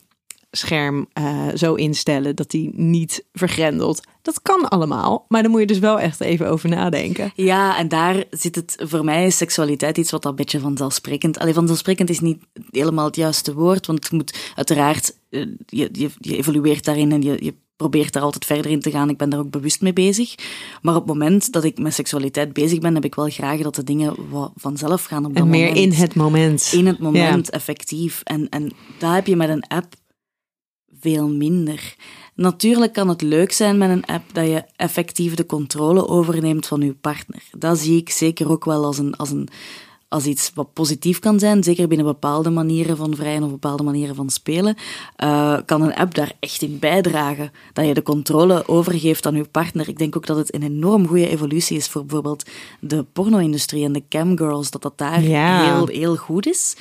scherm 0.57 1.07
eh, 1.13 1.47
zo 1.55 1.73
instellen 1.73 2.35
dat 2.35 2.49
die 2.51 2.71
niet 2.73 3.25
vergrendelt. 3.33 4.01
Dat 4.21 4.41
kan 4.41 4.67
allemaal, 4.69 5.25
maar 5.27 5.41
dan 5.41 5.51
moet 5.51 5.59
je 5.59 5.67
dus 5.67 5.79
wel 5.79 5.99
echt 5.99 6.21
even 6.21 6.49
over 6.49 6.69
nadenken. 6.69 7.31
Ja, 7.35 7.77
en 7.77 7.87
daar 7.87 8.23
zit 8.29 8.55
het, 8.55 8.75
voor 8.79 9.03
mij 9.03 9.25
is 9.25 9.37
seksualiteit 9.37 9.97
iets 9.97 10.11
wat 10.11 10.25
een 10.25 10.35
beetje 10.35 10.59
vanzelfsprekend, 10.59 11.39
alleen 11.39 11.53
vanzelfsprekend 11.53 12.09
is 12.09 12.19
niet 12.19 12.43
helemaal 12.71 13.05
het 13.05 13.15
juiste 13.15 13.53
woord, 13.53 13.85
want 13.85 14.03
het 14.03 14.11
moet 14.11 14.51
uiteraard, 14.55 15.17
eh, 15.29 15.45
je, 15.65 15.89
je, 15.91 16.09
je 16.19 16.37
evolueert 16.37 16.85
daarin 16.85 17.11
en 17.11 17.21
je, 17.21 17.37
je 17.39 17.53
probeert 17.75 18.13
daar 18.13 18.23
altijd 18.23 18.45
verder 18.45 18.71
in 18.71 18.79
te 18.79 18.91
gaan. 18.91 19.09
Ik 19.09 19.17
ben 19.17 19.29
daar 19.29 19.39
ook 19.39 19.49
bewust 19.49 19.81
mee 19.81 19.93
bezig. 19.93 20.35
Maar 20.81 20.95
op 20.95 21.07
het 21.07 21.13
moment 21.13 21.51
dat 21.51 21.63
ik 21.63 21.77
met 21.77 21.93
seksualiteit 21.93 22.53
bezig 22.53 22.79
ben, 22.79 22.93
heb 22.93 23.05
ik 23.05 23.15
wel 23.15 23.29
graag 23.29 23.61
dat 23.61 23.75
de 23.75 23.83
dingen 23.83 24.29
wat 24.29 24.51
vanzelf 24.55 25.03
gaan 25.03 25.25
op 25.25 25.33
dat 25.33 25.43
En 25.43 25.49
meer 25.49 25.67
moment. 25.67 25.85
in 25.85 25.91
het 25.91 26.15
moment. 26.15 26.69
In 26.73 26.87
het 26.87 26.99
moment, 26.99 27.49
effectief. 27.49 28.21
En, 28.23 28.49
en 28.49 28.71
daar 28.97 29.15
heb 29.15 29.27
je 29.27 29.35
met 29.35 29.49
een 29.49 29.67
app 29.67 29.93
veel 30.99 31.27
minder. 31.29 31.95
Natuurlijk 32.35 32.93
kan 32.93 33.09
het 33.09 33.21
leuk 33.21 33.51
zijn 33.51 33.77
met 33.77 33.89
een 33.89 34.05
app 34.05 34.23
dat 34.33 34.47
je 34.47 34.63
effectief 34.75 35.33
de 35.35 35.45
controle 35.45 36.07
overneemt 36.07 36.67
van 36.67 36.81
je 36.81 36.93
partner. 37.01 37.43
Dat 37.57 37.77
zie 37.79 37.97
ik 37.97 38.09
zeker 38.09 38.49
ook 38.51 38.65
wel 38.65 38.85
als, 38.85 38.97
een, 38.97 39.15
als, 39.15 39.29
een, 39.31 39.47
als 40.07 40.25
iets 40.25 40.51
wat 40.55 40.73
positief 40.73 41.19
kan 41.19 41.39
zijn. 41.39 41.63
Zeker 41.63 41.87
binnen 41.87 42.05
bepaalde 42.07 42.49
manieren 42.49 42.97
van 42.97 43.15
vrijen 43.15 43.43
of 43.43 43.49
bepaalde 43.49 43.83
manieren 43.83 44.15
van 44.15 44.29
spelen. 44.29 44.75
eh, 45.15 45.57
kan 45.65 45.81
een 45.81 45.95
app 45.95 46.13
daar 46.15 46.31
echt 46.39 46.61
in 46.61 46.79
bijdragen. 46.79 47.51
Dat 47.73 47.85
je 47.85 47.93
de 47.93 48.03
controle 48.03 48.67
overgeeft 48.67 49.25
aan 49.25 49.35
je 49.35 49.43
partner. 49.43 49.87
Ik 49.89 49.97
denk 49.97 50.15
ook 50.17 50.25
dat 50.25 50.37
het 50.37 50.53
een 50.53 50.63
enorm 50.63 51.07
goede 51.07 51.29
evolutie 51.29 51.77
is 51.77 51.87
voor 51.87 52.01
bijvoorbeeld 52.01 52.49
de 52.79 53.03
porno-industrie 53.13 53.83
en 53.85 53.93
de 53.93 54.03
camgirls. 54.09 54.71
Dat 54.71 54.81
dat 54.81 54.97
daar 54.97 55.23
Ja. 55.23 55.73
heel, 55.75 55.87
heel 55.87 56.15
goed 56.15 56.47
is. 56.47 56.75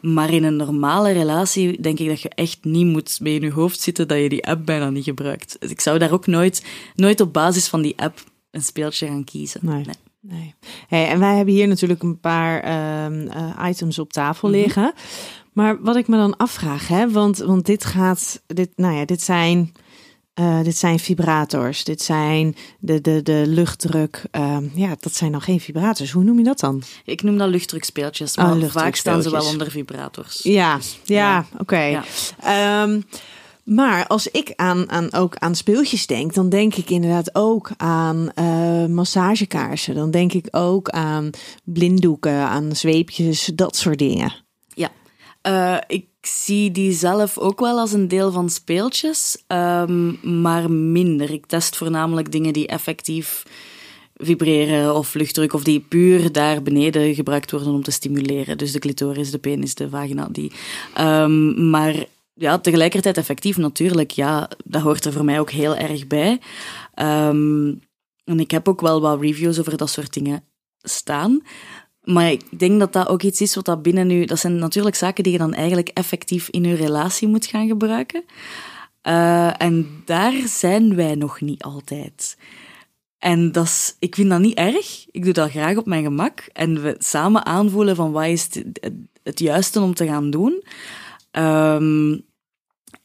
Maar 0.00 0.32
in 0.32 0.44
een 0.44 0.56
normale 0.56 1.12
relatie 1.12 1.80
denk 1.80 1.98
ik 1.98 2.08
dat 2.08 2.20
je 2.20 2.28
echt 2.28 2.58
niet 2.62 2.86
moet 2.86 3.18
mee 3.20 3.34
in 3.34 3.42
je 3.42 3.50
hoofd 3.52 3.80
zitten 3.80 4.08
dat 4.08 4.18
je 4.18 4.28
die 4.28 4.46
app 4.46 4.66
bijna 4.66 4.90
niet 4.90 5.04
gebruikt. 5.04 5.56
Dus 5.60 5.70
ik 5.70 5.80
zou 5.80 5.98
daar 5.98 6.12
ook 6.12 6.26
nooit, 6.26 6.64
nooit 6.94 7.20
op 7.20 7.32
basis 7.32 7.68
van 7.68 7.82
die 7.82 7.94
app 7.96 8.18
een 8.50 8.62
speeltje 8.62 9.06
gaan 9.06 9.24
kiezen. 9.24 9.60
Nee. 9.62 9.84
Nee. 10.20 10.54
Hey, 10.88 11.08
en 11.08 11.18
wij 11.18 11.36
hebben 11.36 11.54
hier 11.54 11.68
natuurlijk 11.68 12.02
een 12.02 12.20
paar 12.20 12.60
ehm, 12.60 13.28
eh, 13.28 13.68
items 13.68 13.98
op 13.98 14.12
tafel 14.12 14.48
Mhm. 14.48 14.58
liggen. 14.58 14.92
Maar 15.52 15.82
wat 15.82 15.96
ik 15.96 16.08
me 16.08 16.16
dan 16.16 16.36
afvraag, 16.36 16.88
hè, 16.88 17.10
want, 17.10 17.38
want 17.38 17.66
dit 17.66 17.84
gaat, 17.84 18.42
dit, 18.46 18.70
nou 18.76 18.94
ja, 18.94 19.04
dit 19.04 19.22
zijn, 19.22 19.72
eh, 20.36 20.60
dit 20.62 20.76
zijn 20.76 20.98
vibrators, 20.98 21.84
dit 21.84 22.02
zijn 22.02 22.56
de, 22.78 23.00
de, 23.00 23.22
de 23.22 23.42
luchtdruk. 23.46 24.22
ehm, 24.30 24.64
ja, 24.74 24.96
dat 25.00 25.14
zijn 25.14 25.32
dan 25.32 25.40
geen 25.40 25.60
vibrators. 25.60 26.10
Hoe 26.10 26.24
noem 26.24 26.38
je 26.38 26.44
dat 26.44 26.60
dan? 26.60 26.82
Ik 27.04 27.22
noem 27.22 27.38
dat 27.38 27.48
luchtdrukspeeltjes, 27.48 28.36
Ah, 28.36 28.58
maar 28.58 28.70
vaak 28.70 28.94
staan 28.96 29.22
ze 29.22 29.30
wel 29.30 29.46
onder 29.46 29.70
vibrators. 29.70 30.40
Ja, 30.42 30.78
ja, 31.04 31.16
ja. 31.16 31.46
oké. 31.58 31.80
Ja. 31.80 32.04
Ehm, 32.42 33.00
maar 33.64 34.06
als 34.06 34.26
ik 34.30 34.52
aan, 34.56 34.90
aan, 34.90 35.12
ook 35.12 35.36
aan 35.36 35.54
speeltjes 35.54 36.06
denk, 36.06 36.34
dan 36.34 36.48
denk 36.48 36.74
ik 36.74 36.90
inderdaad 36.90 37.34
ook 37.34 37.70
aan 37.76 38.30
eh, 38.34 38.86
massagekaarsen. 38.86 39.94
Dan 39.94 40.10
denk 40.10 40.32
ik 40.32 40.46
ook 40.50 40.88
aan 40.88 41.30
blinddoeken, 41.64 42.34
aan 42.48 42.76
zweepjes, 42.76 43.50
dat 43.54 43.76
soort 43.76 43.98
dingen. 43.98 44.34
Ja, 44.74 44.90
Eh, 45.42 45.76
ik 46.26 46.32
zie 46.32 46.70
die 46.70 46.92
zelf 46.92 47.38
ook 47.38 47.60
wel 47.60 47.78
als 47.78 47.92
een 47.92 48.08
deel 48.08 48.32
van 48.32 48.50
speeltjes, 48.50 49.42
ehm, 49.46 50.40
maar 50.42 50.70
minder. 50.70 51.30
Ik 51.30 51.46
test 51.46 51.76
voornamelijk 51.76 52.32
dingen 52.32 52.52
die 52.52 52.66
effectief 52.66 53.42
vibreren 54.14 54.94
of 54.94 55.14
luchtdruk, 55.14 55.52
of 55.52 55.64
die 55.64 55.80
puur 55.80 56.32
daar 56.32 56.62
beneden 56.62 57.14
gebruikt 57.14 57.50
worden 57.50 57.72
om 57.72 57.82
te 57.82 57.90
stimuleren. 57.90 58.58
Dus 58.58 58.72
de 58.72 58.78
clitoris, 58.78 59.30
de 59.30 59.38
penis, 59.38 59.74
de 59.74 59.88
vagina, 59.88 60.28
die. 60.30 60.52
Ehm, 60.94 61.70
maar 61.70 62.04
ja, 62.34 62.58
tegelijkertijd 62.58 63.16
effectief 63.16 63.56
natuurlijk, 63.56 64.10
ja, 64.10 64.48
dat 64.64 64.82
hoort 64.82 65.04
er 65.04 65.12
voor 65.12 65.24
mij 65.24 65.40
ook 65.40 65.50
heel 65.50 65.76
erg 65.76 66.06
bij. 66.06 66.40
Ehm, 66.94 67.74
en 68.24 68.40
ik 68.40 68.50
heb 68.50 68.68
ook 68.68 68.80
wel 68.80 69.00
wat 69.00 69.20
reviews 69.20 69.58
over 69.58 69.76
dat 69.76 69.90
soort 69.90 70.12
dingen 70.12 70.44
staan. 70.80 71.42
Maar 72.06 72.30
ik 72.30 72.58
denk 72.58 72.80
dat 72.80 72.92
dat 72.92 73.08
ook 73.08 73.22
iets 73.22 73.40
is 73.40 73.54
wat 73.54 73.64
dat 73.64 73.82
binnen 73.82 74.06
nu... 74.06 74.24
Dat 74.24 74.38
zijn 74.38 74.58
natuurlijk 74.58 74.96
zaken 74.96 75.24
die 75.24 75.32
je 75.32 75.38
dan 75.38 75.54
eigenlijk 75.54 75.88
effectief 75.88 76.48
in 76.48 76.64
je 76.64 76.74
relatie 76.74 77.28
moet 77.28 77.46
gaan 77.46 77.66
gebruiken. 77.66 78.24
Eh, 79.02 79.62
en 79.62 80.02
daar 80.04 80.32
zijn 80.46 80.94
wij 80.94 81.14
nog 81.14 81.40
niet 81.40 81.62
altijd. 81.62 82.36
En 83.18 83.52
dat 83.52 83.64
is, 83.64 83.96
ik 83.98 84.14
vind 84.14 84.30
dat 84.30 84.40
niet 84.40 84.56
erg. 84.56 85.06
Ik 85.10 85.24
doe 85.24 85.32
dat 85.32 85.50
graag 85.50 85.76
op 85.76 85.86
mijn 85.86 86.02
gemak. 86.02 86.48
En 86.52 86.82
we 86.82 86.94
samen 86.98 87.46
aanvoelen 87.46 87.96
van 87.96 88.12
wat 88.12 88.26
is 88.26 88.48
het, 88.54 88.90
het 89.22 89.38
juiste 89.38 89.80
om 89.80 89.94
te 89.94 90.06
gaan 90.06 90.30
doen. 90.30 90.62
Ehm, 91.30 92.18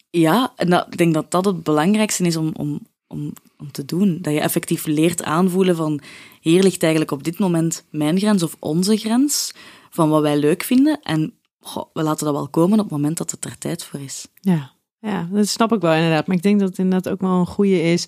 ja, 0.09 0.53
en 0.55 0.69
dat, 0.69 0.87
ik 0.87 0.97
denk 0.97 1.13
dat 1.13 1.31
dat 1.31 1.45
het 1.45 1.63
belangrijkste 1.63 2.23
is 2.23 2.35
om, 2.35 2.51
om, 2.53 2.79
om, 3.07 3.33
om 3.61 3.71
te 3.71 3.85
doen. 3.85 4.17
Dat 4.21 4.33
je 4.33 4.39
effectief 4.39 4.85
leert 4.85 5.23
aanvoelen 5.23 5.75
van 5.75 5.99
hier 6.41 6.63
ligt 6.63 6.81
eigenlijk 6.81 7.11
op 7.11 7.23
dit 7.23 7.39
moment 7.39 7.85
mijn 7.89 8.19
grens 8.19 8.43
of 8.43 8.55
onze 8.59 8.97
grens 8.97 9.53
van 9.89 10.09
wat 10.09 10.21
wij 10.21 10.37
leuk 10.37 10.63
vinden. 10.63 10.99
En 11.01 11.33
goh, 11.59 11.85
we 11.93 12.03
laten 12.03 12.25
dat 12.25 12.35
wel 12.35 12.47
komen 12.49 12.77
op 12.79 12.83
het 12.83 12.93
moment 12.93 13.17
dat 13.17 13.31
het 13.31 13.45
er 13.45 13.57
tijd 13.57 13.83
voor 13.83 13.99
is. 13.99 14.27
Ja, 14.41 14.71
ja, 14.99 15.27
dat 15.31 15.47
snap 15.47 15.73
ik 15.73 15.81
wel 15.81 15.93
inderdaad. 15.93 16.27
Maar 16.27 16.35
ik 16.35 16.43
denk 16.43 16.59
dat 16.59 16.69
het 16.69 16.77
inderdaad 16.77 17.13
ook 17.13 17.21
wel 17.21 17.39
een 17.39 17.45
goede 17.45 17.81
is. 17.81 18.07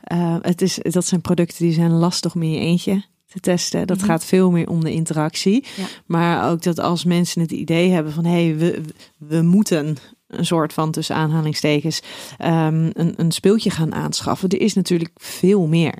Eh, 0.00 0.36
het 0.40 0.62
is 0.62 0.78
dat 0.82 1.04
zijn 1.06 1.20
producten 1.20 1.64
die 1.64 1.74
zijn 1.74 1.90
lastig 1.92 2.34
om 2.34 2.42
in 2.42 2.50
je 2.50 2.58
eentje 2.58 3.04
te 3.26 3.40
testen. 3.40 3.86
Dat 3.86 3.96
Mhm. 3.96 4.06
gaat 4.06 4.24
veel 4.24 4.50
meer 4.50 4.68
om 4.68 4.84
de 4.84 4.92
interactie. 4.92 5.64
Ja. 5.76 5.84
Maar 6.06 6.50
ook 6.50 6.62
dat 6.62 6.78
als 6.78 7.04
mensen 7.04 7.40
het 7.40 7.52
idee 7.52 7.90
hebben 7.90 8.12
van 8.12 8.24
hé, 8.24 8.44
hey, 8.46 8.56
we, 8.56 8.80
we 9.16 9.42
moeten 9.42 9.96
een 10.32 10.46
soort 10.46 10.72
van 10.72 10.90
tussen 10.90 11.16
aanhalingstekens 11.16 12.02
ehm, 12.38 12.90
een, 12.92 13.14
een 13.16 13.32
speeltje 13.32 13.70
gaan 13.70 13.94
aanschaffen. 13.94 14.48
Er 14.48 14.60
is 14.60 14.74
natuurlijk 14.74 15.10
veel 15.16 15.66
meer. 15.66 15.94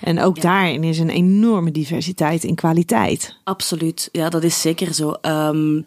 En 0.00 0.20
ook 0.20 0.36
Ja. 0.36 0.42
daarin 0.42 0.84
is 0.84 0.98
een 0.98 1.10
enorme 1.10 1.70
diversiteit 1.70 2.44
in 2.44 2.54
kwaliteit. 2.54 3.36
Absoluut, 3.44 4.08
ja, 4.12 4.28
dat 4.28 4.42
is 4.44 4.60
zeker 4.60 4.94
zo. 4.94 5.10
Ehm, 5.10 5.82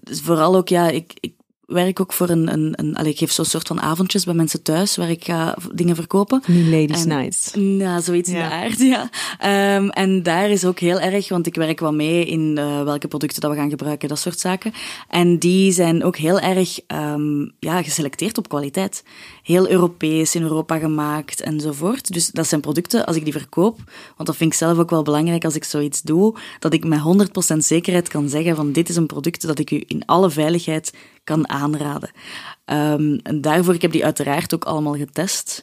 dus 0.00 0.20
vooral 0.20 0.56
ook, 0.56 0.68
ja, 0.68 0.88
ik, 0.88 1.12
ik 1.20 1.32
werk 1.68 2.00
ook 2.00 2.12
voor 2.12 2.28
een, 2.28 2.52
een, 2.52 2.72
een 2.76 2.96
allee, 2.96 3.12
ik 3.12 3.18
geef 3.18 3.32
zo'n 3.32 3.44
soort 3.44 3.66
van 3.66 3.80
avondjes 3.80 4.24
bij 4.24 4.34
mensen 4.34 4.62
thuis 4.62 4.96
waar 4.96 5.10
ik 5.10 5.24
ga 5.24 5.56
dingen 5.74 5.94
verkopen. 5.94 6.42
Nu 6.46 6.70
Ladies 6.70 7.02
En- 7.02 7.08
Nights. 7.08 7.50
Ja, 7.54 8.00
zoiets 8.00 8.28
in 8.28 8.34
de 8.34 8.42
aard, 8.42 8.78
ja. 8.78 9.10
Ehm, 9.38 9.88
en 9.88 10.22
daar 10.22 10.50
is 10.50 10.64
ook 10.64 10.78
heel 10.78 11.00
erg, 11.00 11.28
want 11.28 11.46
ik 11.46 11.54
werk 11.54 11.80
wel 11.80 11.92
mee 11.94 12.24
in 12.24 12.58
eh, 12.58 12.82
welke 12.82 13.08
producten 13.08 13.40
dat 13.40 13.50
we 13.50 13.56
gaan 13.56 13.70
gebruiken, 13.70 14.08
dat 14.08 14.18
soort 14.18 14.40
zaken. 14.40 14.72
En 15.08 15.38
die 15.38 15.72
zijn 15.72 16.04
ook 16.04 16.16
heel 16.16 16.40
erg 16.40 16.80
ehm, 16.86 17.40
ja, 17.58 17.82
geselecteerd 17.82 18.38
op 18.38 18.48
kwaliteit. 18.48 19.02
Heel 19.42 19.68
Europees, 19.70 20.34
in 20.34 20.42
Europa 20.42 20.78
gemaakt 20.78 21.40
enzovoort. 21.40 22.12
Dus 22.12 22.26
dat 22.30 22.46
zijn 22.46 22.60
producten, 22.60 23.06
als 23.06 23.16
ik 23.16 23.24
die 23.24 23.32
verkoop, 23.32 23.76
want 24.16 24.28
dat 24.28 24.36
vind 24.36 24.52
ik 24.52 24.58
zelf 24.58 24.78
ook 24.78 24.90
wel 24.90 25.02
belangrijk 25.02 25.44
als 25.44 25.54
ik 25.54 25.64
zoiets 25.64 26.02
doe, 26.02 26.36
dat 26.58 26.72
ik 26.72 26.84
met 26.84 27.00
100% 27.52 27.56
zekerheid 27.56 28.08
kan 28.08 28.28
zeggen 28.28 28.56
van 28.56 28.72
dit 28.72 28.88
is 28.88 28.96
een 28.96 29.06
product 29.06 29.46
dat 29.46 29.58
ik 29.58 29.70
u 29.70 29.82
in 29.86 30.02
alle 30.06 30.30
veiligheid 30.30 30.92
kan 31.28 31.48
aanraden. 31.48 32.10
Ehm, 32.64 33.18
en 33.22 33.40
daarvoor, 33.40 33.74
ik 33.74 33.82
heb 33.82 33.92
die 33.92 34.04
uiteraard 34.04 34.54
ook 34.54 34.64
allemaal 34.64 34.94
getest. 34.94 35.62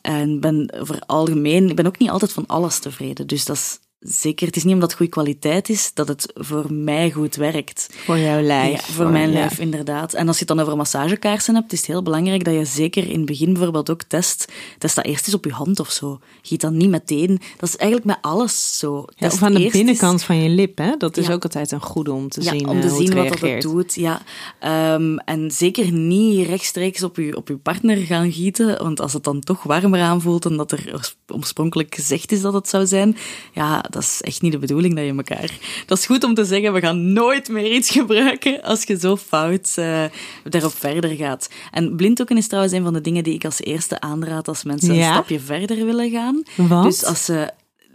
En 0.00 0.40
ben 0.40 0.72
over 0.80 1.02
algemeen, 1.06 1.68
ik 1.68 1.76
ben 1.76 1.86
ook 1.86 1.98
niet 1.98 2.10
altijd 2.10 2.32
van 2.32 2.46
alles 2.46 2.78
tevreden. 2.78 3.26
Dus 3.26 3.44
dat 3.44 3.56
is 3.56 3.78
zeker, 4.02 4.46
het 4.46 4.56
is 4.56 4.64
niet 4.64 4.74
omdat 4.74 4.88
het 4.88 4.98
goede 4.98 5.12
kwaliteit 5.12 5.68
is, 5.68 5.90
dat 5.94 6.08
het 6.08 6.30
voor 6.34 6.72
mij 6.72 7.10
goed 7.10 7.34
werkt. 7.34 7.88
Voor 8.04 8.18
jouw 8.18 8.40
lijf. 8.40 8.86
Ja, 8.86 8.92
voor 8.92 9.10
mijn 9.10 9.32
lijf, 9.32 9.58
inderdaad. 9.58 10.14
En 10.14 10.26
als 10.26 10.38
je 10.38 10.44
het 10.44 10.56
dan 10.56 10.66
over 10.66 10.76
massagekaarsen 10.76 11.54
hebt, 11.54 11.72
is 11.72 11.78
het 11.78 11.86
heel 11.86 12.02
belangrijk 12.02 12.44
dat 12.44 12.54
je 12.54 12.64
zeker 12.64 13.08
in 13.08 13.16
het 13.16 13.26
begin 13.26 13.52
bijvoorbeeld 13.52 13.90
ook 13.90 14.02
test. 14.02 14.52
Test 14.78 14.94
dat 14.94 15.04
eerst 15.04 15.26
eens 15.26 15.36
op 15.36 15.44
je 15.44 15.52
hand 15.52 15.80
of 15.80 15.90
zo. 15.90 16.20
Giet 16.42 16.60
dat 16.60 16.72
niet 16.72 16.88
meteen. 16.88 17.40
Dat 17.56 17.68
is 17.68 17.76
eigenlijk 17.76 18.10
met 18.10 18.18
alles 18.20 18.78
zo. 18.78 19.04
Ja, 19.16 19.26
of 19.26 19.42
aan 19.42 19.54
de 19.54 19.68
binnenkant 19.72 20.22
van 20.22 20.36
je 20.36 20.48
lip, 20.48 20.78
hè? 20.78 20.96
Dat 20.96 21.16
is 21.16 21.30
ook 21.30 21.42
altijd 21.42 21.70
een 21.70 21.80
goede 21.80 22.12
om 22.12 22.28
te 22.28 22.42
ja, 22.42 22.50
zien 22.50 22.68
om 22.68 22.80
te 22.80 22.86
eh, 22.86 22.94
zien 22.94 23.14
wat 23.14 23.38
dat 23.38 23.60
doet. 23.60 23.94
Ja. 23.94 24.22
Ehm, 24.60 25.16
en 25.16 25.50
zeker 25.50 25.92
niet 25.92 26.46
rechtstreeks 26.46 27.02
op 27.02 27.16
je, 27.16 27.36
op 27.36 27.48
je 27.48 27.56
partner 27.56 27.96
gaan 27.96 28.32
gieten. 28.32 28.82
Want 28.82 29.00
als 29.00 29.12
het 29.12 29.24
dan 29.24 29.40
toch 29.40 29.62
warmer 29.62 30.00
aanvoelt 30.00 30.42
dan 30.42 30.56
dat 30.56 30.72
er 30.72 30.90
oors- 30.92 31.16
oorspronkelijk 31.26 31.94
gezegd 31.94 32.32
is 32.32 32.40
dat 32.40 32.52
het 32.52 32.68
zou 32.68 32.86
zijn, 32.86 33.16
ja, 33.52 33.84
dat 33.92 34.02
is 34.02 34.20
echt 34.22 34.42
niet 34.42 34.52
de 34.52 34.58
bedoeling 34.58 34.94
dat 34.94 35.04
je 35.04 35.14
elkaar. 35.16 35.50
Dat 35.86 35.98
is 35.98 36.06
goed 36.06 36.24
om 36.24 36.34
te 36.34 36.44
zeggen, 36.44 36.72
we 36.72 36.80
gaan 36.80 37.12
nooit 37.12 37.48
meer 37.48 37.72
iets 37.72 37.90
gebruiken 37.90 38.62
als 38.62 38.82
je 38.82 38.98
zo 38.98 39.16
fout 39.16 39.72
eh, 39.74 40.04
daarop 40.44 40.74
verder 40.74 41.10
gaat. 41.16 41.48
En 41.70 41.96
blinddoeken 41.96 42.36
is 42.36 42.46
trouwens 42.46 42.74
een 42.74 42.82
van 42.82 42.92
de 42.92 43.00
dingen 43.00 43.24
die 43.24 43.34
ik 43.34 43.44
als 43.44 43.60
eerste 43.60 44.00
aanraad 44.00 44.48
als 44.48 44.64
mensen 44.64 44.94
Ja? 44.94 45.06
een 45.06 45.12
stapje 45.12 45.40
verder 45.40 45.84
willen 45.84 46.10
gaan. 46.10 46.42
Want? 46.56 46.84
Dus 46.84 47.04
als 47.04 47.24
ze 47.24 47.50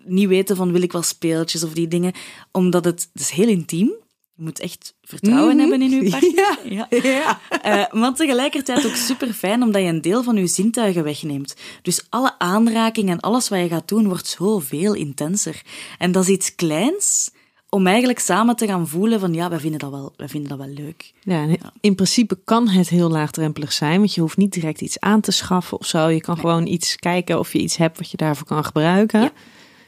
niet 0.05 0.27
weten 0.27 0.55
van 0.55 0.71
wil 0.71 0.81
ik 0.81 0.91
wel 0.91 1.01
speeltjes 1.01 1.63
of 1.63 1.73
die 1.73 1.87
dingen, 1.87 2.13
omdat 2.51 2.85
het, 2.85 3.09
het 3.13 3.21
is 3.21 3.29
heel 3.29 3.47
intiem. 3.47 3.91
Je 4.37 4.43
moet 4.43 4.59
echt 4.59 4.93
vertrouwen 5.01 5.55
Mhm. 5.55 5.59
hebben 5.69 5.81
in 5.81 5.89
je 6.03 6.09
partner. 6.09 6.57
Ja. 6.73 6.87
Ja. 6.89 7.01
Ja. 7.01 7.39
Eh, 7.61 7.93
maar 7.99 8.13
tegelijkertijd 8.13 8.85
ook 8.85 8.95
super 8.95 9.33
fijn, 9.33 9.63
omdat 9.63 9.81
je 9.81 9.87
een 9.87 10.01
deel 10.01 10.23
van 10.23 10.35
je 10.35 10.47
zintuigen 10.47 11.03
wegneemt. 11.03 11.55
Dus 11.81 12.05
alle 12.09 12.39
aanraking 12.39 13.09
en 13.09 13.19
alles 13.19 13.49
wat 13.49 13.59
je 13.59 13.67
gaat 13.67 13.87
doen, 13.87 14.07
wordt 14.07 14.27
zoveel 14.27 14.93
intenser. 14.93 15.61
En 15.97 16.11
dat 16.11 16.23
is 16.23 16.29
iets 16.29 16.55
kleins 16.55 17.31
om 17.69 17.87
eigenlijk 17.87 18.19
samen 18.19 18.55
te 18.55 18.65
gaan 18.67 18.87
voelen 18.87 19.19
van 19.19 19.33
ja, 19.33 19.49
wij 19.49 19.59
vinden 19.59 19.79
dat 19.79 19.91
wel, 19.91 20.13
wij 20.17 20.27
vinden 20.29 20.49
dat 20.49 20.57
wel 20.57 20.73
leuk. 20.85 21.13
Ja, 21.21 21.47
in 21.81 21.95
principe 21.95 22.37
kan 22.43 22.67
het 22.69 22.89
heel 22.89 23.09
laagdrempelig 23.09 23.73
zijn, 23.73 23.97
want 23.99 24.13
je 24.13 24.21
hoeft 24.21 24.37
niet 24.37 24.53
direct 24.53 24.81
iets 24.81 24.99
aan 24.99 25.21
te 25.21 25.31
schaffen 25.31 25.79
of 25.79 25.85
zo. 25.85 26.07
Je 26.07 26.21
kan 26.21 26.37
gewoon 26.37 26.67
iets 26.67 26.95
kijken 26.95 27.39
of 27.39 27.53
je 27.53 27.59
iets 27.59 27.77
hebt 27.77 27.97
wat 27.97 28.11
je 28.11 28.17
daarvoor 28.17 28.47
kan 28.47 28.65
gebruiken. 28.65 29.21
Ja. 29.21 29.31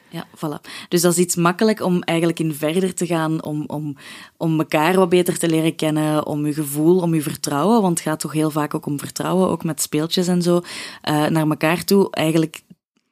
Ja, 0.10 0.26
voilà. 0.36 0.62
Dus 0.89 1.01
dat 1.01 1.12
is 1.12 1.18
iets 1.18 1.36
makkelijk 1.36 1.82
om 1.82 2.01
eigenlijk 2.01 2.39
in 2.39 2.53
verder 2.53 2.93
te 2.93 3.05
gaan, 3.05 3.43
om, 3.43 3.64
om, 3.68 3.95
om 4.38 4.60
elkaar 4.60 4.95
wat 4.95 5.10
beter 5.10 5.38
te 5.38 5.49
leren 5.49 5.76
kennen, 5.76 6.26
om 6.26 6.45
je 6.45 6.53
gevoel, 6.53 6.99
om 6.99 7.14
je 7.14 7.22
vertrouwen, 7.22 7.82
want 7.82 7.99
het 7.99 8.07
gaat 8.07 8.20
toch 8.20 8.34
heel 8.34 8.51
vaak 8.51 8.74
ook 8.74 8.86
om 8.86 8.99
vertrouwen, 8.99 9.49
ook 9.49 9.64
met 9.64 9.82
speeltjes 9.82 10.28
en 10.28 10.41
zo, 10.41 10.62
eh, 11.01 11.26
naar 11.26 11.49
elkaar 11.49 11.84
toe 11.84 12.12
eigenlijk 12.12 12.62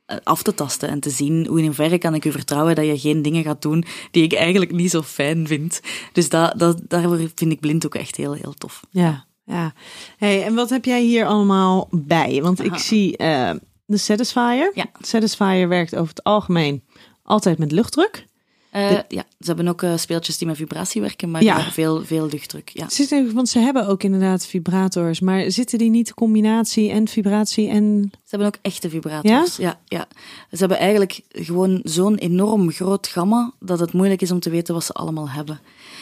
eh, 0.06 0.18
af 0.24 0.42
te 0.42 0.54
tasten 0.54 0.90
en 0.90 1.00
te 1.00 1.10
zien 1.10 1.46
hoe 1.48 1.60
in 1.60 1.66
hoeverre 1.66 1.98
kan 1.98 2.14
ik 2.14 2.26
u 2.26 2.32
vertrouwen 2.32 2.76
dat 2.76 2.86
je 2.86 3.00
geen 3.00 3.22
dingen 3.22 3.44
gaat 3.44 3.62
doen 3.62 3.84
die 4.12 4.24
ik 4.24 4.34
eigenlijk 4.34 4.72
niet 4.72 4.92
zo 4.92 5.02
fijn 5.02 5.48
vind. 5.48 5.82
Dus 6.12 6.30
dat, 6.30 6.60
dat, 6.60 6.82
daarvoor 6.88 7.18
vind 7.36 7.52
ik 7.52 7.60
blind 7.60 7.86
ook 7.86 7.96
echt 7.96 8.16
heel, 8.16 8.34
heel 8.34 8.54
tof. 8.54 8.84
Ja, 8.90 9.26
ja. 9.44 9.74
Hey, 10.18 10.44
en 10.44 10.56
wat 10.56 10.70
heb 10.70 10.86
jij 10.86 11.02
hier 11.02 11.26
allemaal 11.26 11.88
bij? 11.92 12.42
Want 12.42 12.64
ik 12.64 12.76
zie 12.76 13.18
eh, 13.18 13.56
de 13.88 13.98
Satisfier. 13.98 14.72
Ja. 14.74 14.86
Satisfier 15.02 15.68
werkt 15.68 15.96
over 15.96 16.10
het 16.10 16.24
algemeen 16.24 16.84
altijd 17.24 17.58
met 17.58 17.72
luchtdruk. 17.72 18.26
Eh, 18.72 18.92
ja, 18.92 19.24
ze 19.40 19.46
hebben 19.46 19.68
ook 19.68 19.82
eh, 19.84 19.98
speeltjes 19.98 20.38
die 20.38 20.48
met 20.48 20.58
vibratie 20.58 21.02
werken, 21.02 21.32
maar 21.32 21.44
Ja. 21.44 21.58
ja. 21.58 21.72
veel, 21.72 22.06
veel 22.06 22.28
luchtdruk. 22.32 22.70
Ja. 22.74 22.90
Zit 22.90 23.12
er- 23.12 23.34
Want 23.34 23.50
ze 23.50 23.60
hebben 23.60 23.88
ook 23.88 24.04
inderdaad 24.04 24.46
vibrators, 24.46 25.20
maar 25.20 25.52
zitten 25.52 25.78
die 25.78 25.90
niet 25.90 26.08
de 26.08 26.14
combinatie 26.14 26.90
en 26.90 27.08
vibratie 27.08 27.68
en... 27.70 28.10
Ze 28.12 28.18
hebben 28.30 28.48
ook 28.48 28.58
echte 28.62 28.90
vibrators. 28.90 29.56
Ja? 29.56 29.80
Ja, 29.86 30.08
Ze 30.52 30.58
hebben 30.58 30.78
eigenlijk 30.78 31.22
gewoon 31.32 31.80
zo'n 31.84 32.16
enorm 32.16 32.72
groot 32.72 33.08
gamma 33.08 33.52
dat 33.60 33.80
het 33.80 33.94
moeilijk 33.94 34.22
is 34.22 34.32
om 34.32 34.40
te 34.40 34.50
weten 34.50 34.74
wat 34.74 34.84
ze 34.84 34.94
allemaal 34.94 35.30
hebben. 35.30 35.60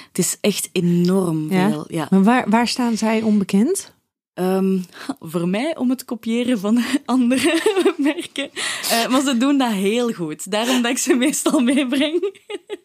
Het 0.07 0.17
is 0.17 0.37
echt 0.41 0.69
enorm 0.71 1.51
Ja? 1.53 1.69
veel. 1.69 1.85
Ja. 1.87 2.07
Maar 2.09 2.23
waar, 2.23 2.49
waar 2.49 2.67
staan 2.67 2.97
zij 2.97 3.21
onbekend? 3.21 3.93
Ehm, 4.35 4.79
voor 5.19 5.47
mij 5.47 5.75
om 5.77 5.89
het 5.89 6.05
kopiëren 6.05 6.59
van 6.59 6.83
andere 7.05 7.61
merken. 7.97 8.49
Eh, 8.89 9.07
maar 9.07 9.21
ze 9.21 9.37
doen 9.37 9.57
dat 9.57 9.71
heel 9.71 10.11
goed. 10.11 10.51
Daarom 10.51 10.81
dat 10.81 10.91
ik 10.91 10.97
ze 10.97 11.13
meestal 11.13 11.59
meebreng. 11.59 12.21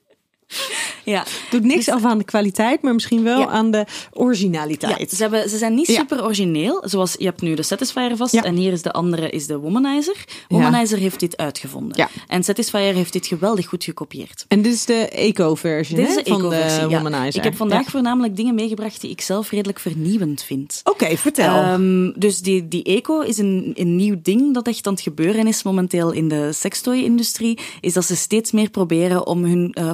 ja. 1.05 1.25
Doet 1.51 1.65
niks 1.65 1.89
af 1.89 2.05
aan 2.05 2.19
de 2.19 2.25
kwaliteit, 2.25 2.83
maar 2.83 2.95
misschien 2.95 3.23
wel 3.23 3.39
Ja. 3.41 3.47
aan 3.47 3.71
de 3.71 3.79
Ja, 3.79 3.85
originaliteit. 4.13 5.11
ze, 5.11 5.23
hebben, 5.23 5.49
ze 5.49 5.59
zijn 5.59 5.75
niet 5.75 5.87
super 5.87 6.25
origineel. 6.25 6.83
Zoals 6.85 7.15
je 7.19 7.25
hebt 7.25 7.41
nu 7.41 7.55
de 7.55 7.63
Satisfier 7.63 8.17
vast 8.17 8.35
en 8.35 8.55
hier 8.55 8.73
is 8.73 8.83
de 8.83 8.93
andere 8.93 9.31
is 9.31 9.47
de 9.47 9.59
Womanizer. 9.59 10.25
Womanizer 10.49 10.99
heeft 10.99 11.21
dit 11.21 11.37
uitgevonden. 11.37 12.09
En 12.29 12.45
Satisfier 12.45 12.95
heeft 12.95 13.13
dit 13.13 13.27
geweldig 13.27 13.67
goed 13.67 13.85
gekopieerd. 13.85 14.45
En 14.49 14.63
dit 14.63 14.73
is 14.73 14.85
de 14.85 15.09
eco-versie 15.09 15.97
Dit 15.97 16.09
is 16.09 16.15
hè, 16.15 16.23
de 16.23 16.31
van 16.31 16.41
eco-versie, 16.41 16.81
de. 16.81 16.89
Womanizer. 16.89 17.37
Ik 17.37 17.45
heb 17.45 17.57
vandaag 17.57 17.87
voornamelijk 17.87 18.37
dingen 18.37 18.55
meegebracht 18.55 19.01
die 19.01 19.11
ik 19.11 19.21
zelf 19.21 19.51
redelijk 19.51 19.79
vernieuwend 19.79 20.43
vind. 20.43 20.81
Oké, 20.85 21.17
vertel. 21.17 21.55
Ehm, 21.57 22.11
dus 22.15 22.39
die, 22.41 22.69
die 22.69 22.83
eco 22.83 23.21
is 23.21 23.39
een, 23.39 23.73
een 23.75 23.97
nieuw 23.97 24.17
ding 24.23 24.55
dat 24.55 24.67
echt 24.67 24.87
aan 24.87 24.93
het 24.93 25.03
gebeuren 25.03 25.47
is 25.47 25.63
momenteel 25.63 26.13
in 26.13 26.29
de 26.29 26.53
sextoy-industrie. 26.53 27.59
Is 27.81 27.93
dat 27.93 28.05
ze 28.05 28.17
steeds 28.17 28.51
meer 28.53 28.71
proberen 28.71 29.27
om 29.27 29.45
hun 29.45 29.73
eh, 29.73 29.91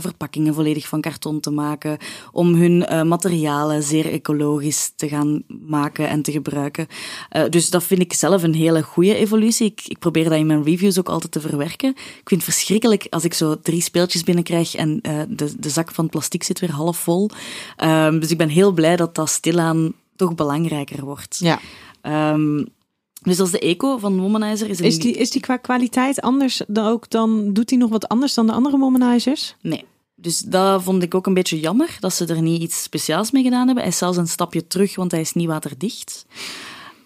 volledig 0.55 0.89
van 0.89 1.01
karton 1.01 1.41
te 1.41 1.51
maken. 1.51 1.99
Om 2.33 2.55
hun 2.55 2.87
eh, 2.87 3.03
materialen 3.03 3.83
zeer 3.83 4.13
ecologisch 4.13 4.93
te 4.97 5.09
gaan 5.09 5.43
maken 5.49 6.09
en 6.09 6.23
te 6.23 6.33
gebruiken. 6.33 6.87
Eh, 7.29 7.49
dus 7.49 7.71
dat 7.71 7.85
vind 7.85 8.01
ik 8.01 8.13
zelf 8.13 8.43
een 8.43 8.55
hele 8.55 8.83
goede 8.83 9.15
evolutie. 9.15 9.67
Ik, 9.67 9.81
ik 9.87 9.99
probeer 9.99 10.25
dat 10.25 10.39
in 10.39 10.47
mijn 10.47 10.65
reviews 10.65 10.99
ook 10.99 11.09
altijd 11.09 11.33
te 11.33 11.41
verwerken. 11.41 11.91
Ik 11.91 12.29
vind 12.29 12.45
het 12.45 12.55
verschrikkelijk 12.55 13.07
als 13.11 13.25
ik 13.25 13.35
zo 13.35 13.61
drie 13.61 13.81
speeltjes 13.81 14.23
binnenkrijg 14.23 14.75
en 14.75 14.99
eh, 15.03 15.21
de, 15.29 15.55
de 15.59 15.71
zak 15.71 15.91
van 15.91 16.09
plastic 16.09 16.43
zit 16.43 16.61
weer 16.61 16.73
half 16.73 16.99
vol. 16.99 17.31
Ehm, 17.77 18.19
dus 18.19 18.31
ik 18.31 18.39
ben 18.39 18.49
heel 18.49 18.73
blij 18.73 18.97
dat 18.97 19.15
dat 19.15 19.29
stilaan 19.29 19.93
toch 20.17 20.35
belangrijker 20.35 21.05
wordt. 21.05 21.39
ja. 21.39 21.61
Ehm, 22.01 22.65
dus 23.23 23.41
is 23.41 23.51
de 23.51 23.59
eco 23.59 23.99
van 23.99 24.21
Womanizer. 24.21 24.71
Is, 24.71 24.79
een 24.79 24.85
Is 24.85 24.99
die, 24.99 25.17
is 25.17 25.31
die 25.31 25.41
qua 25.41 25.57
kwaliteit 25.57 26.21
anders 26.21 26.63
dan 26.67 26.87
ook 26.87 27.11
dan? 27.11 27.53
Doet 27.53 27.69
die 27.69 27.79
nog 27.79 27.91
wat 27.91 28.09
anders 28.09 28.35
dan 28.35 28.47
de 28.47 28.53
andere 28.53 28.79
womanizers? 28.79 29.57
Nee. 29.61 29.85
Dus 30.19 30.39
dat 30.39 30.83
vond 30.83 31.03
ik 31.03 31.15
ook 31.15 31.27
een 31.27 31.35
beetje 31.35 31.61
jammer, 31.61 31.97
dat 32.01 32.15
ze 32.15 32.27
er 32.27 32.43
niet 32.43 32.63
iets 32.63 32.83
speciaals 32.83 33.31
mee 33.31 33.43
gedaan 33.43 33.67
hebben. 33.67 33.83
Hij 33.83 33.93
is 33.93 33.99
zelfs 33.99 34.17
een 34.17 34.29
stapje 34.29 34.67
terug, 34.67 34.97
want 34.97 35.11
hij 35.11 35.21
is 35.21 35.33
niet 35.33 35.47
waterdicht. 35.47 36.27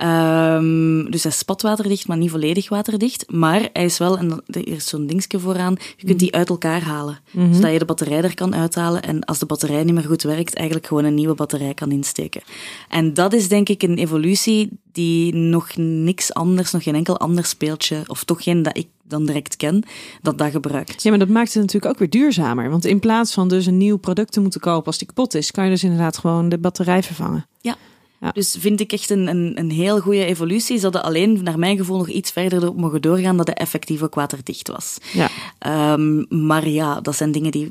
Ehm, 0.01 1.11
dus 1.11 1.23
hij 1.23 1.33
is 1.33 1.39
spatwaterdicht, 1.39 2.09
maar 2.09 2.17
niet 2.17 2.31
volledig 2.31 2.69
waterdicht. 2.69 3.33
Maar 3.33 3.69
hij 3.73 3.85
is 3.85 3.99
wel, 3.99 4.19
en 4.19 4.43
er 4.47 4.69
is 4.69 4.87
zo'n 4.87 5.07
dingetje 5.07 5.39
vooraan, 5.39 5.77
je 5.97 6.07
kunt 6.07 6.19
die 6.19 6.35
uit 6.35 6.49
elkaar 6.49 6.83
halen. 6.83 7.19
Zodat 7.51 7.73
je 7.73 7.79
de 7.79 7.85
batterij 7.85 8.23
er 8.23 8.35
kan 8.35 8.55
uithalen 8.55 9.03
en 9.03 9.25
als 9.25 9.39
de 9.39 9.47
batterij 9.47 9.85
niet 9.85 9.95
meer 9.95 10.05
goed 10.05 10.23
werkt, 10.23 10.55
eigenlijk 10.55 10.87
gewoon 10.87 11.05
een 11.05 11.15
nieuwe 11.15 11.35
batterij 11.35 11.75
kan 11.75 11.91
insteken. 11.91 12.43
En 12.89 13.15
dat 13.15 13.33
is 13.33 13.49
denk 13.49 13.69
ik 13.69 13.83
een 13.83 13.99
evolutie 13.99 14.69
die 14.93 15.35
nog 15.35 15.77
niks 15.77 16.35
anders, 16.35 16.71
nog 16.71 16.83
geen 16.83 16.95
enkel 16.95 17.19
ander 17.19 17.45
speeltje, 17.45 18.03
of 18.07 18.25
toch 18.25 18.43
geen 18.43 18.63
dat 18.63 18.77
ik 18.77 18.89
dan 19.03 19.27
direct 19.27 19.57
ken, 19.57 19.83
dat 20.23 20.39
dat 20.39 20.51
gebruikt. 20.51 21.03
Ja, 21.03 21.11
maar 21.11 21.19
dat 21.19 21.29
maakt 21.29 21.55
het 21.55 21.63
natuurlijk 21.63 21.93
ook 21.93 21.99
weer 21.99 22.11
duurzamer. 22.11 22.71
Want 22.71 22.85
in 22.85 23.01
plaats 23.01 23.33
van 23.33 23.49
dus 23.49 23.67
een 23.67 23.77
nieuw 23.77 23.97
product 23.97 24.33
te 24.33 24.41
moeten 24.41 24.61
kopen 24.61 24.87
als 24.87 24.99
die 24.99 25.07
kapot 25.07 25.35
is, 25.35 25.51
kan 25.51 25.65
je 25.65 25.71
dus 25.71 25.85
inderdaad 25.85 26.19
gewoon 26.19 26.49
de 26.49 26.59
batterij 26.59 27.03
vervangen. 27.03 27.47
Ja. 27.61 27.77
Ja. 28.21 28.31
Dus 28.33 28.57
vind 28.59 28.81
ik 28.81 28.93
echt 28.93 29.11
een, 29.11 29.27
een, 29.27 29.53
een 29.55 29.71
heel 29.71 30.01
goede 30.01 30.25
evolutie. 30.25 30.77
Ze 30.77 30.83
hadden 30.83 31.03
alleen, 31.03 31.43
naar 31.43 31.59
mijn 31.59 31.77
gevoel, 31.77 31.99
nog 31.99 32.09
iets 32.09 32.31
verder 32.31 32.69
op 32.69 32.77
mogen 32.77 33.03
doorgaan 33.03 33.37
dat 33.37 33.47
hij 33.47 33.57
effectief 33.57 34.03
ook 34.03 34.15
waterdicht 34.15 34.69
was. 34.69 34.99
Ja. 35.13 35.29
Ehm, 35.59 36.45
maar 36.47 36.69
ja, 36.69 37.01
dat 37.01 37.17
zijn 37.17 37.33
dingen 37.33 37.51
die, 37.51 37.71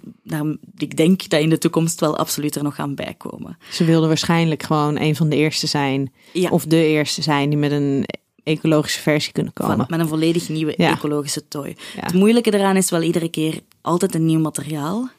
ik 0.77 0.97
denk 0.97 1.29
dat 1.29 1.41
in 1.41 1.49
de 1.49 1.57
toekomst 1.57 1.99
wel 1.99 2.17
absoluut 2.17 2.55
er 2.55 2.63
nog 2.63 2.75
gaan 2.75 2.95
bijkomen. 2.95 3.57
Ze 3.71 3.85
wilden 3.85 4.07
waarschijnlijk 4.07 4.63
gewoon 4.63 4.99
een 4.99 5.15
van 5.15 5.29
de 5.29 5.35
eerste 5.35 5.67
zijn. 5.67 6.11
Ja. 6.33 6.49
Of 6.49 6.65
de 6.65 6.85
eerste 6.85 7.21
zijn 7.21 7.49
die 7.49 7.59
met 7.59 7.71
een 7.71 8.05
ecologische 8.43 9.01
versie 9.01 9.31
kunnen 9.33 9.53
komen. 9.53 9.77
Van, 9.77 9.85
met 9.89 9.99
een 9.99 10.07
volledig 10.07 10.49
nieuwe 10.49 10.75
ecologische 10.75 11.47
toy. 11.47 11.75
Het 11.99 12.13
moeilijke 12.13 12.53
eraan 12.53 12.75
is 12.75 12.89
wel 12.89 13.01
iedere 13.01 13.29
keer 13.29 13.59
altijd 13.81 14.15
een 14.15 14.25
nieuw 14.25 14.39
materiaal. 14.39 15.09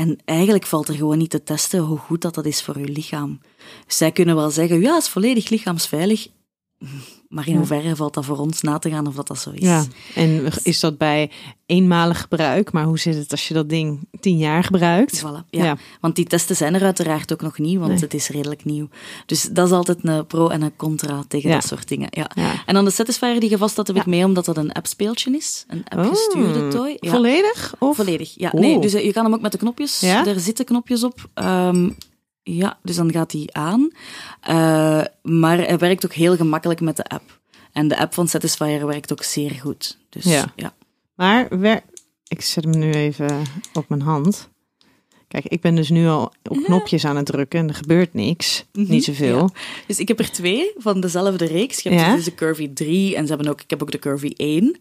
En 0.00 0.18
eigenlijk 0.24 0.66
valt 0.66 0.88
er 0.88 0.94
gewoon 0.94 1.18
niet 1.18 1.30
te 1.30 1.42
testen 1.42 1.80
hoe 1.80 1.98
goed 1.98 2.22
dat, 2.22 2.34
dat 2.34 2.46
is 2.46 2.62
voor 2.62 2.78
je 2.78 2.88
lichaam. 2.88 3.40
Zij 3.86 4.12
kunnen 4.12 4.36
wel 4.36 4.50
zeggen, 4.50 4.80
ja, 4.80 4.94
het 4.94 5.02
is 5.02 5.08
volledig 5.08 5.48
lichaamsveilig. 5.48 6.28
Maar 7.28 7.48
in 7.48 7.56
hoeverre 7.56 7.96
valt 7.96 8.14
dat 8.14 8.24
voor 8.24 8.38
ons 8.38 8.60
na 8.60 8.78
te 8.78 8.90
gaan 8.90 9.06
of 9.06 9.14
dat 9.14 9.26
dat 9.26 9.38
zo 9.38 9.50
is? 9.50 9.60
Ja, 9.60 9.84
en 10.14 10.46
is 10.62 10.80
dat 10.80 10.98
bij 10.98 11.30
eenmalig 11.66 12.20
gebruik? 12.20 12.72
Maar 12.72 12.84
hoe 12.84 12.98
zit 12.98 13.14
het 13.14 13.30
als 13.30 13.48
je 13.48 13.54
dat 13.54 13.68
ding 13.68 14.08
tien 14.20 14.38
jaar 14.38 14.64
gebruikt? 14.64 15.18
Voilà, 15.20 15.48
ja. 15.50 15.64
Ja. 15.64 15.76
Want 16.00 16.16
die 16.16 16.24
testen 16.24 16.56
zijn 16.56 16.74
er 16.74 16.82
uiteraard 16.82 17.32
ook 17.32 17.40
nog 17.42 17.58
niet, 17.58 17.78
want 17.78 17.90
Nee. 17.90 18.00
het 18.00 18.14
is 18.14 18.28
redelijk 18.28 18.64
nieuw. 18.64 18.88
Dus 19.26 19.42
dat 19.52 19.66
is 19.66 19.72
altijd 19.72 19.98
een 20.02 20.26
pro 20.26 20.48
en 20.48 20.62
een 20.62 20.76
contra 20.76 21.24
tegen 21.28 21.48
Ja. 21.48 21.54
dat 21.54 21.64
soort 21.66 21.88
dingen. 21.88 22.08
Ja. 22.10 22.30
Ja. 22.34 22.62
En 22.66 22.74
dan 22.74 22.84
de 22.84 22.90
Satisfier 22.90 23.40
die 23.40 23.50
je 23.50 23.58
vast 23.58 23.76
had, 23.76 23.86
heb 23.86 23.96
ik 23.96 24.06
mee 24.06 24.24
omdat 24.24 24.44
dat 24.44 24.56
een 24.56 24.72
appspeeltje 24.72 25.36
is. 25.36 25.64
Een 25.68 25.84
app-gestuurde 25.88 26.60
Oh, 26.62 26.68
toy. 26.68 26.96
Ja. 27.00 27.10
Volledig? 27.10 27.74
Of? 27.78 27.96
Volledig, 27.96 28.32
ja. 28.36 28.50
Nee, 28.54 28.78
dus 28.80 28.94
eh, 28.94 29.04
je 29.04 29.12
kan 29.12 29.24
hem 29.24 29.34
ook 29.34 29.40
met 29.40 29.52
de 29.52 29.58
knopjes. 29.58 30.00
Ja? 30.00 30.26
Er 30.26 30.40
zitten 30.40 30.64
knopjes 30.64 31.04
op. 31.04 31.28
Ehm, 31.34 31.90
ja, 32.42 32.78
dus 32.82 32.96
dan 32.96 33.12
gaat 33.12 33.32
hij 33.32 33.48
aan. 33.52 33.90
Eh, 34.40 35.04
maar 35.22 35.56
hij 35.58 35.78
werkt 35.78 36.04
ook 36.04 36.12
heel 36.12 36.36
gemakkelijk 36.36 36.80
met 36.80 36.96
de 36.96 37.04
app. 37.04 37.40
En 37.72 37.88
de 37.88 37.98
app 37.98 38.14
van 38.14 38.28
Satisfyer 38.28 38.86
werkt 38.86 39.12
ook 39.12 39.22
zeer 39.22 39.50
goed. 39.50 39.98
Dus 40.08 40.24
Ja. 40.24 40.52
ja. 40.56 40.74
Maar 41.14 41.48
ik 42.28 42.40
zet 42.40 42.64
hem 42.64 42.78
nu 42.78 42.92
even 42.92 43.42
op 43.72 43.88
mijn 43.88 44.02
hand. 44.02 44.48
Kijk, 45.30 45.44
ik 45.46 45.60
ben 45.60 45.74
dus 45.74 45.88
nu 45.90 46.06
al 46.08 46.32
op 46.48 46.62
knopjes 46.64 47.04
aan 47.04 47.16
het 47.16 47.26
drukken 47.26 47.58
en 47.60 47.68
er 47.68 47.74
gebeurt 47.74 48.14
niks. 48.14 48.64
Niet 48.72 49.04
zoveel. 49.04 49.36
Ja. 49.38 49.48
Dus 49.86 49.98
ik 49.98 50.08
heb 50.08 50.18
er 50.18 50.30
twee 50.30 50.72
van 50.76 51.00
dezelfde 51.00 51.44
reeks. 51.46 51.80
Je 51.82 51.88
hebt 51.88 52.00
Ja? 52.00 52.14
dus 52.14 52.24
de 52.24 52.34
Curvy 52.34 52.70
3 52.74 53.16
en 53.16 53.26
ze 53.26 53.32
hebben 53.34 53.52
ook, 53.52 53.60
ik 53.60 53.70
heb 53.70 53.82
ook 53.82 53.90
de 53.90 53.98
Curvy 53.98 54.32
1. 54.36 54.76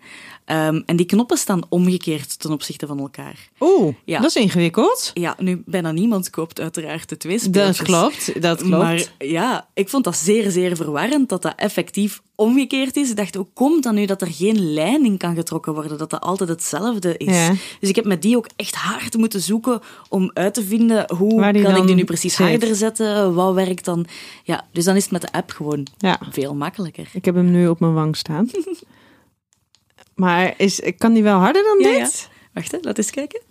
Ehm, 0.45 0.82
en 0.86 0.95
die 0.95 1.06
knoppen 1.06 1.38
staan 1.38 1.62
omgekeerd 1.70 2.39
ten 2.39 2.52
opzichte 2.52 2.88
van 2.88 3.00
elkaar. 3.00 3.50
Oeh, 3.60 3.95
Ja. 4.06 4.20
dat 4.20 4.36
is 4.36 4.41
ingewikkeld. 4.41 5.12
Ja, 5.14 5.36
nu 5.39 5.62
bijna 5.66 5.91
niemand 5.91 6.30
koopt 6.30 6.60
uiteraard 6.60 7.10
de 7.10 7.18
twee 7.18 7.34
Dat 7.38 7.43
speeltjes. 7.43 7.82
klopt, 7.88 8.41
dat 8.41 8.58
klopt. 8.62 8.72
Maar 8.78 9.04
ja, 9.18 9.68
ik 9.74 9.89
vond 9.89 10.04
dat 10.04 10.16
zeer, 10.18 10.52
zeer 10.52 10.76
verwarrend 10.76 11.30
dat 11.30 11.41
dat 11.41 11.54
effectief 11.56 12.22
omgekeerd 12.40 12.96
is. 12.96 13.10
Ik 13.10 13.16
dacht, 13.16 13.36
hoe 13.36 13.48
komt 13.54 13.84
dat 13.84 13.94
nu 13.94 14.06
dat 14.06 14.22
er 14.22 14.28
geen 14.32 14.74
lijn 14.74 15.06
in 15.06 15.18
kan 15.18 15.36
getrokken 15.36 15.74
worden? 15.74 15.98
Dat 15.98 16.10
dat 16.10 16.22
altijd 16.22 16.50
hetzelfde 16.50 17.18
is. 17.18 17.36
Ja. 17.36 17.54
Dus 17.80 17.90
ik 17.90 17.96
heb 17.96 18.06
met 18.06 18.22
die 18.22 18.38
ook 18.38 18.48
echt 18.56 18.76
hard 18.76 19.18
moeten 19.18 19.42
zoeken 19.42 19.82
om 20.10 20.32
uit 20.34 20.54
te 20.54 20.64
vinden 20.64 21.16
hoe 21.16 21.42
kan 21.42 21.56
ik 21.56 21.64
dan 21.64 21.86
die 21.86 21.96
nu 21.96 22.04
precies 22.04 22.38
harder 22.38 22.76
zetten? 22.76 23.34
Wat 23.34 23.54
werkt 23.54 23.86
dan? 23.86 24.06
Ja, 24.44 24.66
dus 24.72 24.84
dan 24.84 24.96
is 24.96 25.04
het 25.04 25.12
met 25.12 25.22
de 25.22 25.32
app 25.32 25.52
gewoon 25.52 25.88
Ja. 25.98 26.20
veel 26.30 26.56
makkelijker. 26.56 27.10
Ik 27.14 27.26
heb 27.26 27.36
hem 27.36 27.52
nu 27.52 27.68
op 27.68 27.80
mijn 27.80 27.94
wang 27.94 28.18
staan. 28.18 28.50
maar 30.16 30.54
is, 30.58 30.82
kan 30.98 31.14
die 31.14 31.24
wel 31.24 31.40
harder 31.40 31.64
dan 31.64 31.92
Ja, 31.92 32.00
dit? 32.00 32.30
Wacht, 32.54 32.72
hè, 32.72 32.78
laat 32.82 32.98
eens 32.98 33.12
kijken. 33.12 33.42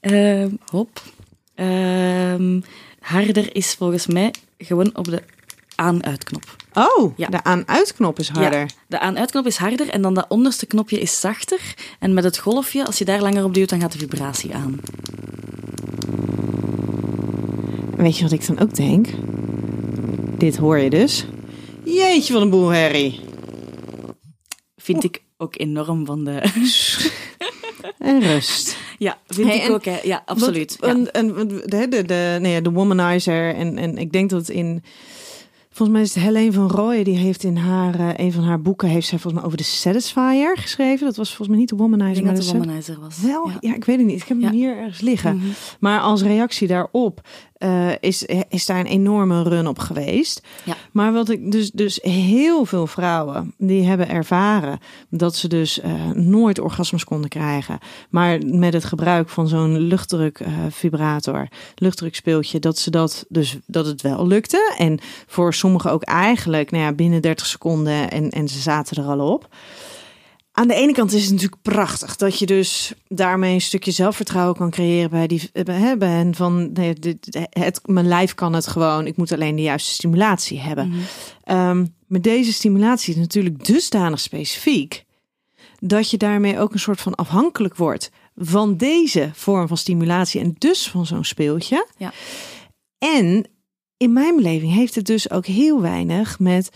Ehm, 0.00 0.50
hop. 0.70 1.02
Ehm, 1.54 2.60
harder 3.00 3.56
is 3.56 3.74
volgens 3.74 4.06
mij 4.06 4.34
gewoon 4.58 4.96
op 4.96 5.04
de 5.04 5.22
aan-uitknop. 5.74 6.56
Oh, 6.78 7.12
Ja. 7.16 7.26
de 7.28 7.44
aan-uitknop 7.44 8.18
is 8.18 8.28
harder. 8.28 8.58
Ja, 8.60 8.66
de 8.88 8.98
aan-uitknop 8.98 9.46
is 9.46 9.56
harder 9.56 9.88
en 9.88 10.02
dan 10.02 10.14
dat 10.14 10.26
onderste 10.28 10.66
knopje 10.66 11.00
is 11.00 11.20
zachter. 11.20 11.60
En 11.98 12.14
met 12.14 12.24
het 12.24 12.38
golfje, 12.38 12.86
als 12.86 12.98
je 12.98 13.04
daar 13.04 13.20
langer 13.20 13.44
op 13.44 13.54
duwt, 13.54 13.68
dan 13.68 13.80
gaat 13.80 13.92
de 13.92 13.98
vibratie 13.98 14.54
aan. 14.54 14.80
Weet 17.96 18.16
je 18.16 18.22
wat 18.22 18.32
ik 18.32 18.46
dan 18.46 18.58
ook 18.58 18.74
denk? 18.74 19.06
Dit 20.38 20.56
hoor 20.56 20.78
je 20.78 20.90
dus. 20.90 21.26
Jeetje, 21.84 22.32
wat 22.32 22.42
een 22.42 22.50
boel 22.50 22.68
herrie. 22.68 23.20
Vind 24.76 25.04
ik 25.04 25.22
ook 25.36 25.58
enorm 25.58 26.06
van 26.06 26.24
de... 26.24 26.42
En 27.98 28.20
rust. 28.22 28.76
ja, 28.98 29.18
vind 29.26 29.48
Hey, 29.48 29.56
ik 29.56 29.62
en 29.62 29.70
ook, 29.74 29.84
hè. 29.84 29.98
Ja, 30.02 30.22
absoluut. 30.26 30.76
Wat- 30.80 30.90
Ja. 30.90 30.96
een- 31.12 31.38
een- 31.40 31.48
de, 31.64 31.88
de, 31.88 32.02
de, 32.02 32.38
nee, 32.40 32.62
de 32.62 32.70
womanizer. 32.70 33.54
En, 33.54 33.78
en 33.78 33.96
ik 33.98 34.12
denk 34.12 34.30
dat 34.30 34.40
het 34.40 34.48
in... 34.50 34.82
Volgens 35.76 35.98
mij 35.98 36.06
is 36.06 36.14
het 36.14 36.24
Helene 36.24 36.52
van 36.52 36.70
Rooyen. 36.70 37.04
Die 37.04 37.16
heeft 37.16 37.42
in 37.42 37.56
haar, 37.56 37.94
eh, 37.94 38.08
een 38.16 38.32
van 38.32 38.42
haar 38.44 38.60
boeken... 38.60 38.88
heeft 38.88 39.06
zij 39.06 39.18
volgens 39.18 39.34
mij 39.34 39.44
over 39.44 39.56
de 39.58 39.64
Satisfier 39.64 40.56
geschreven. 40.56 41.06
Dat 41.06 41.16
was 41.16 41.28
volgens 41.28 41.48
mij 41.48 41.58
niet 41.58 41.68
de 41.68 41.76
womanizer. 41.76 42.16
ik 42.16 42.24
maar 42.24 42.34
dat 42.34 42.44
de 42.44 42.52
womanizer 42.58 43.00
was. 43.00 43.20
Wel, 43.20 43.48
ja. 43.48 43.56
Ja. 43.60 43.74
ik 43.74 43.84
weet 43.84 43.96
het 43.96 44.06
niet. 44.06 44.20
Ik 44.22 44.28
heb 44.28 44.40
hem 44.40 44.46
Ja. 44.46 44.52
hier 44.52 44.76
ergens 44.76 45.00
liggen. 45.00 45.36
Mhm. 45.36 45.46
Maar 45.80 46.00
als 46.00 46.22
reactie 46.22 46.68
daarop 46.68 47.20
eh, 47.58 47.90
is, 48.00 48.24
is 48.48 48.66
daar 48.66 48.78
een 48.78 48.86
enorme 48.86 49.42
run 49.42 49.66
op 49.66 49.78
geweest. 49.78 50.42
Ja. 50.64 50.76
Maar 50.92 51.12
wat 51.12 51.28
ik 51.28 51.52
dus, 51.52 51.70
dus 51.70 51.98
heel 52.02 52.64
veel 52.64 52.86
vrouwen 52.86 53.54
die 53.58 53.86
hebben 53.86 54.08
ervaren 54.08 54.78
dat 55.10 55.36
ze 55.36 55.48
dus 55.48 55.80
eh, 55.80 56.10
nooit 56.10 56.60
orgasmes 56.60 57.04
konden 57.04 57.30
krijgen. 57.30 57.78
Maar 58.10 58.38
met 58.46 58.72
het 58.72 58.84
gebruik 58.84 59.28
van 59.28 59.48
zo'n 59.48 59.78
luchtdruk 59.78 60.40
eh, 60.40 60.52
vibrator, 60.70 61.48
luchtdrukspeeltje, 61.74 62.58
dat 62.58 62.78
ze 62.78 62.90
dat 62.90 63.24
dus 63.28 63.58
dat 63.66 63.86
het 63.86 64.02
wel 64.02 64.26
lukte. 64.26 64.74
En 64.78 64.98
voor 65.26 65.54
sommigen 65.54 65.90
ook 65.90 66.02
eigenlijk 66.02 66.70
nou 66.70 66.84
ja, 66.84 66.92
binnen 66.92 67.22
30 67.22 67.46
seconden 67.46 68.10
en, 68.10 68.30
en 68.30 68.48
ze 68.48 68.60
zaten 68.60 69.02
er 69.02 69.10
al 69.10 69.32
op. 69.32 69.48
Aan 70.58 70.68
de 70.68 70.74
ene 70.74 70.92
kant 70.92 71.12
is 71.12 71.22
het 71.22 71.32
natuurlijk 71.32 71.62
prachtig 71.62 72.16
dat 72.16 72.38
je 72.38 72.46
dus 72.46 72.92
daarmee 73.08 73.54
een 73.54 73.60
stukje 73.60 73.90
zelfvertrouwen 73.90 74.56
kan 74.56 74.70
creëren 74.70 75.10
bij 75.10 75.26
die 75.26 75.50
bij, 75.52 75.78
hè, 75.78 75.96
bij 75.96 76.08
hen 76.08 76.34
van 76.34 76.72
nee, 76.72 76.94
het, 77.50 77.80
mijn 77.84 78.08
lijf 78.08 78.34
kan 78.34 78.52
het 78.52 78.66
gewoon, 78.66 79.06
ik 79.06 79.16
moet 79.16 79.32
alleen 79.32 79.56
de 79.56 79.62
juiste 79.62 79.92
stimulatie 79.92 80.60
hebben. 80.60 80.88
Mhm. 80.88 80.98
Ehm, 81.42 81.86
maar 82.06 82.20
deze 82.20 82.52
stimulatie 82.52 83.14
is 83.14 83.20
natuurlijk 83.20 83.64
dusdanig 83.64 84.20
specifiek 84.20 85.04
dat 85.78 86.10
je 86.10 86.16
daarmee 86.16 86.58
ook 86.58 86.72
een 86.72 86.78
soort 86.78 87.00
van 87.00 87.14
afhankelijk 87.14 87.76
wordt 87.76 88.10
van 88.36 88.76
deze 88.76 89.30
vorm 89.32 89.68
van 89.68 89.76
stimulatie 89.76 90.40
en 90.40 90.54
dus 90.58 90.90
van 90.90 91.06
zo'n 91.06 91.24
speeltje. 91.24 91.86
Ja. 91.96 92.12
En 92.98 93.48
in 93.96 94.12
mijn 94.12 94.36
beleving 94.36 94.72
heeft 94.72 94.94
het 94.94 95.06
dus 95.06 95.30
ook 95.30 95.46
heel 95.46 95.80
weinig 95.80 96.38
met 96.38 96.70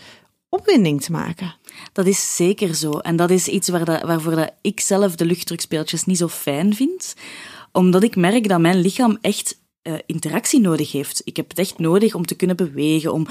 opwinding 0.49 1.01
te 1.01 1.11
maken. 1.11 1.55
Dat 1.93 2.05
is 2.05 2.35
zeker 2.35 2.75
zo. 2.75 2.91
En 2.91 3.15
dat 3.15 3.29
is 3.29 3.47
iets 3.47 3.69
waar 3.69 3.85
dat, 3.85 4.01
waarvoor 4.01 4.35
dat 4.35 4.51
ik 4.61 4.79
zelf 4.79 5.15
de 5.15 5.25
luchtdrukspeeltjes 5.25 6.05
niet 6.05 6.17
zo 6.17 6.27
fijn 6.27 6.75
vind. 6.75 7.15
Omdat 7.71 8.03
ik 8.03 8.15
merk 8.15 8.47
dat 8.47 8.59
mijn 8.59 8.81
lichaam 8.81 9.17
echt 9.21 9.59
eh, 9.81 9.93
interactie 10.05 10.59
nodig 10.59 10.91
heeft. 10.91 11.21
Ik 11.23 11.35
heb 11.35 11.49
het 11.49 11.59
echt 11.59 11.79
nodig 11.79 12.13
om 12.13 12.25
te 12.25 12.35
kunnen 12.35 12.55
bewegen. 12.55 13.13
Om... 13.13 13.27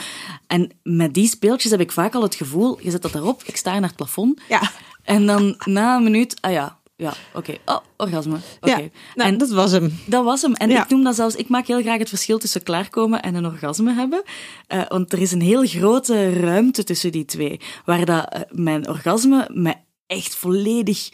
En 0.46 0.70
met 0.82 1.14
die 1.14 1.28
speeltjes 1.28 1.70
heb 1.70 1.80
ik 1.80 1.92
vaak 1.92 2.14
al 2.14 2.22
het 2.22 2.34
gevoel, 2.34 2.78
je 2.82 2.90
zet 2.90 3.02
dat 3.02 3.14
erop, 3.14 3.42
ik 3.44 3.56
sta 3.56 3.72
naar 3.72 3.88
het 3.88 3.96
plafond. 3.96 4.40
Ja. 4.48 4.70
En 5.02 5.26
dan 5.26 5.54
na 5.64 5.96
een 5.96 6.02
minuut, 6.02 6.36
ah 6.40 6.52
ja, 6.52 6.79
ja, 7.00 7.12
oké. 7.34 7.54
Oh, 7.64 7.78
orgasme. 7.96 8.36
Oké. 8.60 8.76
Ja, 8.76 8.88
nou, 9.14 9.28
en 9.30 9.38
dat 9.38 9.50
was 9.50 9.70
hem. 9.70 9.98
dat 10.06 10.24
was 10.24 10.42
hem. 10.42 10.54
En 10.54 10.70
Ja. 10.70 10.82
ik 10.82 10.88
noem 10.88 11.04
dat 11.04 11.14
zelfs, 11.14 11.34
ik 11.34 11.48
maak 11.48 11.66
heel 11.66 11.80
graag 11.82 11.98
het 11.98 12.08
verschil 12.08 12.38
tussen 12.38 12.62
klaarkomen 12.62 13.22
en 13.22 13.34
een 13.34 13.46
orgasme 13.46 13.92
hebben. 13.94 14.22
Eh, 14.66 14.82
want 14.88 15.12
er 15.12 15.20
is 15.20 15.32
een 15.32 15.40
heel 15.40 15.66
grote 15.66 16.32
ruimte 16.40 16.84
tussen 16.84 17.12
die 17.12 17.24
twee. 17.24 17.60
Waar 17.84 18.04
dat, 18.04 18.28
eh, 18.32 18.40
mijn 18.50 18.88
orgasme 18.88 19.48
me 19.52 19.74
echt 20.06 20.34
volledig 20.34 21.08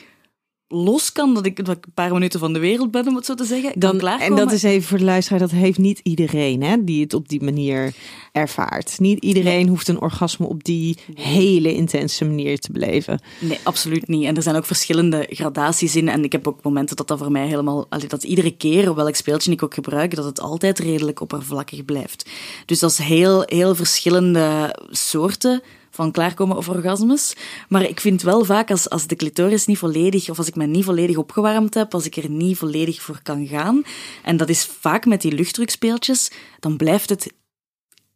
los 0.69 1.13
kan. 1.13 1.35
Dat 1.35 1.47
ik, 1.47 1.65
dat 1.65 1.77
ik 1.77 1.87
een 1.87 1.93
paar 1.93 2.13
minuten 2.13 2.41
van 2.41 2.53
de 2.53 2.59
wereld 2.59 2.91
ben, 2.91 3.09
om 3.09 3.17
het 3.17 3.27
zo 3.27 3.35
te 3.35 3.45
zeggen. 3.45 3.75
Ik 3.75 3.81
Dan, 3.81 4.01
en 4.01 4.37
dat 4.37 4.53
is 4.53 4.63
even 4.63 4.89
voor 4.89 4.99
de 4.99 5.05
luisteraar, 5.05 5.41
dat 5.41 5.51
heeft 5.51 5.79
niet 5.79 6.01
iedereen 6.03 6.63
hè, 6.63 6.85
die 6.85 7.03
het 7.03 7.15
op 7.15 7.29
die 7.29 7.43
manier 7.43 7.95
ervaart. 8.33 8.99
Niet 8.99 9.25
iedereen 9.25 9.69
hoeft 9.69 9.89
een 9.89 10.01
orgasme 10.01 10.47
op 10.47 10.65
die 10.65 10.99
hele 11.15 11.75
intense 11.75 12.25
manier 12.25 12.59
te 12.59 12.73
beleven. 12.73 13.21
Nee, 13.41 13.59
absoluut 13.63 14.09
niet. 14.09 14.25
En 14.25 14.37
er 14.37 14.43
zijn 14.43 14.57
ook 14.57 14.67
verschillende 14.67 15.27
gradaties 15.31 15.97
in. 15.97 16.09
En 16.09 16.25
ik 16.25 16.33
heb 16.33 16.49
ook 16.49 16.63
momenten 16.63 16.97
dat 16.97 17.09
dat 17.09 17.19
voor 17.19 17.33
mij 17.33 17.47
helemaal... 17.47 17.87
dat 18.09 18.25
iedere 18.25 18.57
keer, 18.57 18.95
welk 18.95 19.15
speeltje 19.15 19.53
ik 19.53 19.63
ook 19.63 19.75
gebruik, 19.75 20.15
dat 20.15 20.25
het 20.25 20.41
altijd 20.41 20.79
redelijk 20.79 21.21
oppervlakkig 21.21 21.85
blijft. 21.85 22.31
Dus 22.67 22.79
dat 22.79 22.91
is 22.91 22.99
heel, 22.99 23.43
heel 23.47 23.75
verschillende 23.75 24.77
soorten 24.91 25.63
van 25.97 26.11
klaarkomen 26.13 26.57
of 26.57 26.69
orgasmes. 26.69 27.35
Maar 27.69 27.83
ik 27.83 28.01
vind 28.01 28.23
wel 28.23 28.45
vaak 28.45 28.71
als, 28.71 28.91
als 28.91 29.07
de 29.07 29.17
clitoris 29.17 29.67
niet 29.67 29.79
volledig, 29.79 30.31
of 30.31 30.39
als 30.39 30.47
ik 30.49 30.55
me 30.57 30.67
niet 30.67 30.85
volledig 30.85 31.17
opgewarmd 31.17 31.75
heb, 31.75 31.95
als 31.95 32.07
ik 32.07 32.17
er 32.17 32.31
niet 32.31 32.57
volledig 32.59 33.03
voor 33.03 33.21
kan 33.23 33.47
gaan, 33.47 33.83
en 34.23 34.37
dat 34.37 34.49
is 34.49 34.65
vaak 34.65 35.07
met 35.07 35.21
die 35.21 35.33
luchtdrukspeeltjes, 35.33 36.31
dan 36.61 36.77
blijft 36.77 37.09
het 37.09 37.33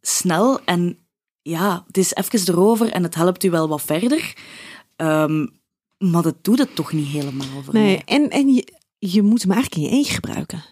snel 0.01 0.59
en 0.65 0.97
ja, 1.41 1.83
het 1.87 1.97
is 1.97 2.13
even 2.13 2.39
erover 2.53 2.91
en 2.91 3.03
het 3.03 3.15
helpt 3.15 3.43
u 3.43 3.49
wel 3.49 3.67
wat 3.67 3.81
verder. 3.81 4.33
Ehm, 4.95 5.45
maar 5.97 6.21
dat 6.21 6.35
doet 6.43 6.59
het 6.59 6.75
toch 6.75 6.91
niet 6.91 7.07
helemaal 7.07 7.61
voor 7.63 7.73
Nee, 7.73 7.83
mij. 7.83 8.01
en, 8.05 8.29
en 8.29 8.53
je, 8.53 8.67
je 8.99 9.21
moet 9.21 9.41
hem 9.41 9.51
eigenlijk 9.51 9.81
in 9.81 9.89
je 9.89 9.95
eentje 9.97 10.13
gebruiken. 10.13 10.63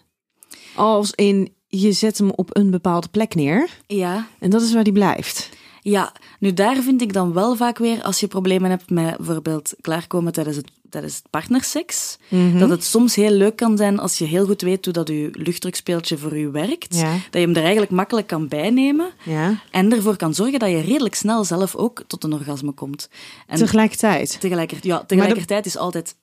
Als 0.75 1.11
in, 1.11 1.53
je 1.67 1.91
zet 1.91 2.17
hem 2.17 2.29
op 2.29 2.57
een 2.57 2.69
bepaalde 2.71 3.07
plek 3.07 3.35
neer 3.35 3.69
Ja, 3.87 4.27
en 4.39 4.49
dat 4.49 4.61
is 4.61 4.73
waar 4.73 4.83
die 4.83 4.93
blijft. 4.93 5.49
Ja, 5.81 6.13
nu 6.39 6.53
daar 6.53 6.75
vind 6.81 7.01
ik 7.01 7.13
dan 7.13 7.33
wel 7.33 7.55
vaak 7.55 7.77
weer, 7.77 8.03
als 8.03 8.19
je 8.19 8.27
problemen 8.27 8.69
hebt 8.69 8.89
met 8.89 9.17
bijvoorbeeld 9.17 9.73
klaarkomen 9.81 10.33
tijdens 10.33 10.55
het, 10.55 10.71
tijdens 10.89 11.15
het 11.15 11.29
partnerseks, 11.29 12.17
Mhm. 12.29 12.59
dat 12.59 12.69
het 12.69 12.83
soms 12.83 13.15
heel 13.15 13.31
leuk 13.31 13.55
kan 13.55 13.77
zijn 13.77 13.99
als 13.99 14.17
je 14.17 14.25
heel 14.25 14.45
goed 14.45 14.61
weet 14.61 14.85
hoe 14.85 14.93
dat 14.93 15.07
je 15.07 15.29
luchtdrukspeeltje 15.33 16.17
voor 16.17 16.37
u 16.37 16.47
werkt, 16.51 16.95
Ja. 16.95 17.11
dat 17.11 17.41
je 17.41 17.47
hem 17.47 17.55
er 17.55 17.61
eigenlijk 17.61 17.91
makkelijk 17.91 18.27
kan 18.27 18.47
bijnemen 18.47 19.09
Ja. 19.23 19.61
en 19.71 19.91
ervoor 19.93 20.15
kan 20.15 20.33
zorgen 20.33 20.59
dat 20.59 20.69
je 20.69 20.79
redelijk 20.81 21.15
snel 21.15 21.43
zelf 21.43 21.75
ook 21.75 22.03
tot 22.07 22.23
een 22.23 22.33
orgasme 22.33 22.71
komt. 22.71 23.09
En 23.47 23.57
Tegelijkertijd. 23.57 24.39
tegelijkertijd, 24.39 24.83
ja, 24.83 25.03
tegelijkertijd 25.05 25.65
is 25.65 25.77
altijd 25.77 26.15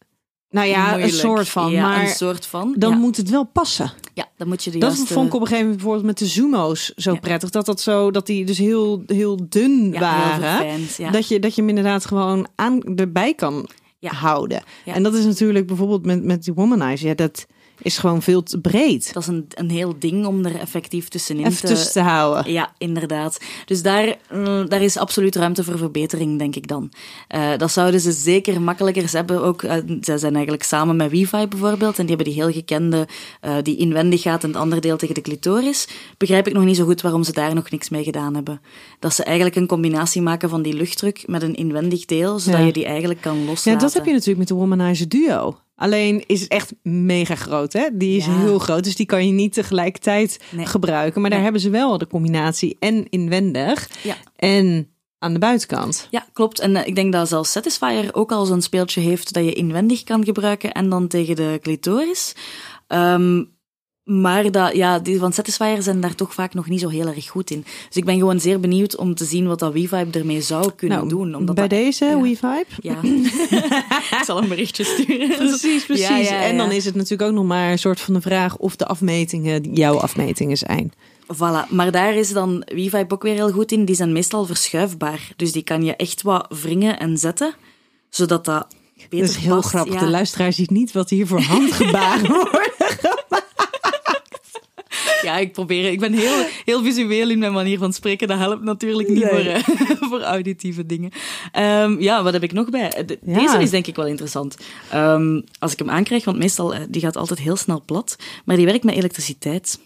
Nou 0.50 0.66
ja, 0.68 0.86
moeilijk. 0.88 1.12
een 1.12 1.18
soort 1.18 1.48
van. 1.48 1.70
Ja, 1.70 1.82
maar 1.82 2.02
een 2.02 2.08
soort 2.08 2.46
van. 2.46 2.74
dan 2.78 2.90
ja. 2.90 2.96
moet 2.96 3.16
het 3.16 3.30
wel 3.30 3.44
passen. 3.44 3.92
Ja, 4.14 4.28
dan 4.36 4.48
moet 4.48 4.64
je 4.64 4.70
de 4.70 4.78
Dat 4.78 4.94
juiste... 4.94 5.12
vond 5.14 5.26
ik 5.26 5.34
op 5.34 5.40
een 5.40 5.46
gegeven 5.46 5.68
moment 5.68 5.82
bijvoorbeeld 5.82 6.06
met 6.06 6.18
de 6.18 6.34
Zumo's 6.34 6.92
zo 6.96 7.12
Ja. 7.12 7.18
prettig. 7.18 7.50
Dat, 7.50 7.66
dat, 7.66 7.80
zo, 7.80 8.10
dat 8.10 8.26
die 8.26 8.44
dus 8.44 8.58
heel, 8.58 9.02
heel 9.06 9.48
dun 9.48 9.88
heel 9.90 10.00
waren. 10.00 10.80
Dat, 11.12 11.28
je, 11.28 11.38
dat 11.38 11.54
je 11.54 11.60
hem 11.60 11.68
inderdaad 11.68 12.04
gewoon 12.04 12.46
aan, 12.54 12.82
erbij 12.82 13.34
kan 13.34 13.68
houden. 14.00 14.62
En 14.84 15.02
dat 15.02 15.14
is 15.14 15.24
natuurlijk 15.24 15.66
bijvoorbeeld 15.66 16.06
met, 16.06 16.24
met 16.24 16.44
die 16.44 16.54
womanizer. 16.54 17.08
Ja, 17.08 17.14
dat, 17.14 17.46
is 17.82 17.98
gewoon 17.98 18.22
veel 18.22 18.42
te 18.42 18.60
breed. 18.60 19.12
Dat 19.12 19.22
is 19.22 19.28
een, 19.28 19.46
een 19.54 19.70
heel 19.70 19.94
ding 19.98 20.26
om 20.26 20.44
er 20.44 20.60
effectief 20.60 21.08
tussenin 21.08 21.46
Even 21.46 21.60
te... 21.60 21.66
tussen 21.66 21.92
te 21.92 22.00
houden. 22.00 22.52
Ja, 22.52 22.72
inderdaad. 22.78 23.38
Dus 23.64 23.82
daar, 23.82 24.16
mm, 24.32 24.68
daar 24.68 24.82
is 24.82 24.96
absoluut 24.96 25.36
ruimte 25.36 25.64
voor 25.64 25.78
verbetering, 25.78 26.38
denk 26.38 26.56
ik 26.56 26.68
dan. 26.68 26.92
Eh, 27.28 27.56
dat 27.56 27.70
zouden 27.72 28.00
ze 28.00 28.12
zeker 28.12 28.60
makkelijker 28.62 29.08
ze 29.08 29.16
hebben. 29.16 29.42
Ook, 29.42 29.62
eh, 29.62 29.76
zij 30.00 30.18
zijn 30.18 30.32
eigenlijk 30.34 30.62
samen 30.62 30.96
met 30.96 31.10
Wi-Fi 31.10 31.46
bijvoorbeeld. 31.48 31.98
En 31.98 32.06
die 32.06 32.16
hebben 32.16 32.34
die 32.34 32.42
heel 32.42 32.52
gekende, 32.52 33.08
eh, 33.40 33.54
die 33.62 33.76
inwendig 33.76 34.22
gaat 34.22 34.42
en 34.42 34.48
het 34.48 34.58
andere 34.58 34.80
deel 34.80 34.96
tegen 34.96 35.14
de 35.14 35.20
clitoris. 35.20 35.88
Begrijp 36.16 36.46
ik 36.46 36.52
nog 36.52 36.64
niet 36.64 36.76
zo 36.76 36.84
goed 36.84 37.00
waarom 37.00 37.22
ze 37.24 37.32
daar 37.32 37.54
nog 37.54 37.70
niks 37.70 37.88
mee 37.88 38.04
gedaan 38.04 38.34
hebben. 38.34 38.60
Dat 38.98 39.14
ze 39.14 39.24
eigenlijk 39.24 39.56
een 39.56 39.66
combinatie 39.66 40.22
maken 40.22 40.48
van 40.48 40.62
die 40.62 40.74
luchtdruk 40.74 41.22
met 41.26 41.42
een 41.42 41.54
inwendig 41.54 42.04
deel, 42.04 42.38
zodat 42.38 42.60
Ja. 42.60 42.66
je 42.66 42.72
die 42.72 42.84
eigenlijk 42.84 43.20
kan 43.20 43.38
loslaten. 43.44 43.72
Ja, 43.72 43.78
dat 43.78 43.92
heb 43.94 44.04
je 44.04 44.10
natuurlijk 44.12 44.38
met 44.38 44.48
de 44.48 44.54
Womanizer 44.54 45.08
Duo. 45.08 45.56
Alleen 45.76 46.24
is 46.26 46.40
het 46.40 46.50
echt 46.50 46.74
mega 46.82 47.34
groot, 47.34 47.72
hè? 47.72 47.88
Die 47.92 48.16
is 48.16 48.24
Ja. 48.26 48.38
heel 48.38 48.58
groot, 48.58 48.84
dus 48.84 48.96
die 48.96 49.06
kan 49.06 49.26
je 49.26 49.32
niet 49.32 49.52
tegelijkertijd 49.52 50.40
Nee. 50.50 50.66
gebruiken. 50.66 51.20
Maar 51.20 51.30
daar 51.30 51.38
Nee. 51.38 51.48
hebben 51.50 51.64
ze 51.64 51.70
wel 51.70 51.98
de 51.98 52.06
combinatie 52.06 52.76
en 52.80 53.08
inwendig 53.08 53.90
Ja. 54.02 54.16
en 54.36 54.90
aan 55.18 55.32
de 55.32 55.38
buitenkant. 55.38 56.08
Ja, 56.10 56.26
klopt. 56.32 56.60
En 56.60 56.76
eh, 56.76 56.86
ik 56.86 56.94
denk 56.94 57.12
dat 57.12 57.28
zelfs 57.28 57.52
Satisfyer 57.52 58.14
ook 58.14 58.32
al 58.32 58.44
zo'n 58.44 58.62
speeltje 58.62 59.00
heeft 59.00 59.32
dat 59.32 59.44
je 59.44 59.52
inwendig 59.52 60.02
kan 60.02 60.24
gebruiken 60.24 60.72
en 60.72 60.88
dan 60.88 61.08
tegen 61.08 61.36
de 61.36 61.58
clitoris. 61.62 62.34
Ehm, 62.86 63.44
maar 64.06 64.50
dat, 64.50 64.74
ja, 64.76 64.98
die 64.98 65.18
van 65.18 65.32
Satisfyer 65.32 65.82
zijn 65.82 66.00
daar 66.00 66.14
toch 66.14 66.34
vaak 66.34 66.54
nog 66.54 66.68
niet 66.68 66.80
zo 66.80 66.88
heel 66.88 67.06
erg 67.06 67.28
goed 67.28 67.50
in. 67.50 67.60
Dus 67.86 67.96
ik 67.96 68.04
ben 68.04 68.18
gewoon 68.18 68.40
zeer 68.40 68.60
benieuwd 68.60 68.96
om 68.96 69.14
te 69.14 69.24
zien 69.24 69.46
wat 69.46 69.58
dat 69.58 69.72
WeVibe 69.72 70.18
ermee 70.18 70.40
zou 70.40 70.70
kunnen 70.76 70.96
Nou, 70.98 71.08
doen. 71.08 71.34
Omdat 71.34 71.54
bij 71.54 71.68
dat- 71.68 71.78
deze 71.78 72.04
ja. 72.04 72.20
WeVibe. 72.20 72.64
Ja. 72.80 72.96
ik 74.18 74.22
zal 74.24 74.42
een 74.42 74.48
berichtje 74.48 74.84
sturen. 74.84 75.28
Precies, 75.36 75.84
precies. 75.86 76.08
Ja, 76.08 76.16
ja, 76.16 76.40
En 76.42 76.56
dan 76.56 76.70
is 76.72 76.84
het 76.84 76.94
natuurlijk 76.94 77.28
ook 77.30 77.34
nog 77.36 77.44
maar 77.46 77.70
een 77.70 77.78
soort 77.78 78.00
van 78.00 78.14
de 78.14 78.20
vraag 78.20 78.56
of 78.56 78.76
de 78.76 78.86
afmetingen 78.86 79.74
jouw 79.74 79.98
afmetingen 79.98 80.56
zijn. 80.56 80.92
Voilà, 81.34 81.68
maar 81.70 81.90
daar 81.92 82.14
is 82.14 82.32
dan 82.32 82.62
WeVibe 82.74 83.14
ook 83.14 83.22
weer 83.22 83.34
heel 83.34 83.50
goed 83.50 83.72
in. 83.72 83.84
Die 83.84 83.94
zijn 83.96 84.12
meestal 84.12 84.44
verschuifbaar. 84.46 85.28
Dus 85.36 85.52
die 85.52 85.62
kan 85.62 85.82
je 85.84 85.96
echt 85.96 86.22
wat 86.22 86.46
wringen 86.62 86.98
en 86.98 87.18
zetten, 87.18 87.54
zodat 88.10 88.44
dat 88.44 88.66
beter 89.08 89.26
Dat 89.26 89.28
is 89.28 89.36
heel 89.36 89.56
past. 89.56 89.68
grappig. 89.68 90.00
De 90.00 90.06
luisteraar 90.10 90.52
ziet 90.52 90.70
niet 90.70 90.92
wat 90.92 91.10
hier 91.10 91.26
voor 91.26 91.40
handgebaren 91.40 92.32
worden. 92.50 92.72
Ja, 95.22 95.36
ik 95.38 95.52
probeer. 95.52 95.90
Ik 95.90 96.00
ben 96.00 96.12
heel, 96.12 96.44
heel 96.64 96.82
visueel 96.82 97.30
in 97.30 97.38
mijn 97.38 97.52
manier 97.52 97.78
van 97.78 97.92
spreken. 97.92 98.28
Dat 98.28 98.38
helpt 98.38 98.62
natuurlijk 98.62 99.08
niet 99.08 99.18
Nee. 99.18 99.28
voor, 99.28 99.38
eh, 99.52 100.00
voor 100.10 100.20
auditieve 100.22 100.86
dingen. 100.86 101.10
Ehm, 101.52 102.00
ja, 102.00 102.22
wat 102.22 102.32
heb 102.32 102.42
ik 102.42 102.52
nog 102.52 102.70
bij? 102.70 103.04
De- 103.06 103.18
Ja. 103.26 103.38
Deze 103.38 103.58
is 103.62 103.70
denk 103.70 103.86
ik 103.86 103.96
wel 103.96 104.06
interessant. 104.06 104.56
Ehm, 104.90 105.40
als 105.58 105.72
ik 105.72 105.78
hem 105.78 105.90
aankrijg, 105.90 106.24
want 106.24 106.38
meestal 106.38 106.74
eh, 106.74 106.80
die 106.88 107.00
gaat 107.00 107.16
altijd 107.16 107.38
heel 107.38 107.56
snel 107.56 107.82
plat, 107.86 108.16
maar 108.44 108.56
die 108.56 108.66
werkt 108.66 108.84
met 108.84 108.94
elektriciteit. 108.94 109.78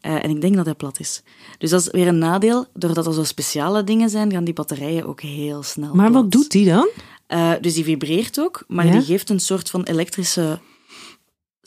Eh, 0.00 0.24
en 0.24 0.30
ik 0.30 0.40
denk 0.40 0.54
dat 0.56 0.64
hij 0.64 0.74
plat 0.74 1.00
is. 1.00 1.22
Dus 1.58 1.70
dat 1.70 1.80
is 1.80 1.88
weer 1.90 2.06
een 2.08 2.18
nadeel. 2.18 2.66
Doordat 2.74 3.06
er 3.06 3.12
zo 3.14 3.24
speciale 3.24 3.84
dingen 3.84 4.10
zijn, 4.10 4.32
gaan 4.32 4.44
die 4.44 4.54
batterijen 4.54 5.06
ook 5.06 5.20
heel 5.20 5.62
snel 5.62 5.94
Maar 5.94 6.10
plat. 6.10 6.22
wat 6.22 6.32
doet 6.32 6.50
die 6.50 6.64
dan? 6.66 6.88
Dus 7.60 7.74
die 7.74 7.84
vibreert 7.84 8.40
ook, 8.40 8.64
maar 8.68 8.86
Ja? 8.86 8.92
die 8.92 9.02
geeft 9.02 9.30
een 9.30 9.40
soort 9.40 9.70
van 9.70 9.82
elektrische 9.82 10.58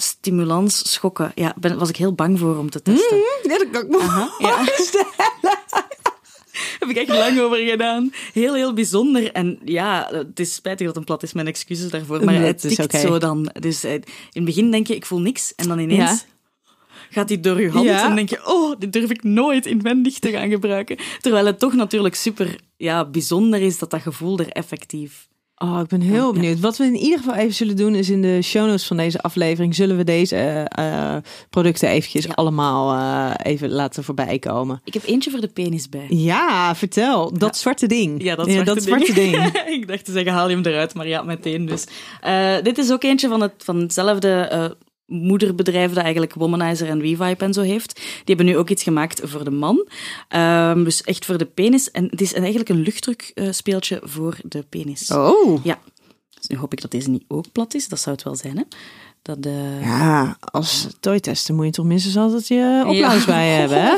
stimulans 0.01 0.91
schokken. 0.91 1.31
Ja, 1.35 1.53
ben, 1.59 1.77
was 1.77 1.89
ik 1.89 1.95
heel 1.95 2.13
bang 2.13 2.39
voor 2.39 2.57
om 2.57 2.69
te 2.69 2.81
testen. 2.81 3.17
Ja, 3.43 3.57
dat 3.57 3.69
kan 3.71 3.81
ik 3.81 3.89
me 3.89 3.99
Aha, 3.99 4.29
ja. 4.37 4.63
heb 6.79 6.89
ik 6.89 6.97
echt 6.97 7.09
lang 7.09 7.39
over 7.39 7.57
gedaan. 7.57 8.11
Heel, 8.33 8.53
heel 8.53 8.73
bijzonder. 8.73 9.31
En 9.31 9.59
ja, 9.65 10.09
het 10.11 10.39
is 10.39 10.53
spijtig 10.53 10.85
dat 10.87 10.95
het 10.95 11.05
plat 11.05 11.23
is, 11.23 11.33
mijn 11.33 11.47
excuses 11.47 11.89
daarvoor. 11.89 12.23
Maar 12.23 12.35
het 12.35 12.63
is 12.63 12.79
oké. 12.79 12.99
zo 12.99 13.17
dan. 13.17 13.49
Dus 13.59 13.83
eh, 13.83 13.93
in 13.93 14.03
het 14.31 14.45
begin 14.45 14.71
denk 14.71 14.87
je, 14.87 14.95
ik 14.95 15.05
voel 15.05 15.19
niks. 15.19 15.55
En 15.55 15.67
dan 15.67 15.79
ineens 15.79 15.99
Ja. 15.99 16.19
gaat 17.09 17.27
die 17.27 17.39
door 17.39 17.61
je 17.61 17.69
hand. 17.69 17.85
Ja. 17.85 18.09
En 18.09 18.15
denk 18.15 18.29
je, 18.29 18.47
oh, 18.47 18.79
dit 18.79 18.93
durf 18.93 19.09
ik 19.09 19.23
nooit 19.23 19.65
inwendig 19.65 20.19
te 20.19 20.31
gaan 20.31 20.49
gebruiken. 20.49 20.97
Terwijl 21.19 21.45
het 21.45 21.59
toch 21.59 21.73
natuurlijk 21.73 22.15
super 22.15 22.59
ja, 22.77 23.05
bijzonder 23.05 23.61
is 23.61 23.77
dat 23.77 23.89
dat 23.89 24.01
gevoel 24.01 24.39
er 24.39 24.49
effectief... 24.49 25.27
Oh, 25.61 25.79
ik 25.79 25.87
ben 25.87 26.01
heel 26.01 26.33
benieuwd. 26.33 26.59
Wat 26.59 26.77
we 26.77 26.83
in 26.83 26.95
ieder 26.95 27.17
geval 27.17 27.33
even 27.33 27.53
zullen 27.53 27.75
doen 27.75 27.95
is 27.95 28.09
in 28.09 28.21
de 28.21 28.41
show 28.41 28.67
notes 28.67 28.87
van 28.87 28.97
deze 28.97 29.21
aflevering 29.21 29.75
zullen 29.75 29.97
we 29.97 30.03
deze 30.03 30.35
eh, 30.35 31.15
eh, 31.15 31.23
producten 31.49 31.89
eventjes 31.89 32.25
Ja. 32.25 32.31
allemaal 32.33 32.93
eh, 32.93 33.51
even 33.51 33.69
laten 33.69 34.03
voorbij 34.03 34.39
komen. 34.39 34.81
Ik 34.83 34.93
heb 34.93 35.03
eentje 35.05 35.31
voor 35.31 35.41
de 35.41 35.47
penis 35.47 35.89
bij. 35.89 36.05
Ja, 36.09 36.75
vertel. 36.75 37.37
Dat 37.37 37.57
zwarte 37.57 37.87
ding. 37.87 38.23
Ja, 38.23 38.35
dat 38.35 38.49
zwarte, 38.51 38.81
zwarte 38.81 39.13
ding. 39.13 39.35
ik 39.79 39.87
dacht 39.87 40.05
te 40.05 40.11
zeggen, 40.11 40.31
haal 40.31 40.49
je 40.49 40.55
hem 40.55 40.65
eruit, 40.65 40.93
maar 40.93 41.07
ja, 41.07 41.21
meteen 41.21 41.65
dus. 41.65 41.85
Dit 42.63 42.77
is 42.77 42.91
ook 42.91 43.03
eentje 43.03 43.27
van, 43.27 43.41
het, 43.41 43.53
van 43.57 43.79
hetzelfde 43.79 44.75
moederbedrijf 45.09 45.93
dat 45.93 46.03
eigenlijk 46.03 46.33
Womanizer 46.33 46.87
en 46.89 46.99
WeVibe 46.99 47.45
en 47.45 47.53
zo 47.53 47.61
heeft. 47.61 47.95
Die 47.95 48.35
hebben 48.35 48.45
nu 48.45 48.57
ook 48.57 48.69
iets 48.69 48.83
gemaakt 48.83 49.21
voor 49.23 49.43
de 49.43 49.51
man. 49.51 49.87
Ehm, 50.27 50.83
dus 50.83 51.03
echt 51.03 51.25
voor 51.25 51.37
de 51.37 51.45
penis. 51.45 51.91
En 51.91 52.07
het 52.09 52.21
is 52.21 52.33
eigenlijk 52.33 52.69
een 52.69 52.81
luchtdruk 52.81 53.31
eh, 53.33 53.47
speeltje 53.51 54.01
voor 54.03 54.37
de 54.43 54.65
penis. 54.69 55.11
Oh. 55.11 55.63
Ja. 55.63 55.79
Dus 56.39 56.47
nu 56.47 56.57
hoop 56.57 56.71
ik 56.73 56.81
dat 56.81 56.91
deze 56.91 57.09
niet 57.09 57.23
ook 57.27 57.51
plat 57.51 57.73
is. 57.73 57.87
Dat 57.87 57.99
zou 57.99 58.15
het 58.15 58.25
wel 58.25 58.35
zijn, 58.35 58.57
hè? 58.57 58.63
Dat, 59.21 59.37
eh, 59.45 59.81
Ja, 59.81 60.37
als 60.39 60.87
toytesten 60.99 61.55
moet 61.55 61.65
je 61.65 61.71
toch 61.71 61.85
minstens 61.85 62.17
altijd 62.17 62.47
je 62.47 62.83
opluis 62.87 63.25
bij 63.25 63.49
hebben, 63.59 63.81
hè? 63.83 63.97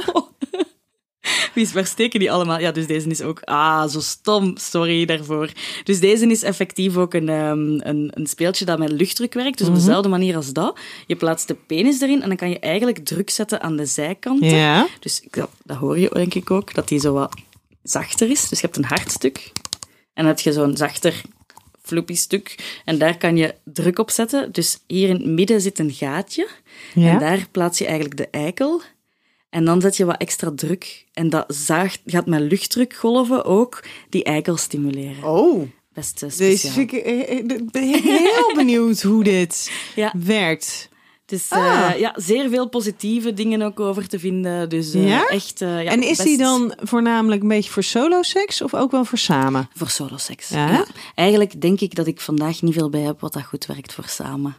Wie 1.53 1.63
is, 1.63 1.73
waar 1.73 1.85
steken 1.85 2.19
die 2.19 2.31
allemaal? 2.31 2.59
Ja, 2.59 2.71
dus 2.71 2.87
deze 2.87 3.09
is 3.09 3.21
ook... 3.21 3.41
Ah, 3.41 3.89
zo 3.89 3.99
stom. 3.99 4.57
Sorry 4.57 5.05
daarvoor. 5.05 5.49
Dus 5.83 5.99
deze 5.99 6.27
is 6.27 6.43
effectief 6.43 6.97
ook 6.97 7.13
een, 7.13 7.29
ehm, 7.29 7.79
een, 7.89 8.11
een 8.13 8.27
speeltje 8.27 8.65
dat 8.65 8.79
met 8.79 8.91
luchtdruk 8.91 9.33
werkt. 9.33 9.57
Dus 9.57 9.67
op 9.67 9.75
dezelfde 9.75 10.09
manier 10.09 10.35
als 10.35 10.53
dat. 10.53 10.79
Je 11.07 11.15
plaatst 11.15 11.47
de 11.47 11.53
penis 11.53 12.01
erin 12.01 12.21
en 12.21 12.27
dan 12.27 12.37
kan 12.37 12.49
je 12.49 12.59
eigenlijk 12.59 13.05
druk 13.05 13.29
zetten 13.29 13.61
aan 13.61 13.75
de 13.75 13.85
zijkanten. 13.85 14.47
Ja. 14.47 14.87
Dus 14.99 15.21
dat, 15.29 15.49
dat 15.63 15.77
hoor 15.77 15.99
je 15.99 16.09
denk 16.13 16.33
ik 16.33 16.51
ook, 16.51 16.73
dat 16.73 16.87
die 16.87 16.99
zo 16.99 17.13
wat 17.13 17.35
zachter 17.83 18.29
is. 18.29 18.49
Dus 18.49 18.59
je 18.59 18.65
hebt 18.65 18.77
een 18.77 18.85
hard 18.85 19.11
stuk. 19.11 19.51
En 20.13 20.23
dan 20.23 20.25
heb 20.25 20.39
je 20.39 20.53
zo'n 20.53 20.77
zachter 20.77 21.21
floppy 21.81 22.15
stuk. 22.15 22.79
En 22.85 22.97
daar 22.97 23.17
kan 23.17 23.37
je 23.37 23.55
druk 23.63 23.99
op 23.99 24.09
zetten. 24.09 24.51
Dus 24.51 24.79
hier 24.87 25.09
in 25.09 25.15
het 25.15 25.25
midden 25.25 25.61
zit 25.61 25.79
een 25.79 25.91
gaatje. 25.91 26.47
Ja. 26.93 27.09
En 27.09 27.19
daar 27.19 27.47
plaats 27.51 27.77
je 27.77 27.85
eigenlijk 27.85 28.17
de 28.17 28.27
eikel. 28.31 28.81
En 29.51 29.65
dan 29.65 29.81
zet 29.81 29.97
je 29.97 30.05
wat 30.05 30.17
extra 30.17 30.51
druk. 30.55 31.05
En 31.13 31.29
dat 31.29 31.45
zaagt, 31.47 31.99
gaat 32.05 32.25
met 32.25 32.39
luchtdrukgolven 32.41 33.45
ook 33.45 33.83
die 34.09 34.23
eikel 34.23 34.57
stimuleren. 34.57 35.23
Oh. 35.23 35.67
Best 35.93 36.23
eh, 36.23 36.29
speciaal. 36.29 36.79
ik, 36.79 36.91
eh, 36.91 37.37
eh, 37.39 37.45
ben 37.71 37.83
ik 37.83 38.03
heel 38.03 38.55
benieuwd 38.63 39.01
hoe 39.01 39.23
dit 39.23 39.71
Ja. 39.95 40.13
werkt. 40.25 40.89
Dus 41.25 41.49
Ah. 41.49 41.91
ja, 41.97 42.13
zeer 42.15 42.49
veel 42.49 42.69
positieve 42.69 43.33
dingen 43.33 43.61
ook 43.61 43.79
over 43.79 44.07
te 44.07 44.19
vinden. 44.19 44.69
Dus 44.69 44.93
Ja? 44.93 45.27
echt... 45.27 45.59
ja, 45.59 45.83
en 45.83 46.01
is 46.01 46.07
best 46.07 46.23
die 46.23 46.37
dan 46.37 46.73
voornamelijk 46.83 47.41
een 47.41 47.47
beetje 47.47 47.71
voor 47.71 47.83
solo 47.83 48.21
seks 48.21 48.61
of 48.61 48.73
ook 48.73 48.91
wel 48.91 49.05
voor 49.05 49.17
samen? 49.17 49.69
Voor 49.75 49.89
soloseks. 49.89 50.49
Ja? 50.49 50.71
Ja. 50.71 50.85
Eigenlijk 51.15 51.61
denk 51.61 51.79
ik 51.81 51.95
dat 51.95 52.07
ik 52.07 52.21
vandaag 52.21 52.61
niet 52.61 52.73
veel 52.73 52.89
bij 52.89 53.01
heb 53.01 53.19
wat 53.19 53.33
dat 53.33 53.43
goed 53.43 53.65
werkt 53.65 53.93
voor 53.93 54.07
samen. 54.07 54.55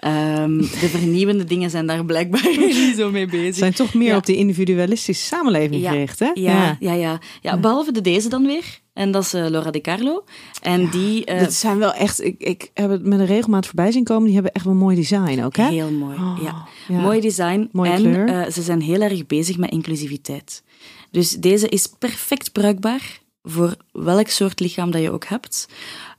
Ehm, 0.00 0.56
de 0.58 0.88
vernieuwende 0.88 1.44
dingen 1.44 1.70
zijn 1.70 1.86
daar 1.86 2.04
blijkbaar 2.04 2.46
niet 2.58 2.94
zo 2.96 3.10
mee 3.10 3.26
bezig. 3.40 3.54
zijn 3.54 3.72
toch 3.74 3.94
meer 3.94 4.08
Ja. 4.08 4.16
op 4.16 4.26
die 4.26 4.36
individualistische 4.36 5.24
samenleving 5.24 5.82
Ja. 5.82 5.90
gericht, 5.90 6.18
hè? 6.18 6.30
Ja, 6.34 6.76
ja, 6.80 6.92
ja, 6.92 7.18
ja. 7.40 7.58
behalve 7.58 7.92
de 7.92 8.00
deze 8.00 8.28
dan 8.28 8.46
weer. 8.46 8.64
En 8.92 9.10
dat 9.10 9.22
is 9.22 9.34
eh, 9.34 9.46
Laura 9.48 9.70
Di 9.70 9.80
Carlo. 9.80 10.24
En 10.62 10.90
die... 10.90 11.24
eh, 11.24 11.40
Dat 11.40 11.52
zijn 11.52 11.78
wel 11.78 11.92
echt, 11.92 12.24
ik, 12.24 12.34
ik 12.38 12.70
heb 12.74 12.90
het 12.90 13.04
met 13.04 13.18
een 13.18 13.26
regelmaat 13.26 13.66
voorbij 13.66 13.92
zien 13.92 14.04
komen. 14.04 14.24
Die 14.24 14.34
hebben 14.34 14.52
echt 14.52 14.64
wel 14.64 14.74
een 14.74 14.78
mooi 14.80 14.96
design 14.96 15.42
ook, 15.42 15.56
hè? 15.56 15.68
Heel 15.68 15.90
mooi, 15.90 16.16
Oh, 16.16 16.38
ja. 16.42 16.66
ja. 16.88 17.00
Mooi 17.00 17.20
design. 17.20 17.68
Mooie 17.72 17.90
en 17.90 18.02
kleur. 18.02 18.28
eh, 18.28 18.52
ze 18.52 18.62
zijn 18.62 18.80
heel 18.82 19.00
erg 19.00 19.26
bezig 19.26 19.56
met 19.56 19.70
inclusiviteit. 19.70 20.62
Dus 21.10 21.30
deze 21.30 21.68
is 21.68 21.86
perfect 21.98 22.52
bruikbaar 22.52 23.20
voor 23.42 23.76
welk 23.92 24.28
soort 24.28 24.60
lichaam 24.60 24.90
dat 24.90 25.02
je 25.02 25.10
ook 25.10 25.24
hebt. 25.24 25.68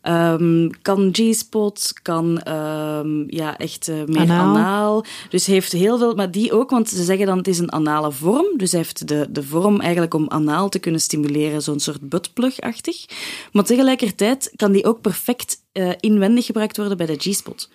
Ehm, 0.01 0.69
kan 0.81 1.09
G-spot, 1.11 1.93
kan 2.01 2.39
ehm, 2.39 3.23
ja, 3.27 3.57
echt 3.57 3.87
eh, 3.87 3.95
meer 4.05 4.19
Anaal. 4.19 4.55
anaal. 4.55 5.05
Dus 5.29 5.45
heeft 5.45 5.71
heel 5.71 5.97
veel, 5.97 6.15
maar 6.15 6.31
die 6.31 6.53
ook, 6.53 6.69
want 6.69 6.89
ze 6.89 7.03
zeggen 7.03 7.25
dan 7.25 7.37
het 7.37 7.47
is 7.47 7.59
een 7.59 7.71
anale 7.71 8.11
vorm. 8.11 8.57
Dus 8.57 8.71
hij 8.71 8.79
heeft 8.79 9.07
de, 9.07 9.27
de 9.29 9.43
vorm 9.43 9.79
eigenlijk 9.79 10.13
om 10.13 10.29
anaal 10.29 10.69
te 10.69 10.79
kunnen 10.79 11.01
stimuleren, 11.01 11.61
zo'n 11.61 11.79
soort 11.79 12.09
buttplug-achtig. 12.09 13.05
Maar 13.51 13.63
tegelijkertijd 13.63 14.51
kan 14.55 14.71
die 14.71 14.85
ook 14.85 15.01
perfect 15.01 15.63
eh, 15.71 15.89
inwendig 15.99 16.45
gebruikt 16.45 16.77
worden 16.77 16.97
bij 16.97 17.05
de 17.05 17.17
G-spot. 17.17 17.69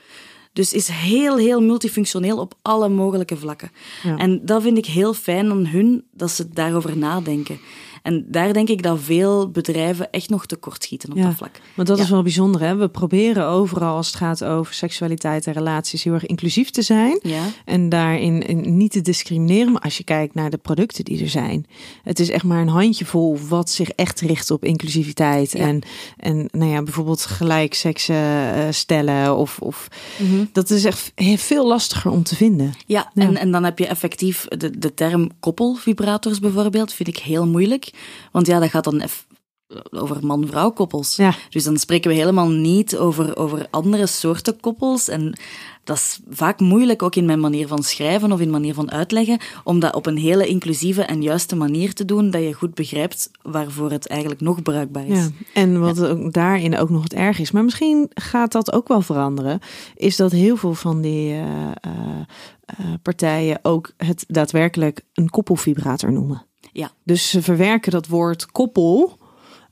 Dus 0.53 0.72
is 0.72 0.89
heel, 0.89 1.37
heel 1.37 1.62
multifunctioneel 1.62 2.39
op 2.39 2.55
alle 2.62 2.89
mogelijke 2.89 3.37
vlakken. 3.37 3.70
Ja. 4.03 4.16
En 4.16 4.41
dat 4.47 4.62
vind 4.62 4.79
ik 4.79 4.87
heel 4.87 5.14
fijn 5.14 5.51
aan 5.51 5.66
hun, 5.66 6.05
dat 6.12 6.31
ze 6.31 6.49
daarover 6.51 6.99
nadenken. 6.99 7.59
En 8.07 8.25
daar 8.29 8.53
denk 8.53 8.69
ik 8.69 8.83
dat 8.83 8.99
veel 9.01 9.51
bedrijven 9.51 10.11
echt 10.11 10.29
nog 10.29 10.47
tekortschieten 10.47 11.11
op 11.11 11.17
Ja. 11.17 11.23
dat 11.25 11.35
vlak. 11.35 11.61
Want 11.75 11.89
dat 11.89 11.97
Ja. 11.97 12.03
is 12.05 12.11
wel 12.11 12.23
bijzonder. 12.23 12.61
Hè? 12.61 12.77
We 12.77 12.89
proberen 12.89 13.47
overal 13.47 13.97
als 13.97 14.07
het 14.07 14.17
gaat 14.17 14.45
over 14.45 14.75
seksualiteit 14.75 15.47
en 15.47 15.53
relaties 15.53 16.05
heel 16.05 16.13
erg 16.13 16.27
inclusief 16.27 16.71
te 16.71 16.83
zijn. 16.83 17.19
Ja, 17.23 17.43
En 17.65 17.89
daarin 17.89 18.43
in 18.47 18.77
niet 18.77 18.91
te 18.93 19.01
discrimineren. 19.01 19.73
Maar 19.73 19.81
als 19.83 19.97
je 19.97 20.05
kijkt 20.05 20.35
naar 20.35 20.51
de 20.51 20.57
producten 20.57 21.05
die 21.05 21.23
er 21.23 21.29
zijn. 21.29 21.67
Het 22.03 22.19
is 22.21 22.31
echt 22.31 22.45
maar 22.45 22.61
een 22.61 22.69
handjevol 22.69 23.39
wat 23.49 23.71
zich 23.71 23.89
echt 23.91 24.21
richt 24.21 24.51
op 24.51 24.65
inclusiviteit. 24.65 25.55
En, 25.55 25.81
en 26.17 26.49
nou 26.51 26.71
ja, 26.71 26.83
bijvoorbeeld 26.83 27.21
gelijk 27.25 27.75
seksen 27.75 28.15
eh, 28.55 28.65
stellen. 28.71 29.37
Of, 29.37 29.59
of 29.61 29.89
dat 30.53 30.71
is 30.71 30.85
echt 30.85 31.13
veel 31.37 31.67
lastiger 31.67 32.11
om 32.11 32.23
te 32.23 32.37
vinden. 32.37 32.73
ja, 32.87 33.11
Ja. 33.15 33.23
En, 33.23 33.37
en 33.37 33.51
dan 33.51 33.65
heb 33.65 33.79
je 33.79 33.87
effectief 33.87 34.45
de, 34.45 34.79
de 34.79 34.95
term 34.95 35.31
koppelvibrators 35.41 36.39
bijvoorbeeld, 36.39 36.93
vind 36.93 37.09
ik 37.09 37.19
heel 37.19 37.47
moeilijk. 37.47 37.91
Want 38.32 38.47
ja, 38.47 38.59
dat 38.59 38.70
gaat 38.70 38.84
dan 38.84 39.03
over 39.90 40.26
man-vrouw 40.26 40.70
koppels. 40.70 41.16
Ja. 41.16 41.34
Dus 41.51 41.64
dan 41.64 41.76
spreken 41.76 42.11
we 42.11 42.16
helemaal 42.16 42.49
niet 42.49 42.97
over, 42.97 43.36
over 43.36 43.66
andere 43.70 44.07
soorten 44.07 44.61
koppels. 44.61 45.09
En 45.09 45.38
dat 45.84 45.97
is 45.97 46.20
vaak 46.28 46.61
moeilijk, 46.61 47.03
ook 47.03 47.14
in 47.14 47.24
mijn 47.24 47.40
manier 47.40 47.66
van 47.66 47.82
schrijven 47.82 48.32
of 48.32 48.40
in 48.40 48.51
manier 48.51 48.74
van 48.74 48.90
uitleggen, 48.90 49.38
om 49.64 49.80
dat 49.80 49.94
op 49.94 50.07
een 50.07 50.16
hele 50.16 50.47
inclusieve 50.47 51.03
en 51.03 51.22
juiste 51.22 51.57
manier 51.57 51.94
te 51.94 52.05
doen, 52.05 52.30
dat 52.30 52.42
je 52.42 52.53
goed 52.53 52.74
begrijpt 52.74 53.30
waarvoor 53.42 53.90
het 53.90 54.09
eigenlijk 54.09 54.40
nog 54.40 54.62
bruikbaar 54.62 55.07
is. 55.07 55.18
Ja, 55.18 55.28
en 55.55 55.80
wat 55.80 56.07
ook 56.07 56.32
daarin 56.32 56.78
ook 56.78 56.90
nog 56.90 57.03
het 57.03 57.14
erg 57.14 57.38
is, 57.38 57.51
maar 57.51 57.64
misschien 57.64 58.11
gaat 58.14 58.53
dat 58.53 58.72
ook 58.72 58.88
wel 58.88 59.01
veranderen, 59.03 59.61
is 59.97 60.16
dat 60.16 60.32
heel 60.32 60.57
veel 60.57 60.74
van 60.74 61.01
die 61.01 61.32
eh, 61.32 61.66
eh, 61.66 61.90
eh, 62.64 62.86
partijen 63.03 63.59
ook 63.62 63.92
het 63.97 64.24
daadwerkelijk 64.28 65.01
een 65.12 65.30
koppelvibrator 65.30 66.12
noemen. 66.12 66.47
Ja. 66.73 66.91
Dus 67.05 67.31
ze 67.31 67.43
verwerken 67.43 67.93
dat 67.93 68.07
woord 68.07 68.47
koppel 68.47 69.19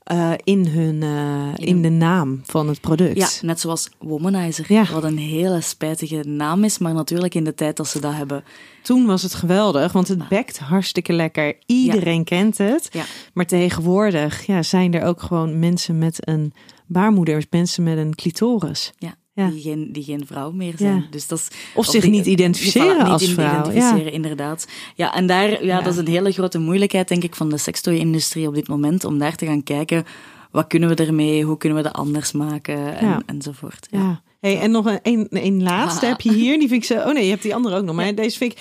eh, 0.03 0.31
in, 0.43 0.67
hun, 0.67 1.03
eh, 1.03 1.67
in 1.67 1.81
de 1.81 1.89
naam 1.89 2.41
van 2.43 2.67
het 2.67 2.81
product. 2.81 3.17
Ja, 3.17 3.27
net 3.41 3.59
zoals 3.59 3.89
Womanizer, 3.99 4.65
Ja. 4.73 4.85
wat 4.91 5.03
een 5.03 5.17
hele 5.17 5.61
spijtige 5.61 6.23
naam 6.27 6.63
is, 6.63 6.77
maar 6.77 6.93
natuurlijk 6.93 7.35
in 7.35 7.43
de 7.43 7.53
tijd 7.53 7.77
dat 7.77 7.87
ze 7.87 7.99
dat 7.99 8.13
hebben. 8.13 8.43
Toen 8.83 9.05
was 9.05 9.21
het 9.21 9.33
geweldig, 9.33 9.91
want 9.91 10.07
het 10.07 10.27
bekt 10.27 10.59
hartstikke 10.59 11.13
lekker. 11.13 11.57
Iedereen 11.65 12.23
kent 12.23 12.57
het. 12.57 12.89
Ja. 12.91 13.03
Maar 13.33 13.45
tegenwoordig 13.45 14.45
ja, 14.45 14.63
zijn 14.63 14.93
er 14.93 15.03
ook 15.03 15.21
gewoon 15.21 15.59
mensen 15.59 15.97
met 15.97 16.27
een 16.27 16.53
baarmoeder, 16.85 17.45
mensen 17.49 17.83
met 17.83 17.97
een 17.97 18.15
clitoris. 18.15 18.93
Ja. 18.97 19.15
Ja. 19.35 19.47
Die, 19.49 19.61
geen, 19.61 19.89
die 19.91 20.03
geen 20.03 20.23
vrouw 20.27 20.51
meer 20.51 20.73
zijn. 20.77 20.95
Ja. 20.95 21.05
Dus 21.09 21.27
dat 21.27 21.39
is, 21.39 21.47
Of 21.73 21.85
zich 21.85 22.01
die- 22.01 22.11
niet 22.11 22.25
identificeren 22.25 22.97
niet 22.97 23.05
als 23.07 23.31
vrouw. 23.31 23.59
Identificeren, 23.69 24.11
inderdaad. 24.11 24.67
Ja, 24.95 25.13
en 25.15 25.27
daar, 25.27 25.49
ja, 25.49 25.59
Ja. 25.61 25.81
dat 25.81 25.93
is 25.93 25.99
een 25.99 26.07
hele 26.07 26.31
grote 26.31 26.59
moeilijkheid, 26.59 27.07
denk 27.07 27.23
ik, 27.23 27.35
van 27.35 27.49
de 27.49 27.57
sextoy-industrie 27.57 28.47
op 28.47 28.53
dit 28.55 28.67
moment, 28.67 29.03
om 29.03 29.17
daar 29.19 29.35
te 29.35 29.45
gaan 29.45 29.63
kijken, 29.63 30.05
wat 30.51 30.67
kunnen 30.67 30.89
we 30.89 30.95
ermee, 31.05 31.43
hoe 31.43 31.57
kunnen 31.57 31.77
we 31.77 31.83
dat 31.83 31.93
anders 31.93 32.31
maken, 32.31 32.97
en, 32.97 33.07
Ja. 33.07 33.21
enzovoort. 33.25 33.87
Ja. 33.91 33.99
Ja. 33.99 34.21
Hey, 34.39 34.59
en 34.59 34.71
nog 34.71 34.85
een, 34.85 34.99
een, 35.03 35.27
een 35.29 35.63
laatste 35.63 36.05
Ah. 36.05 36.09
heb 36.11 36.21
je 36.21 36.33
hier. 36.33 36.59
Die 36.59 36.67
vind 36.67 36.89
ik 36.89 36.97
zo. 36.97 37.07
Oh 37.07 37.13
nee, 37.13 37.23
je 37.23 37.29
hebt 37.29 37.41
die 37.43 37.55
andere 37.55 37.77
ook 37.77 37.83
nog. 37.85 37.95
Maar 37.95 38.15
deze 38.15 38.37
vind 38.37 38.51
ik. 38.51 38.59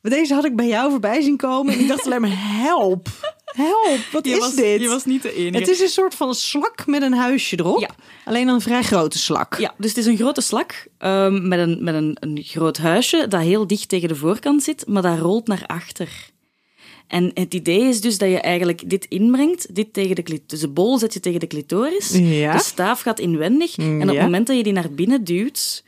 Deze 0.00 0.34
had 0.34 0.44
ik 0.44 0.56
bij 0.56 0.68
jou 0.68 0.90
voorbij 0.90 1.20
zien 1.22 1.36
komen. 1.36 1.72
En 1.74 1.80
ik 1.80 1.88
dacht 1.88 2.04
alleen 2.06 2.20
maar: 2.20 2.30
help. 2.62 3.08
Help. 3.54 4.00
Wat 4.12 4.24
Je 4.24 4.32
is 4.32 4.38
was, 4.38 4.54
dit? 4.54 4.80
Je 4.80 4.88
was 4.88 5.04
niet 5.04 5.22
de 5.22 5.34
enige. 5.34 5.58
Het 5.58 5.68
is 5.68 5.80
een 5.80 5.88
soort 5.88 6.14
van 6.14 6.34
slak 6.34 6.86
met 6.86 7.02
een 7.02 7.12
huisje 7.12 7.58
erop. 7.58 7.80
Ja. 7.80 7.90
Alleen 8.24 8.48
een 8.48 8.60
vrij 8.60 8.82
grote 8.82 9.18
slak. 9.18 9.58
Ja, 9.58 9.74
dus 9.78 9.88
het 9.88 9.98
is 9.98 10.06
een 10.06 10.16
grote 10.16 10.40
slak 10.40 10.86
ehm, 10.98 11.48
met, 11.48 11.58
een, 11.58 11.84
met 11.84 11.94
een, 11.94 12.16
een 12.20 12.42
groot 12.42 12.76
huisje 12.76 13.28
dat 13.28 13.40
heel 13.40 13.66
dicht 13.66 13.88
tegen 13.88 14.08
de 14.08 14.16
voorkant 14.16 14.62
zit, 14.62 14.86
maar 14.86 15.02
dat 15.02 15.18
rolt 15.18 15.46
naar 15.46 15.64
achter. 15.66 16.32
En 17.06 17.30
het 17.34 17.54
idee 17.54 17.80
is 17.80 18.00
dus 18.00 18.18
dat 18.18 18.28
je 18.28 18.40
eigenlijk 18.40 18.90
dit 18.90 19.06
inbrengt, 19.08 19.74
dit 19.74 19.92
tegen 19.92 20.14
de 20.16 20.22
clitoris. 20.22 20.50
Dus 20.50 20.60
de 20.60 20.68
bol 20.68 20.98
zet 20.98 21.12
je 21.12 21.20
tegen 21.20 21.40
de 21.40 21.46
clitoris, 21.46 22.10
Ja. 22.12 22.52
de 22.52 22.62
staaf 22.62 23.00
gaat 23.00 23.18
inwendig 23.18 23.76
en 23.76 24.02
op 24.02 24.08
het 24.08 24.20
moment 24.24 24.46
dat 24.46 24.56
je 24.56 24.62
die 24.62 24.72
naar 24.72 24.90
binnen 24.90 25.24
duwt, 25.24 25.84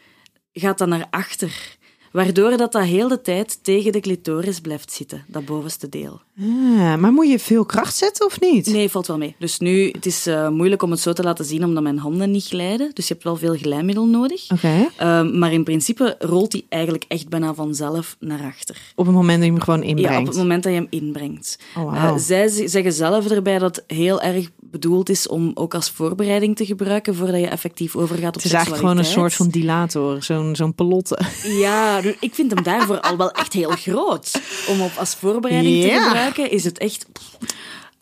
gaat 0.52 0.78
dat 0.78 0.88
naar 0.88 1.06
achter. 1.10 1.76
Waardoor 2.12 2.56
dat, 2.56 2.72
dat 2.72 2.82
heel 2.84 3.08
de 3.08 3.20
tijd 3.20 3.64
tegen 3.64 3.92
de 3.92 4.00
clitoris 4.00 4.60
blijft 4.60 4.92
zitten, 4.92 5.24
dat 5.28 5.44
bovenste 5.44 5.88
deel. 5.88 6.20
Ah, 6.40 6.94
maar 6.94 7.12
moet 7.12 7.28
je 7.30 7.38
veel 7.38 7.64
kracht 7.64 7.96
zetten 7.96 8.26
of 8.26 8.40
niet? 8.40 8.66
Nee, 8.66 8.88
valt 8.90 9.06
wel 9.06 9.18
mee. 9.18 9.34
Dus 9.38 9.58
nu, 9.58 9.90
het 9.90 10.06
is 10.06 10.26
eh, 10.26 10.48
moeilijk 10.48 10.82
om 10.82 10.90
het 10.90 11.00
zo 11.00 11.12
te 11.12 11.22
laten 11.22 11.44
zien, 11.44 11.64
omdat 11.64 11.82
mijn 11.82 11.98
handen 11.98 12.30
niet 12.30 12.44
glijden. 12.44 12.90
Dus 12.94 13.06
je 13.08 13.12
hebt 13.12 13.24
wel 13.24 13.36
veel 13.36 13.54
glijmiddel 13.54 14.06
nodig. 14.06 14.50
Oké. 14.52 14.88
Ehm, 14.96 15.38
maar 15.38 15.52
in 15.52 15.64
principe 15.64 16.16
rolt 16.18 16.52
hij 16.52 16.64
eigenlijk 16.68 17.04
echt 17.08 17.28
bijna 17.28 17.54
vanzelf 17.54 18.16
naar 18.20 18.42
achter. 18.42 18.76
Op 18.94 19.06
het 19.06 19.14
moment 19.14 19.36
dat 19.38 19.46
je 19.46 19.52
hem 19.52 19.62
gewoon 19.62 19.82
inbrengt. 19.82 20.12
Ja, 20.12 20.20
op 20.20 20.26
het 20.26 20.36
moment 20.36 20.62
dat 20.62 20.72
je 20.72 20.78
hem 20.78 20.86
inbrengt. 20.90 21.58
Oh. 21.76 21.96
Eh, 21.96 22.16
zij 22.16 22.48
zeggen 22.68 22.92
zelf 22.92 23.30
erbij 23.30 23.58
dat 23.58 23.76
het 23.76 23.84
heel 23.96 24.20
erg 24.20 24.50
bedoeld 24.70 25.08
is 25.08 25.28
om 25.28 25.50
ook 25.54 25.74
als 25.74 25.90
voorbereiding 25.90 26.56
te 26.56 26.66
gebruiken 26.66 27.14
voordat 27.14 27.40
je 27.40 27.46
effectief 27.46 27.96
overgaat 27.96 28.28
op 28.28 28.34
het 28.34 28.44
is 28.44 28.52
eigenlijk 28.52 28.82
gewoon 28.82 28.98
een 28.98 29.04
soort 29.04 29.34
van 29.34 29.48
dilator. 29.48 30.22
Zo'n 30.22 30.56
zo'n 30.56 30.74
pelotte. 30.74 31.18
Ja, 31.42 32.00
ik 32.20 32.34
vind 32.34 32.54
hem 32.54 32.62
daarvoor 32.62 33.00
al 33.00 33.16
wel 33.16 33.30
echt 33.30 33.52
heel 33.52 33.70
groot. 33.70 34.40
Om 34.68 34.80
op 34.80 34.92
als 34.98 35.14
voorbereiding 35.14 35.82
te 35.82 35.86
Ja. 35.86 36.25
Gebruiken 36.26 36.56
is 36.56 36.64
het 36.64 36.78
echt... 36.78 37.06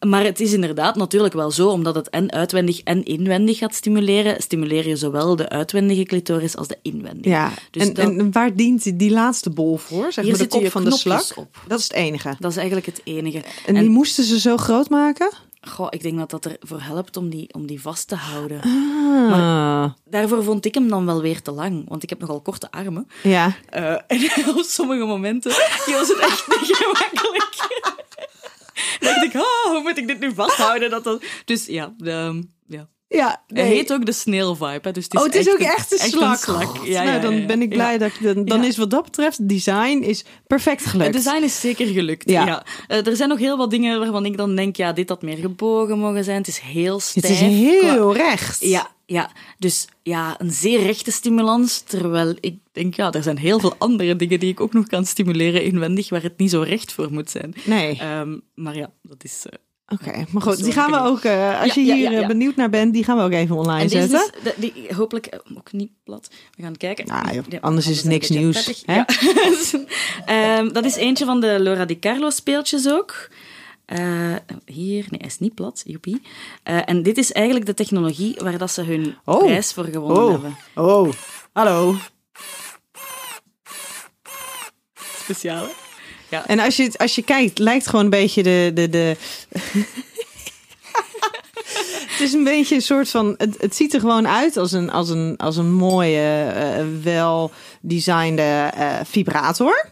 Maar 0.06 0.24
het 0.24 0.40
is 0.40 0.52
inderdaad 0.52 0.96
natuurlijk 0.96 1.34
wel 1.34 1.50
zo, 1.50 1.68
omdat 1.68 1.94
het 1.94 2.10
en 2.10 2.32
uitwendig 2.32 2.80
en 2.82 3.04
inwendig 3.04 3.58
gaat 3.58 3.74
stimuleren, 3.74 4.42
stimuleer 4.42 4.88
je 4.88 4.96
zowel 4.96 5.36
de 5.36 5.48
uitwendige 5.48 6.02
clitoris 6.02 6.56
als 6.56 6.68
de 6.68 6.78
inwendige. 6.82 7.28
Ja, 7.28 7.52
Dus 7.70 7.82
en, 7.82 7.94
dat- 7.94 8.04
en 8.04 8.32
waar 8.32 8.54
dient 8.56 8.98
die, 8.98 9.10
laatste 9.10 9.50
bol 9.50 9.76
voor? 9.76 10.12
Zeg 10.12 10.24
Hier 10.24 10.32
maar 10.36 10.42
de 10.42 10.48
kop 10.48 10.70
van 10.70 10.84
de 10.84 10.90
slak? 10.90 11.24
op. 11.34 11.58
Dat 11.68 11.78
is 11.78 11.84
het 11.84 11.92
enige. 11.92 12.36
Dat 12.38 12.50
is 12.50 12.56
eigenlijk 12.56 12.86
het 12.86 13.00
enige. 13.04 13.42
En, 13.66 13.74
die 13.74 13.88
moesten 13.88 14.24
ze 14.24 14.40
zo 14.40 14.56
groot 14.56 14.88
maken? 14.88 15.30
Goh, 15.68 15.86
ik 15.90 16.02
denk 16.02 16.18
dat 16.18 16.30
dat 16.30 16.46
ervoor 16.46 16.80
helpt 16.80 17.16
om 17.16 17.28
die, 17.30 17.54
om 17.54 17.66
die 17.66 17.80
vast 17.80 18.08
te 18.08 18.14
houden. 18.14 18.60
Ah, 19.32 19.90
Daarvoor 20.04 20.42
vond 20.44 20.64
ik 20.64 20.74
hem 20.74 20.88
dan 20.88 21.06
wel 21.06 21.20
weer 21.22 21.42
te 21.42 21.50
lang, 21.50 21.88
want 21.88 22.02
ik 22.02 22.08
heb 22.08 22.20
nogal 22.20 22.40
korte 22.40 22.70
armen. 22.70 23.08
ja. 23.22 23.52
Eh, 23.68 23.92
en 24.16 24.48
op 24.56 24.62
sommige 24.62 25.04
momenten 25.04 25.50
was 25.86 26.08
het 26.08 26.18
echt 26.18 26.46
niet 26.60 26.76
gemakkelijk. 26.76 27.52
Dan 29.00 29.12
dacht 29.14 29.24
ik, 29.24 29.34
oh, 29.34 29.70
hoe 29.70 29.80
moet 29.82 29.98
ik 29.98 30.06
dit 30.06 30.20
nu 30.20 30.34
vasthouden? 30.34 30.90
Dat 30.90 31.04
dat... 31.04 31.24
Dus 31.44 31.66
ja, 31.66 31.94
de, 31.98 32.46
ja. 32.66 32.88
Ja, 33.14 33.42
Hij 33.46 33.66
heet 33.66 33.92
ook 33.92 34.06
de 34.06 34.12
snail 34.12 34.54
vibe. 34.56 34.78
Hè? 34.82 34.90
Dus 34.92 35.04
het 35.04 35.14
is 35.14 35.20
oh, 35.20 35.26
het 35.26 35.34
is 35.34 35.50
ook 35.50 35.58
een- 35.58 35.64
echt 35.66 35.92
een 35.92 35.98
slak. 36.38 36.86
Ja, 36.86 37.02
nou, 37.02 37.20
dan 37.20 37.46
ben 37.46 37.62
ik 37.62 37.68
blij 37.68 37.98
dat 37.98 38.10
ik 38.10 38.22
dan, 38.34 38.44
dan 38.44 38.64
is 38.64 38.76
wat 38.76 38.90
dat 38.90 39.04
betreft 39.04 39.48
design 39.48 39.98
is 40.02 40.24
perfect 40.46 40.86
gelukt. 40.86 41.14
Het 41.14 41.24
design 41.24 41.42
is 41.44 41.60
zeker 41.60 41.86
gelukt. 41.86 42.30
Ja. 42.30 42.64
Eh, 42.88 43.06
er 43.06 43.16
zijn 43.16 43.28
nog 43.28 43.38
heel 43.38 43.56
wat 43.56 43.70
dingen 43.70 43.98
waarvan 43.98 44.24
ik 44.26 44.36
dan 44.36 44.56
denk, 44.56 44.76
ja, 44.76 44.92
dit 44.92 45.08
had 45.08 45.22
meer 45.22 45.36
gebogen 45.36 45.98
mogen 45.98 46.24
zijn. 46.24 46.36
Het 46.38 46.48
is 46.48 46.58
heel 46.58 47.00
stijf. 47.00 47.24
het 47.28 47.32
is 47.32 47.78
qua- 47.78 47.90
heel 47.92 48.14
recht. 48.14 48.60
Ja, 48.64 48.90
ja, 49.06 49.30
dus 49.58 49.86
ja, 50.02 50.34
een 50.40 50.50
zeer 50.50 50.82
rechte 50.82 51.10
stimulans. 51.10 51.80
Terwijl 51.80 52.34
ik 52.40 52.54
denk, 52.72 52.94
ja, 52.94 53.12
er 53.12 53.22
zijn 53.22 53.38
heel 53.38 53.60
veel 53.60 53.74
andere 53.78 54.16
dingen 54.16 54.40
die 54.40 54.50
ik 54.50 54.60
ook 54.60 54.72
nog 54.72 54.86
kan 54.86 55.04
stimuleren 55.06 55.62
inwendig, 55.64 56.08
waar 56.08 56.22
het 56.22 56.38
niet 56.38 56.50
zo 56.50 56.60
recht 56.60 56.92
voor 56.92 57.12
moet 57.12 57.30
zijn. 57.30 57.54
Nee, 57.64 57.98
Ehm, 57.98 58.38
maar 58.54 58.76
ja, 58.76 58.90
dat 59.02 59.24
is. 59.24 59.44
eh, 59.48 59.58
oké. 60.00 60.24
Maar 60.30 60.42
goed, 60.42 60.62
die 60.64 60.72
gaan 60.72 60.90
we 60.90 60.98
ook, 60.98 61.20
eh, 61.20 61.60
als 61.60 61.74
Ja, 61.74 61.82
je 61.82 61.92
hier 61.94 61.96
ja, 61.96 62.10
eh, 62.10 62.20
ja. 62.20 62.26
benieuwd 62.26 62.56
naar 62.56 62.70
bent, 62.70 62.92
die 62.92 63.04
gaan 63.04 63.16
we 63.16 63.22
ook 63.22 63.32
even 63.32 63.56
online 63.56 63.82
en 63.82 63.88
zetten. 63.90 64.30
is, 64.34 64.42
de- 64.42 64.54
die, 64.56 64.94
hopelijk 64.94 65.26
eh, 65.26 65.38
ook 65.56 65.72
niet 65.72 65.90
plat. 66.04 66.30
We 66.56 66.62
gaan 66.62 66.76
kijken. 66.76 67.06
Nou, 67.06 67.32
joh, 67.34 67.44
anders 67.60 67.86
is 67.86 68.02
niks 68.04 68.28
nieuws, 68.28 68.82
hè? 68.86 69.02
Ehm, 70.26 70.72
dat 70.72 70.84
is 70.84 70.94
eentje 70.96 71.24
van 71.24 71.40
de 71.40 71.56
Laura 71.60 71.84
Di 71.84 71.98
Carlo 71.98 72.30
speeltjes 72.30 72.88
ook. 72.90 73.28
Hier, 74.66 75.04
nee, 75.10 75.18
hij 75.20 75.26
is 75.26 75.38
niet 75.38 75.54
plat, 75.54 75.82
joepie. 75.86 76.22
En 76.62 77.02
dit 77.02 77.18
is 77.18 77.32
eigenlijk 77.32 77.66
de 77.66 77.74
technologie 77.74 78.34
waar 78.38 78.58
dat 78.58 78.70
ze 78.70 78.82
hun 78.82 79.16
Oh. 79.24 79.38
prijs 79.44 79.72
voor 79.72 79.84
gewonnen 79.84 80.22
Oh, 80.24 80.30
hebben. 80.30 80.56
oh, 80.74 81.12
hallo. 81.52 81.96
Speciaal, 85.22 85.64
hè? 85.64 85.70
Ja. 86.34 86.46
En 86.46 86.58
als 86.58 86.76
je, 86.76 86.82
het- 86.82 86.98
als 86.98 87.14
je 87.14 87.22
kijkt, 87.22 87.58
lijkt 87.58 87.86
gewoon 87.86 88.04
een 88.04 88.10
beetje 88.10 88.42
de. 88.42 88.70
de, 88.74 88.88
de... 88.88 89.16
het 92.10 92.20
is 92.20 92.32
een 92.32 92.44
beetje 92.44 92.74
een 92.74 92.82
soort 92.82 93.08
van. 93.08 93.34
Het, 93.38 93.56
het 93.60 93.76
ziet 93.76 93.94
er 93.94 94.00
gewoon 94.00 94.28
uit 94.28 94.56
als 94.56 94.72
een, 94.72 94.90
als 94.90 95.08
een, 95.08 95.34
als 95.36 95.56
een 95.56 95.72
mooie, 95.72 96.44
eh, 96.54 96.84
wel 97.02 97.50
designde 97.80 98.70
eh, 98.74 98.96
vibrator. 99.04 99.88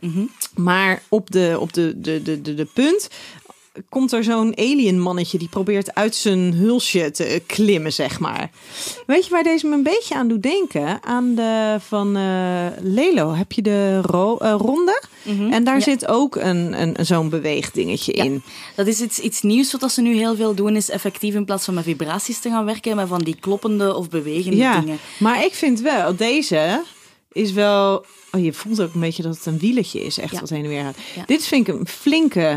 Maar 0.54 1.02
op 1.08 1.30
de, 1.30 1.56
op 1.60 1.72
de, 1.72 1.92
de, 1.96 2.22
de, 2.22 2.42
de, 2.42 2.54
de 2.54 2.64
punt 2.74 3.08
komt 3.88 4.12
er 4.12 4.24
zo'n 4.24 4.56
alien 4.58 5.00
mannetje 5.00 5.38
die 5.38 5.48
probeert 5.48 5.94
uit 5.94 6.14
zijn 6.14 6.54
hulsje 6.54 7.10
te 7.10 7.42
klimmen, 7.46 7.92
zeg 7.92 8.20
maar. 8.20 8.50
Weet 9.06 9.24
je 9.24 9.30
waar 9.30 9.42
deze 9.42 9.66
me 9.66 9.74
een 9.74 9.82
beetje 9.82 10.14
aan 10.14 10.28
doet 10.28 10.42
denken? 10.42 11.02
Aan 11.02 11.34
de 11.34 11.76
van 11.86 12.16
eh, 12.16 12.66
Lelo. 12.80 13.34
Heb 13.34 13.52
je 13.52 13.62
de 13.62 14.00
ro- 14.00 14.36
eh, 14.36 14.54
ronde? 14.58 15.02
En 15.50 15.64
daar 15.64 15.74
ja. 15.76 15.80
zit 15.80 16.06
ook 16.08 16.36
een, 16.36 16.80
een, 16.82 17.06
zo'n 17.06 17.28
beweegdingetje 17.28 18.16
Ja. 18.16 18.24
in. 18.24 18.42
Dat 18.76 18.86
is 18.86 19.00
iets, 19.00 19.18
iets 19.18 19.42
nieuws 19.42 19.72
wat 19.72 19.92
ze 19.92 20.00
nu 20.00 20.16
heel 20.16 20.36
veel 20.36 20.54
doen, 20.54 20.76
is 20.76 20.90
effectief 20.90 21.34
in 21.34 21.44
plaats 21.44 21.64
van 21.64 21.74
met 21.74 21.84
vibraties 21.84 22.38
te 22.40 22.48
gaan 22.48 22.64
werken, 22.64 22.96
met 22.96 23.08
van 23.08 23.22
die 23.22 23.36
kloppende 23.40 23.94
of 23.94 24.08
bewegende 24.08 24.56
Ja, 24.56 24.80
dingen. 24.80 24.98
maar 25.18 25.44
ik 25.44 25.54
vind 25.54 25.80
wel, 25.80 26.16
deze 26.16 26.82
is 27.32 27.52
wel... 27.52 28.04
Oh, 28.32 28.44
je 28.44 28.52
voelt 28.52 28.82
ook 28.82 28.94
een 28.94 29.00
beetje 29.00 29.22
dat 29.22 29.36
het 29.36 29.46
een 29.46 29.58
wieletje 29.58 30.04
is, 30.04 30.18
echt 30.18 30.32
Ja. 30.32 30.40
wat 30.40 30.48
heen 30.48 30.62
en 30.62 30.68
weer 30.68 30.82
gaat. 30.82 30.96
Ja. 31.16 31.22
Dit 31.26 31.44
vind 31.46 31.68
ik 31.68 31.74
een 31.74 31.86
flinke 31.86 32.40
eh, 32.40 32.56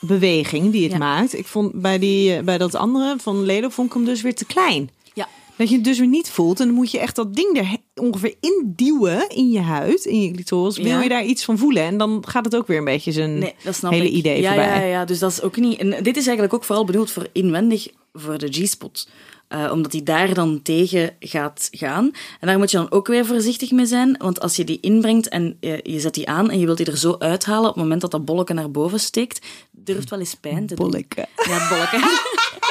beweging 0.00 0.72
die 0.72 0.82
het 0.82 0.92
Ja. 0.92 0.98
maakt. 0.98 1.38
Ik 1.38 1.46
vond 1.46 1.80
bij, 1.80 1.98
die, 1.98 2.36
eh, 2.36 2.42
bij 2.42 2.58
dat 2.58 2.74
andere 2.74 3.14
van 3.18 3.44
Lelo 3.44 3.68
vond 3.68 3.88
ik 3.88 3.94
hem 3.94 4.04
dus 4.04 4.22
weer 4.22 4.34
te 4.34 4.44
klein. 4.44 4.90
Ja. 5.14 5.28
Dat 5.56 5.68
je 5.68 5.74
het 5.74 5.84
dus 5.84 5.98
weer 5.98 6.08
niet 6.08 6.30
voelt. 6.30 6.60
En 6.60 6.66
dan 6.66 6.74
moet 6.74 6.90
je 6.90 6.98
echt 6.98 7.16
dat 7.16 7.34
ding 7.34 7.58
er 7.58 7.76
ongeveer 8.04 8.34
induwen 8.40 9.28
in 9.28 9.50
je 9.50 9.60
huid, 9.60 10.04
in 10.04 10.22
je 10.22 10.30
clitoris. 10.30 10.76
Wil 10.76 10.86
Ja. 10.86 11.02
je 11.02 11.08
daar 11.08 11.24
iets 11.24 11.44
van 11.44 11.58
voelen? 11.58 11.82
En 11.82 11.98
dan 11.98 12.24
gaat 12.28 12.44
het 12.44 12.56
ook 12.56 12.66
weer 12.66 12.78
een 12.78 12.84
beetje 12.84 13.12
zijn 13.12 13.38
Nee, 13.38 13.54
dat 13.64 13.74
snap 13.74 13.92
hele 13.92 14.04
ik. 14.06 14.12
idee 14.12 14.40
ja, 14.40 14.48
voorbij. 14.54 14.80
Ja, 14.80 14.86
ja, 14.86 15.04
dus 15.04 15.18
dat 15.18 15.30
is 15.30 15.42
ook 15.42 15.56
niet... 15.56 15.78
En 15.78 15.90
dit 15.90 16.16
is 16.16 16.26
eigenlijk 16.26 16.54
ook 16.54 16.64
vooral 16.64 16.84
bedoeld 16.84 17.10
voor 17.10 17.26
inwendig, 17.32 17.88
voor 18.20 18.38
de 18.38 18.48
G-spot. 18.52 19.08
Eh, 19.48 19.70
omdat 19.72 19.90
die 19.92 20.02
daar 20.02 20.34
dan 20.34 20.62
tegen 20.62 21.16
gaat 21.20 21.68
gaan. 21.70 22.10
En 22.40 22.46
daar 22.46 22.58
moet 22.58 22.70
je 22.70 22.76
dan 22.76 22.90
ook 22.90 23.06
weer 23.06 23.26
voorzichtig 23.26 23.70
mee 23.70 23.86
zijn. 23.86 24.16
Want 24.18 24.40
als 24.40 24.56
je 24.56 24.64
die 24.64 24.80
inbrengt 24.80 25.28
en 25.28 25.56
je, 25.60 25.80
je 25.82 26.00
zet 26.00 26.14
die 26.14 26.28
aan 26.28 26.50
en 26.50 26.58
je 26.58 26.64
wilt 26.64 26.76
die 26.76 26.86
er 26.86 26.96
zo 26.98 27.16
uithalen 27.18 27.68
op 27.68 27.74
het 27.74 27.82
moment 27.82 28.00
dat 28.00 28.10
dat 28.10 28.24
bolletje 28.24 28.54
naar 28.54 28.70
boven 28.70 29.00
steekt, 29.00 29.46
durft 29.70 30.10
wel 30.10 30.18
eens 30.18 30.34
pijn 30.34 30.66
te 30.66 30.74
doen. 30.74 30.90
Bolleke. 30.90 31.26
Ja, 31.48 31.68
bolletje. 31.68 31.98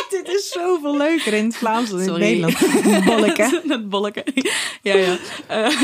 Dit 0.10 0.28
is 0.28 0.50
zoveel 0.52 0.98
leuker 0.98 1.34
in 1.34 1.46
het 1.46 1.56
Vlaams 1.56 1.90
dan 1.90 2.00
in 2.00 2.06
het 2.06 2.14
Sorry. 2.16 2.42
Nederlands. 2.42 3.06
Bolleke. 3.10 3.62
Het 3.68 3.90
bolletje. 3.90 4.26
Ja, 4.82 4.96
ja. 4.96 5.18
Eh, 5.48 5.78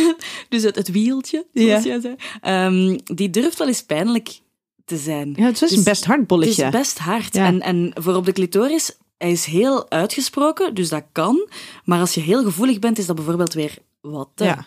dus 0.50 0.64
het, 0.64 0.76
het 0.76 0.92
wieltje, 0.92 1.46
zoals 1.54 1.84
Ja. 1.84 1.90
jij 1.90 2.00
zei. 2.02 2.16
Ehm, 2.42 2.98
die 3.16 3.30
durft 3.30 3.58
wel 3.58 3.68
eens 3.68 3.84
pijnlijk 3.84 4.40
te 4.86 4.98
zijn. 4.98 5.34
Ja, 5.38 5.44
het 5.46 5.54
is 5.54 5.60
Dus 5.60 5.72
een 5.78 5.84
best 5.84 6.06
hard 6.06 6.20
Het 6.20 6.28
bolletje. 6.28 6.64
is 6.66 6.70
best 6.72 6.98
hard. 6.98 7.34
Ja. 7.34 7.46
En, 7.46 7.62
en 7.62 7.92
voor 7.94 8.16
op 8.16 8.26
de 8.26 8.32
clitoris, 8.32 8.98
hij 9.22 9.32
is 9.32 9.46
heel 9.46 9.90
uitgesproken, 9.90 10.74
dus 10.74 10.90
dat 10.90 11.04
kan. 11.12 11.50
Maar 11.84 12.00
als 12.00 12.14
je 12.14 12.22
heel 12.22 12.44
gevoelig 12.44 12.80
bent, 12.80 12.98
is 12.98 13.06
dat 13.06 13.16
bijvoorbeeld 13.16 13.54
weer 13.54 13.78
wat. 14.02 14.30
Ja. 14.36 14.66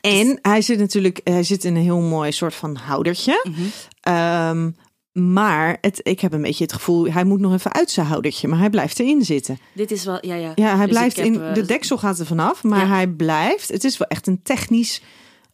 En 0.00 0.38
hij 0.42 0.62
zit 0.62 0.78
natuurlijk 0.78 1.20
hij 1.24 1.42
zit 1.42 1.64
in 1.64 1.76
een 1.76 1.82
heel 1.82 2.00
mooi 2.00 2.32
soort 2.32 2.54
van 2.54 2.76
houdertje. 2.76 3.40
Mhm. 3.48 3.60
Ehm, 4.00 4.70
maar 5.12 5.78
het, 5.80 6.00
ik 6.02 6.20
heb 6.20 6.32
een 6.32 6.42
beetje 6.42 6.64
het 6.64 6.72
gevoel, 6.72 7.06
hij 7.12 7.24
moet 7.24 7.40
nog 7.40 7.52
even 7.52 7.72
uit 7.72 7.90
zijn 7.90 8.06
houdertje. 8.06 8.48
Maar 8.48 8.58
hij 8.58 8.70
blijft 8.70 9.00
erin 9.00 9.24
zitten. 9.24 9.58
Dit 9.74 9.90
is 9.90 10.04
wel, 10.04 10.18
ja, 10.26 10.34
ja. 10.34 10.52
Ja, 10.54 10.76
hij 10.76 10.86
Dus 10.86 10.94
blijft 10.96 11.16
heb, 11.16 11.26
in. 11.26 11.42
eh, 11.42 11.54
De 11.54 11.66
deksel 11.66 11.98
gaat 11.98 12.18
er 12.18 12.26
vanaf, 12.26 12.62
maar 12.62 12.80
Ja. 12.80 12.86
hij 12.86 13.06
blijft. 13.08 13.68
Het 13.68 13.84
is 13.84 13.96
wel 13.96 14.08
echt 14.08 14.26
een 14.26 14.42
technisch 14.42 15.02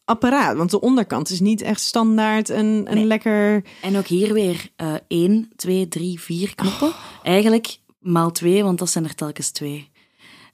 apparaat. 0.04 0.56
Want 0.56 0.70
de 0.70 0.80
onderkant 0.80 1.30
is 1.30 1.40
niet 1.40 1.60
echt 1.62 1.80
standaard 1.80 2.48
een, 2.48 2.58
een 2.88 2.94
Nee. 2.94 3.04
lekker. 3.04 3.64
En 3.82 3.96
ook 3.96 4.06
hier 4.06 4.32
weer 4.32 4.68
eh 4.76 4.94
1, 5.08 5.50
2, 5.56 5.88
3, 5.88 6.20
4 6.20 6.54
knoppen. 6.54 6.88
Oh. 6.88 6.94
Eigenlijk 7.22 7.76
maal 8.02 8.30
2, 8.30 8.62
want 8.62 8.78
dat 8.78 8.90
zijn 8.90 9.04
er 9.04 9.14
telkens 9.14 9.50
twee. 9.50 9.90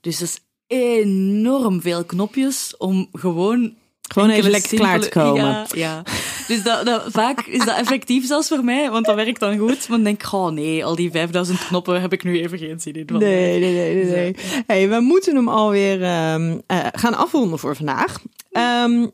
Dus 0.01 0.18
dat 0.18 0.28
is 0.28 0.40
enorm 0.66 1.80
veel 1.80 2.05
knopjes 2.05 2.76
om 2.76 3.09
gewoon. 3.12 3.74
Gewoon 4.12 4.30
even 4.30 4.51
lekker 4.51 4.76
klaar 4.76 5.01
te 5.01 5.09
komen. 5.09 5.44
Ja, 5.44 5.66
ja. 5.74 6.03
Dus 6.46 6.62
dat, 6.62 6.86
dat, 6.86 7.05
vaak 7.09 7.40
is 7.40 7.64
dat 7.64 7.76
effectief 7.76 8.26
zelfs 8.26 8.49
voor 8.49 8.64
mij, 8.64 8.90
want 8.90 9.05
dat 9.05 9.14
werkt 9.14 9.40
dan 9.40 9.59
goed. 9.59 9.88
Maar 9.88 9.96
dan 9.96 10.03
denk 10.03 10.22
ik, 10.22 10.32
oh 10.32 10.51
nee, 10.51 10.84
al 10.84 10.94
die 10.94 11.11
5000 11.11 11.66
knoppen 11.66 12.01
heb 12.01 12.12
ik 12.12 12.24
nu 12.24 12.40
even 12.40 12.59
geen 12.59 12.80
zin 12.80 12.92
in. 12.92 13.07
Nee, 13.07 13.61
nee, 13.61 13.72
nee, 13.74 13.94
nee. 13.94 14.05
nee. 14.05 14.36
Hey, 14.66 14.88
we 14.88 15.01
moeten 15.01 15.36
hem 15.36 15.49
alweer 15.49 16.03
eh, 16.03 16.86
gaan 16.92 17.14
afronden 17.14 17.59
voor 17.59 17.76
vandaag. 17.76 18.22
Ehm, 18.51 19.07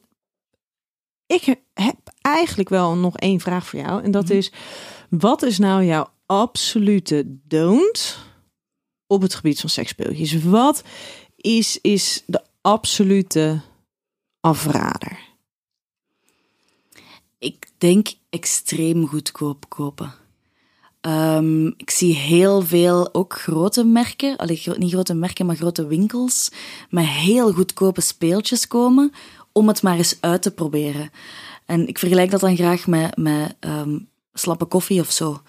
ik 1.26 1.57
heb 1.72 1.99
eigenlijk 2.20 2.68
wel 2.68 2.97
nog 2.97 3.16
één 3.16 3.41
vraag 3.41 3.66
voor 3.66 3.80
jou. 3.80 4.03
En 4.03 4.11
dat 4.11 4.30
is: 4.30 4.53
wat 5.09 5.43
is 5.43 5.59
nou 5.59 5.85
jouw 5.85 6.14
absolute 6.27 7.39
don't 7.49 8.18
op 9.07 9.22
het 9.22 9.35
gebied 9.35 9.61
van 9.61 9.70
seksspeeltjes? 9.70 10.43
Wat 10.43 10.83
is, 11.37 11.79
is 11.81 12.22
de 12.27 12.43
absolute 12.61 13.61
afrader? 14.41 15.18
Ik 17.39 17.68
denk 17.79 18.09
extreem 18.31 19.07
goedkoop 19.07 19.68
kopen. 19.68 20.14
Ehm, 21.01 21.66
ik 21.66 21.91
zie 21.91 22.14
heel 22.14 22.62
veel, 22.62 23.14
ook 23.14 23.41
grote 23.41 23.85
merken, 23.85 24.37
allee, 24.37 24.62
niet 24.77 24.93
grote 24.93 25.14
merken, 25.14 25.47
maar 25.47 25.57
grote 25.57 25.87
winkels, 25.87 26.51
met 26.91 27.07
heel 27.07 27.53
goedkope 27.53 28.01
speeltjes 28.01 28.66
komen 28.66 29.12
om 29.53 29.68
het 29.68 29.83
maar 29.83 29.97
eens 29.97 30.16
uit 30.20 30.43
te 30.43 30.51
proberen. 30.51 31.11
En 31.66 31.89
ik 31.89 31.99
vergelijk 31.99 32.31
dat 32.31 32.41
dan 32.41 32.57
graag 32.57 32.87
met, 32.87 33.16
met 33.16 33.57
ehm, 33.61 33.99
slappe 34.33 34.64
koffie 34.64 35.01
of 35.01 35.11
zo. 35.11 35.43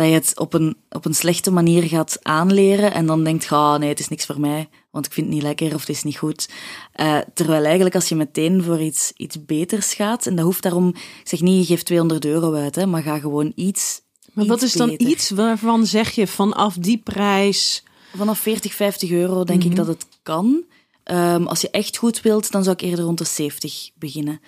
Dat 0.00 0.08
je 0.08 0.14
het 0.14 0.38
op 0.38 0.54
een, 0.54 0.76
op 0.90 1.04
een 1.04 1.14
slechte 1.14 1.50
manier 1.50 1.82
gaat 1.82 2.18
aanleren 2.22 2.92
en 2.92 3.06
dan 3.06 3.24
denkt, 3.24 3.50
ah 3.52 3.78
nee, 3.78 3.88
het 3.88 3.98
is 4.00 4.08
niks 4.08 4.26
voor 4.26 4.40
mij, 4.40 4.68
want 4.90 5.06
ik 5.06 5.12
vind 5.12 5.26
het 5.26 5.34
niet 5.34 5.44
lekker 5.44 5.74
of 5.74 5.80
het 5.80 5.88
is 5.88 6.02
niet 6.02 6.16
goed. 6.18 6.48
Eh, 6.92 7.18
terwijl 7.34 7.64
eigenlijk 7.64 7.94
als 7.94 8.08
je 8.08 8.14
meteen 8.14 8.62
voor 8.62 8.80
iets, 8.80 9.12
iets 9.16 9.44
beters 9.44 9.94
gaat, 9.94 10.26
en 10.26 10.36
dat 10.36 10.44
hoeft 10.44 10.62
daarom, 10.62 10.88
ik 10.88 11.20
zeg 11.24 11.40
niet, 11.40 11.60
je 11.60 11.74
geeft 11.74 11.86
200 11.86 12.24
euro 12.24 12.54
uit, 12.54 12.74
hè, 12.74 12.86
maar 12.86 13.02
ga 13.02 13.18
gewoon 13.18 13.52
iets 13.54 14.00
Maar 14.32 14.46
wat 14.46 14.62
is 14.62 14.72
dan 14.72 14.88
beter. 14.88 15.06
iets 15.08 15.30
waarvan 15.30 15.86
zeg 15.86 16.10
je 16.10 16.26
vanaf 16.26 16.74
die 16.74 16.98
prijs. 16.98 17.82
Vanaf 18.16 18.38
40, 18.38 18.74
50 18.74 19.10
euro 19.10 19.44
denk 19.44 19.60
Mhm. 19.60 19.70
ik 19.70 19.76
dat 19.76 19.86
het 19.86 20.06
kan. 20.22 20.64
Ehm, 21.04 21.46
als 21.46 21.60
je 21.60 21.70
echt 21.70 21.96
goed 21.96 22.20
wilt, 22.20 22.50
dan 22.50 22.62
zou 22.64 22.76
ik 22.78 22.82
eerder 22.82 23.04
rond 23.04 23.18
de 23.18 23.24
70 23.24 23.90
beginnen. 23.98 24.40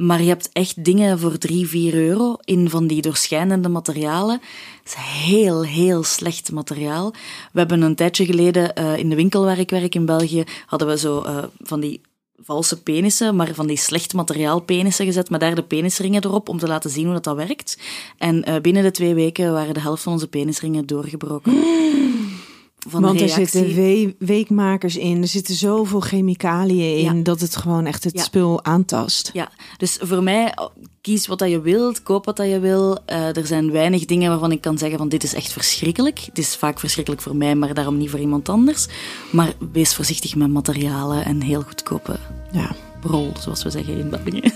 Maar 0.00 0.22
je 0.22 0.28
hebt 0.28 0.48
echt 0.52 0.84
dingen 0.84 1.18
voor 1.18 1.38
3, 1.38 1.68
4 1.68 1.94
euro 1.94 2.36
in 2.44 2.70
van 2.70 2.86
die 2.86 3.02
doorschijnende 3.02 3.68
materialen. 3.68 4.40
Het 4.82 4.92
is 4.92 4.94
heel, 4.94 5.64
heel 5.64 6.02
slecht 6.02 6.52
materiaal. 6.52 7.10
We 7.52 7.58
hebben 7.58 7.82
een 7.82 7.94
tijdje 7.94 8.24
geleden 8.24 8.74
eh, 8.74 8.96
in 8.96 9.08
de 9.08 9.14
winkel 9.14 9.44
waar 9.44 9.58
ik 9.58 9.70
werk 9.70 9.94
in 9.94 10.06
België, 10.06 10.44
hadden 10.66 10.88
we 10.88 10.98
zo 10.98 11.20
eh, 11.20 11.42
van 11.58 11.80
die 11.80 12.00
valse 12.42 12.82
penissen, 12.82 13.36
maar 13.36 13.54
van 13.54 13.66
die 13.66 13.76
slecht 13.76 14.12
materiaal 14.12 14.60
penissen 14.60 15.06
gezet, 15.06 15.30
maar 15.30 15.38
daar 15.38 15.54
de 15.54 15.62
penisringen 15.62 16.24
erop 16.24 16.48
om 16.48 16.58
te 16.58 16.66
laten 16.66 16.90
zien 16.90 17.04
hoe 17.04 17.14
dat, 17.14 17.24
dat 17.24 17.36
werkt. 17.36 17.78
En 18.18 18.44
eh, 18.44 18.60
binnen 18.60 18.82
de 18.82 18.90
twee 18.90 19.14
weken 19.14 19.52
waren 19.52 19.74
de 19.74 19.80
helft 19.80 20.02
van 20.02 20.12
onze 20.12 20.28
penisringen 20.28 20.86
doorgebroken. 20.86 21.52
Van 22.88 23.02
Want 23.02 23.20
er 23.20 23.28
zitten 23.28 23.74
we- 23.74 24.14
weekmakers 24.18 24.96
in, 24.96 25.22
er 25.22 25.28
zitten 25.28 25.54
zoveel 25.54 26.00
chemicaliën 26.00 26.96
in 27.06 27.16
Ja. 27.16 27.22
dat 27.22 27.40
het 27.40 27.56
gewoon 27.56 27.86
echt 27.86 28.04
het 28.04 28.16
Ja. 28.16 28.22
spul 28.22 28.64
aantast. 28.64 29.30
Ja, 29.32 29.48
dus 29.76 29.98
voor 30.00 30.22
mij, 30.22 30.52
oh, 30.54 30.68
kies 31.00 31.26
wat 31.26 31.38
dat 31.38 31.50
je 31.50 31.60
wilt, 31.60 32.02
koop 32.02 32.24
wat 32.24 32.36
dat 32.36 32.48
je 32.48 32.58
wil. 32.60 32.98
Eh, 33.06 33.36
er 33.36 33.46
zijn 33.46 33.70
weinig 33.72 34.04
dingen 34.04 34.30
waarvan 34.30 34.52
ik 34.52 34.60
kan 34.60 34.78
zeggen 34.78 34.98
van 34.98 35.08
dit 35.08 35.22
is 35.22 35.34
echt 35.34 35.52
verschrikkelijk. 35.52 36.18
Het 36.18 36.38
is 36.38 36.56
vaak 36.56 36.80
verschrikkelijk 36.80 37.22
voor 37.22 37.36
mij, 37.36 37.54
maar 37.54 37.74
daarom 37.74 37.96
niet 37.96 38.10
voor 38.10 38.18
iemand 38.20 38.48
anders. 38.48 38.86
Maar 39.32 39.52
wees 39.72 39.94
voorzichtig 39.94 40.34
met 40.36 40.50
materialen 40.50 41.24
en 41.24 41.40
heel 41.42 41.62
goedkope 41.62 42.18
Ja. 42.52 42.70
rol, 43.02 43.32
zoals 43.40 43.62
we 43.62 43.70
zeggen 43.70 43.98
in 43.98 44.10
België. 44.10 44.52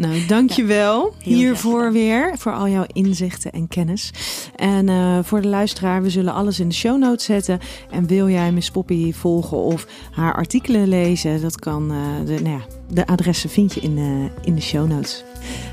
Nou, 0.00 0.26
dankjewel 0.26 1.14
heel 1.18 1.36
hiervoor 1.36 1.92
weer, 1.92 2.38
voor 2.38 2.52
al 2.52 2.68
jouw 2.68 2.84
inzichten 2.92 3.52
en 3.52 3.68
kennis. 3.68 4.10
En 4.56 4.88
eh, 4.88 5.18
voor 5.22 5.40
de 5.40 5.48
luisteraar, 5.48 6.02
we 6.02 6.10
zullen 6.10 6.32
alles 6.32 6.60
in 6.60 6.68
de 6.68 6.74
show 6.74 6.98
notes 6.98 7.24
zetten. 7.24 7.58
En 7.90 8.06
wil 8.06 8.28
jij 8.28 8.52
Miss 8.52 8.70
Poppy 8.70 9.12
volgen 9.12 9.56
of 9.56 9.86
haar 10.10 10.34
artikelen 10.34 10.88
lezen, 10.88 11.40
dat 11.40 11.58
kan. 11.58 11.90
eh, 11.90 12.26
de, 12.26 12.42
nou 12.42 12.56
ja, 12.56 12.60
de 12.88 13.06
adressen 13.06 13.50
vind 13.50 13.74
je 13.74 13.80
in, 13.80 13.98
eh, 13.98 14.46
in 14.46 14.54
de 14.54 14.62
show 14.62 14.88
notes. 14.88 15.24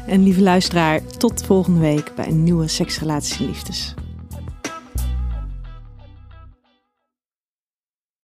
En 0.08 0.24
lieve 0.24 0.42
luisteraar, 0.42 1.06
tot 1.18 1.44
volgende 1.46 1.80
week 1.80 2.12
bij 2.16 2.28
een 2.28 2.44
nieuwe 2.44 2.68
Seksrelaties 2.68 3.40
en 3.40 3.46
Liefdes. 3.46 3.94